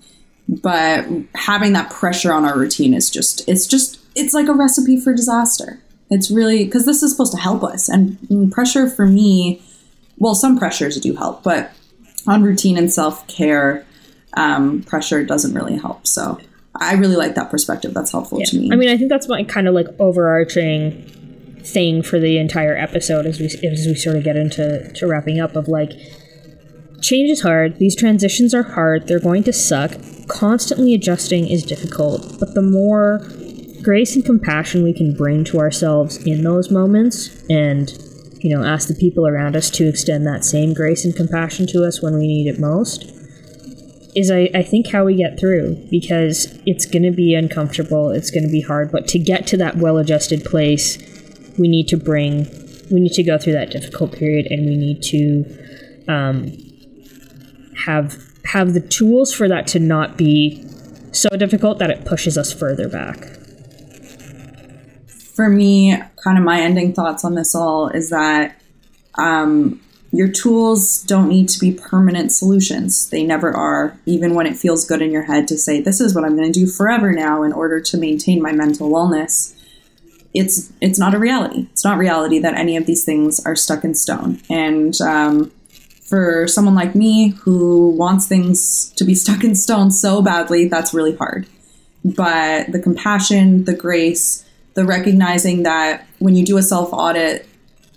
but 0.48 1.06
having 1.36 1.74
that 1.74 1.92
pressure 1.92 2.32
on 2.32 2.46
our 2.46 2.58
routine 2.58 2.94
is 2.94 3.10
just. 3.10 3.48
It's 3.50 3.68
just. 3.68 4.00
It's 4.16 4.34
like 4.34 4.48
a 4.48 4.54
recipe 4.54 4.98
for 4.98 5.14
disaster. 5.14 5.82
It's 6.10 6.32
really 6.32 6.64
because 6.64 6.86
this 6.86 7.04
is 7.04 7.12
supposed 7.12 7.34
to 7.34 7.40
help 7.40 7.64
us, 7.66 7.90
and 7.90 8.50
pressure 8.54 8.90
for 8.90 9.06
me 9.06 9.62
well, 10.18 10.36
some 10.36 10.58
pressures 10.58 11.00
do 11.00 11.16
help, 11.16 11.44
but 11.44 11.72
on 12.28 12.44
routine 12.44 12.78
and 12.78 12.92
self 12.92 13.26
care, 13.28 13.86
um, 14.36 14.84
pressure 14.84 15.24
doesn't 15.24 15.54
really 15.54 15.78
help. 15.78 16.08
So 16.08 16.40
I 16.76 16.94
really 16.94 17.16
like 17.16 17.36
that 17.36 17.50
perspective. 17.50 17.94
That's 17.94 18.12
helpful 18.12 18.40
to 18.42 18.58
me. 18.58 18.70
I 18.72 18.76
mean, 18.76 18.90
I 18.90 18.98
think 18.98 19.10
that's 19.10 19.28
my 19.28 19.44
kind 19.44 19.68
of 19.68 19.74
like 19.74 19.88
overarching 20.00 21.12
thing 21.64 22.04
for 22.04 22.20
the 22.20 22.38
entire 22.38 22.76
episode 22.76 23.26
as 23.26 23.40
we 23.40 23.46
as 23.46 23.88
we 23.88 23.96
sort 23.96 24.16
of 24.16 24.24
get 24.24 24.36
into 24.36 24.92
to 24.94 25.08
wrapping 25.08 25.40
up 25.40 25.56
of 25.56 25.68
like 25.68 25.92
change 27.02 27.30
is 27.30 27.42
hard. 27.42 27.78
These 27.78 27.96
transitions 27.96 28.54
are 28.54 28.64
hard. 28.64 29.08
They're 29.08 29.20
going 29.20 29.44
to 29.44 29.54
suck. 29.54 29.94
Constantly 30.28 30.94
adjusting 30.94 31.48
is 31.48 31.64
difficult, 31.64 32.40
but 32.40 32.56
the 32.56 32.62
more 32.62 33.20
grace 33.82 34.16
and 34.16 34.26
compassion 34.26 34.84
we 34.84 34.94
can 34.94 35.14
bring 35.16 35.44
to 35.46 35.60
ourselves 35.60 36.18
in 36.26 36.44
those 36.44 36.72
moments 36.72 37.46
and 37.50 37.90
you 38.46 38.56
know 38.56 38.64
ask 38.64 38.88
the 38.88 38.94
people 38.94 39.28
around 39.28 39.56
us 39.56 39.72
to 39.72 39.90
extend 39.90 40.28
that 40.28 40.46
same 40.46 40.72
grace 40.72 41.04
and 41.04 41.16
compassion 41.16 41.66
to 41.66 41.84
us 41.84 42.04
when 42.04 42.16
we 42.16 42.28
need 42.28 42.48
it 42.48 42.60
most 42.60 43.12
is 44.16 44.30
I, 44.30 44.52
I 44.54 44.62
think 44.62 44.88
how 44.92 45.04
we 45.04 45.16
get 45.16 45.40
through 45.40 45.88
because 45.90 46.56
it's 46.68 46.86
going 46.86 47.02
to 47.02 47.12
be 47.12 47.34
uncomfortable 47.34 48.12
it's 48.12 48.30
going 48.30 48.44
to 48.44 48.52
be 48.52 48.62
hard 48.62 48.92
but 48.92 49.08
to 49.10 49.20
get 49.20 49.48
to 49.48 49.58
that 49.58 49.78
well 49.78 49.98
adjusted 49.98 50.46
place 50.46 51.00
we 51.58 51.68
need 51.68 51.88
to 51.88 51.98
bring 51.98 52.46
we 52.92 53.00
need 53.00 53.14
to 53.14 53.24
go 53.24 53.40
through 53.40 53.54
that 53.54 53.72
difficult 53.72 54.12
period 54.12 54.46
and 54.52 54.64
we 54.68 54.78
need 54.78 55.02
to 55.02 56.06
um, 56.08 56.56
have 57.86 58.24
have 58.46 58.74
the 58.76 58.80
tools 58.80 59.34
for 59.34 59.48
that 59.48 59.66
to 59.66 59.80
not 59.80 60.18
be 60.18 60.64
so 61.12 61.30
difficult 61.30 61.80
that 61.80 61.90
it 61.90 62.06
pushes 62.06 62.38
us 62.38 62.54
further 62.54 62.88
back 62.88 63.35
for 65.36 65.50
me, 65.50 65.98
kind 66.24 66.38
of 66.38 66.44
my 66.44 66.62
ending 66.62 66.94
thoughts 66.94 67.26
on 67.26 67.36
this 67.36 67.54
all 67.54 67.90
is 67.90 68.10
that 68.10 68.60
um, 69.16 69.82
your 70.12 70.30
tools 70.30 71.04
don't 71.04 71.28
need 71.28 71.50
to 71.50 71.60
be 71.60 71.74
permanent 71.74 72.32
solutions. 72.32 73.10
They 73.10 73.24
never 73.24 73.52
are, 73.52 73.98
even 74.06 74.34
when 74.34 74.48
it 74.48 74.56
feels 74.56 74.86
good 74.86 75.02
in 75.02 75.12
your 75.12 75.24
head 75.24 75.48
to 75.50 75.58
say, 75.58 75.82
this 75.82 76.00
is 76.00 76.16
what 76.16 76.24
I'm 76.24 76.38
going 76.38 76.52
to 76.52 76.58
do 76.58 76.68
forever 76.68 77.12
now 77.12 77.44
in 77.44 77.52
order 77.52 77.82
to 77.82 77.98
maintain 77.98 78.42
my 78.42 78.54
mental 78.54 78.90
wellness. 78.90 79.54
It's 80.34 80.72
it's 80.82 81.00
not 81.00 81.14
a 81.14 81.20
reality. 81.20 81.68
It's 81.72 81.84
not 81.84 81.98
reality 81.98 82.40
that 82.40 82.56
any 82.56 82.76
of 82.78 82.86
these 82.86 83.06
things 83.06 83.46
are 83.46 83.56
stuck 83.56 83.84
in 83.84 83.94
stone. 83.94 84.42
And 84.50 85.00
um, 85.02 85.52
for 86.06 86.48
someone 86.48 86.76
like 86.76 86.94
me 86.94 87.30
who 87.30 87.90
wants 87.90 88.28
things 88.28 88.92
to 88.94 89.04
be 89.04 89.16
stuck 89.24 89.44
in 89.44 89.56
stone 89.56 89.92
so 89.92 90.22
badly, 90.22 90.68
that's 90.68 90.94
really 90.94 91.16
hard. 91.16 91.48
But 92.06 92.72
the 92.72 92.80
compassion, 92.80 93.66
the 93.66 93.74
grace, 93.74 94.46
the 94.76 94.86
recognizing 94.86 95.64
that 95.64 96.06
when 96.20 96.36
you 96.36 96.46
do 96.46 96.58
a 96.58 96.64
self 96.64 96.94
audit, 96.94 97.48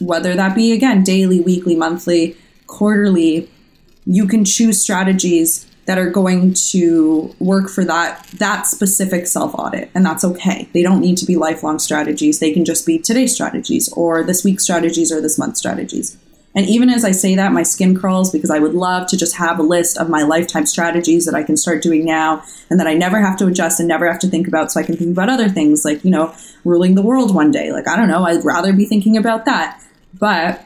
whether 0.01 0.35
that 0.35 0.55
be 0.55 0.73
again 0.73 1.03
daily, 1.03 1.41
weekly, 1.41 1.77
monthly, 1.77 2.37
quarterly, 2.67 3.51
you 4.07 4.27
can 4.27 4.45
choose 4.45 4.81
strategies 4.81 5.67
that 5.85 5.99
are 5.99 6.11
going 6.11 6.53
to 6.53 7.35
work 7.39 7.71
for 7.71 7.85
that 7.85 8.23
that 8.35 8.67
specific 8.67 9.27
self 9.27 9.55
audit 9.55 9.91
and 9.95 10.05
that's 10.05 10.25
okay. 10.25 10.69
They 10.73 10.83
don't 10.83 11.01
need 11.01 11.17
to 11.19 11.27
be 11.27 11.37
lifelong 11.37 11.79
strategies. 11.79 12.39
They 12.39 12.53
can 12.53 12.65
just 12.65 12.87
be 12.87 12.99
today's 12.99 13.35
strategies 13.35 13.93
or 13.93 14.23
this 14.23 14.45
week's 14.45 14.65
strategies 14.65 15.11
or 15.11 15.21
this 15.21 15.39
month's 15.39 15.59
strategies. 15.59 16.17
And 16.59 16.69
even 16.69 16.91
as 16.91 17.05
I 17.05 17.13
say 17.13 17.37
that, 17.37 17.53
my 17.53 17.63
skin 17.63 17.97
crawls 17.97 18.33
because 18.33 18.51
I 18.51 18.59
would 18.59 18.75
love 18.75 19.07
to 19.11 19.17
just 19.17 19.37
have 19.37 19.61
a 19.61 19.63
list 19.63 19.97
of 19.97 20.09
my 20.09 20.25
lifetime 20.25 20.67
strategies 20.67 21.25
that 21.27 21.35
I 21.37 21.45
can 21.45 21.57
start 21.57 21.85
doing 21.85 22.05
now 22.05 22.43
and 22.69 22.81
that 22.81 22.89
I 22.89 22.95
never 22.95 23.21
have 23.21 23.37
to 23.37 23.47
adjust 23.47 23.79
and 23.79 23.89
never 23.89 24.11
have 24.11 24.19
to 24.19 24.27
think 24.27 24.49
about 24.49 24.73
so 24.73 24.81
I 24.81 24.83
can 24.83 24.97
think 24.97 25.13
about 25.13 25.29
other 25.29 25.49
things 25.49 25.85
like, 25.85 26.05
you 26.05 26.11
know, 26.11 26.35
ruling 26.65 26.97
the 26.97 27.03
world 27.03 27.33
one 27.33 27.53
day. 27.53 27.71
Like, 27.71 27.87
I 27.87 27.95
don't 27.95 28.09
know, 28.09 28.25
I'd 28.25 28.45
rather 28.45 28.73
be 28.73 28.87
thinking 28.87 29.17
about 29.17 29.45
that. 29.45 29.81
But 30.19 30.65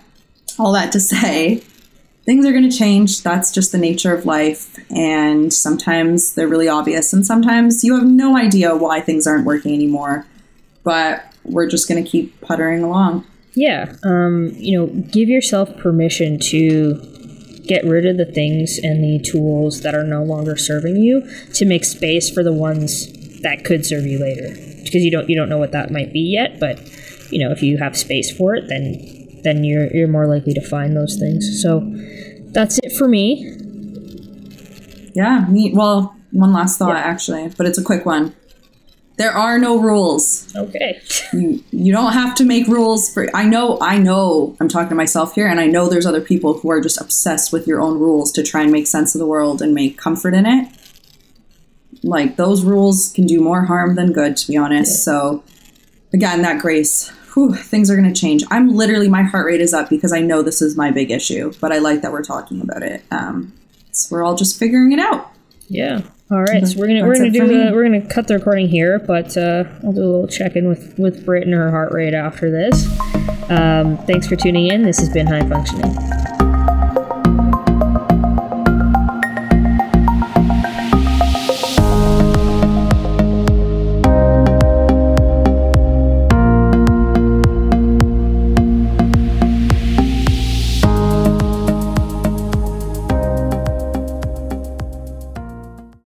all 0.59 0.73
that 0.73 0.93
to 0.93 1.01
say, 1.01 1.57
things 2.25 2.47
are 2.47 2.53
going 2.53 2.71
to 2.71 2.75
change. 2.75 3.23
That's 3.23 3.53
just 3.53 3.71
the 3.71 3.77
nature 3.77 4.15
of 4.15 4.25
life. 4.25 4.79
And 4.91 5.53
sometimes 5.53 6.37
they're 6.37 6.49
really 6.49 6.69
obvious, 6.69 7.13
and 7.13 7.27
sometimes 7.27 7.85
you 7.85 7.97
have 7.97 8.07
no 8.07 8.35
idea 8.35 8.75
why 8.75 9.03
things 9.03 9.27
aren't 9.27 9.45
working 9.45 9.75
anymore. 9.75 10.25
But 10.85 11.23
we're 11.45 11.69
just 11.69 11.87
going 11.87 12.03
to 12.03 12.11
keep 12.11 12.41
puttering 12.41 12.83
along. 12.83 13.27
Yeah, 13.55 13.95
um, 14.03 14.53
you 14.57 14.79
know, 14.79 14.87
give 14.87 15.29
yourself 15.29 15.77
permission 15.77 16.39
to 16.51 16.95
get 17.67 17.85
rid 17.85 18.07
of 18.07 18.17
the 18.17 18.25
things 18.25 18.79
and 18.83 19.05
the 19.05 19.23
tools 19.23 19.83
that 19.83 19.95
are 19.95 20.05
no 20.05 20.23
longer 20.25 20.57
serving 20.57 20.97
you 20.97 21.23
to 21.55 21.65
make 21.65 21.85
space 21.85 22.31
for 22.31 22.43
the 22.43 22.53
ones 22.53 23.07
that 23.43 23.65
could 23.65 23.85
serve 23.85 24.05
you 24.07 24.19
later. 24.19 24.49
Because 24.83 25.03
you 25.05 25.11
don't 25.11 25.29
you 25.29 25.37
don't 25.37 25.49
know 25.49 25.59
what 25.59 25.73
that 25.73 25.91
might 25.91 26.13
be 26.13 26.21
yet, 26.21 26.59
but 26.61 26.81
you 27.31 27.39
know, 27.39 27.51
if 27.53 27.63
you 27.63 27.79
have 27.79 27.97
space 27.97 28.35
for 28.35 28.55
it, 28.55 28.69
then 28.69 29.41
then 29.43 29.65
you're 29.65 29.95
you're 29.95 30.09
more 30.09 30.27
likely 30.27 30.55
to 30.55 30.67
find 30.67 30.97
those 30.97 31.17
things. 31.19 31.61
So 31.63 31.81
that's 32.53 32.79
it 32.83 32.93
for 32.93 33.07
me. 33.09 33.51
Yeah, 35.15 35.47
me. 35.49 35.73
Well, 35.75 36.17
one 36.31 36.53
last 36.53 36.79
thought 36.79 36.91
Yeah. 36.97 37.03
actually, 37.03 37.51
but 37.57 37.67
it's 37.67 37.79
a 37.79 37.83
quick 37.83 38.07
one. 38.07 38.35
There 39.17 39.31
are 39.31 39.59
no 39.59 39.79
rules. 39.79 40.55
Okay. 40.57 41.01
You, 41.33 41.63
you 41.71 41.93
don't 41.93 42.13
have 42.13 42.35
to 42.37 42.45
make 42.45 42.67
rules 42.67 43.13
for. 43.13 43.29
I 43.35 43.45
know, 43.45 43.79
I 43.81 43.99
know. 43.99 44.57
I'm 44.59 44.69
talking 44.69 44.89
to 44.89 44.95
myself 44.95 45.35
here, 45.35 45.47
and 45.47 45.61
I 45.61 45.67
know 45.67 45.89
there's 45.89 46.07
other 46.07 46.21
people 46.21 46.59
who 46.59 46.71
are 46.71 46.81
just 46.81 47.01
obsessed 47.01 47.53
with 47.53 47.67
your 47.67 47.81
own 47.81 47.99
rules 47.99 48.33
to 48.33 48.43
try 48.43 48.63
and 48.63 48.73
make 48.73 48.87
sense 48.87 49.15
of 49.15 49.19
the 49.19 49.27
world 49.27 49.61
and 49.61 49.75
make 49.75 49.99
comfort 49.99 50.35
in 50.35 50.47
it. 50.47 50.69
Like 52.03 52.37
those 52.37 52.65
rules 52.65 53.13
can 53.15 53.27
do 53.27 53.41
more 53.41 53.65
harm 53.65 53.95
than 53.95 54.13
good, 54.13 54.37
to 54.39 54.49
be 54.49 54.57
honest. 54.57 55.05
So, 55.05 55.45
again, 56.13 56.43
that 56.43 56.61
grace. 56.61 57.09
Whew, 57.35 57.55
things 57.55 57.91
are 57.91 57.97
going 57.97 58.13
to 58.13 58.21
change. 58.21 58.45
I'm 58.51 58.69
literally 58.69 59.09
my 59.09 59.23
heart 59.23 59.47
rate 59.47 59.61
is 59.61 59.73
up 59.73 59.89
because 59.89 60.13
I 60.13 60.21
know 60.21 60.43
this 60.43 60.61
is 60.61 60.77
my 60.77 60.91
big 60.91 61.11
issue, 61.11 61.53
but 61.61 61.73
I 61.73 61.79
like 61.79 62.03
that 62.03 62.13
we're 62.13 62.25
talking 62.25 62.61
about 62.61 62.83
it. 62.83 63.05
Um, 63.11 63.55
so 63.93 64.09
we're 64.11 64.23
all 64.23 64.35
just 64.35 64.59
figuring 64.59 64.93
it 64.93 64.99
out. 64.99 65.33
Yeah. 65.69 66.03
All 66.33 66.43
right. 66.43 66.67
So 66.67 66.79
we're 66.79 66.87
gonna 66.87 67.05
we're 67.05 67.17
gonna 67.17 67.31
do 67.31 67.43
uh, 67.43 67.73
we're 67.73 67.83
gonna 67.83 68.01
cut 68.01 68.27
the 68.27 68.35
recording 68.35 68.67
here, 68.67 68.99
but 68.99 69.37
uh, 69.37 69.65
I'll 69.85 69.93
do 69.93 70.03
a 70.03 70.11
little 70.13 70.27
check 70.27 70.57
in 70.57 70.67
with 70.67 70.99
with 70.99 71.27
Britt 71.27 71.43
and 71.43 71.53
her 71.53 71.71
heart 71.71 71.93
rate 71.93 72.15
after 72.15 72.51
this. 72.51 72.87
Um, 73.51 73.99
thanks 74.07 74.29
for 74.29 74.37
tuning 74.37 74.69
in. 74.69 74.83
This 74.83 74.99
has 74.99 75.11
been 75.11 75.27
High 75.27 75.47
Functioning. 75.47 76.32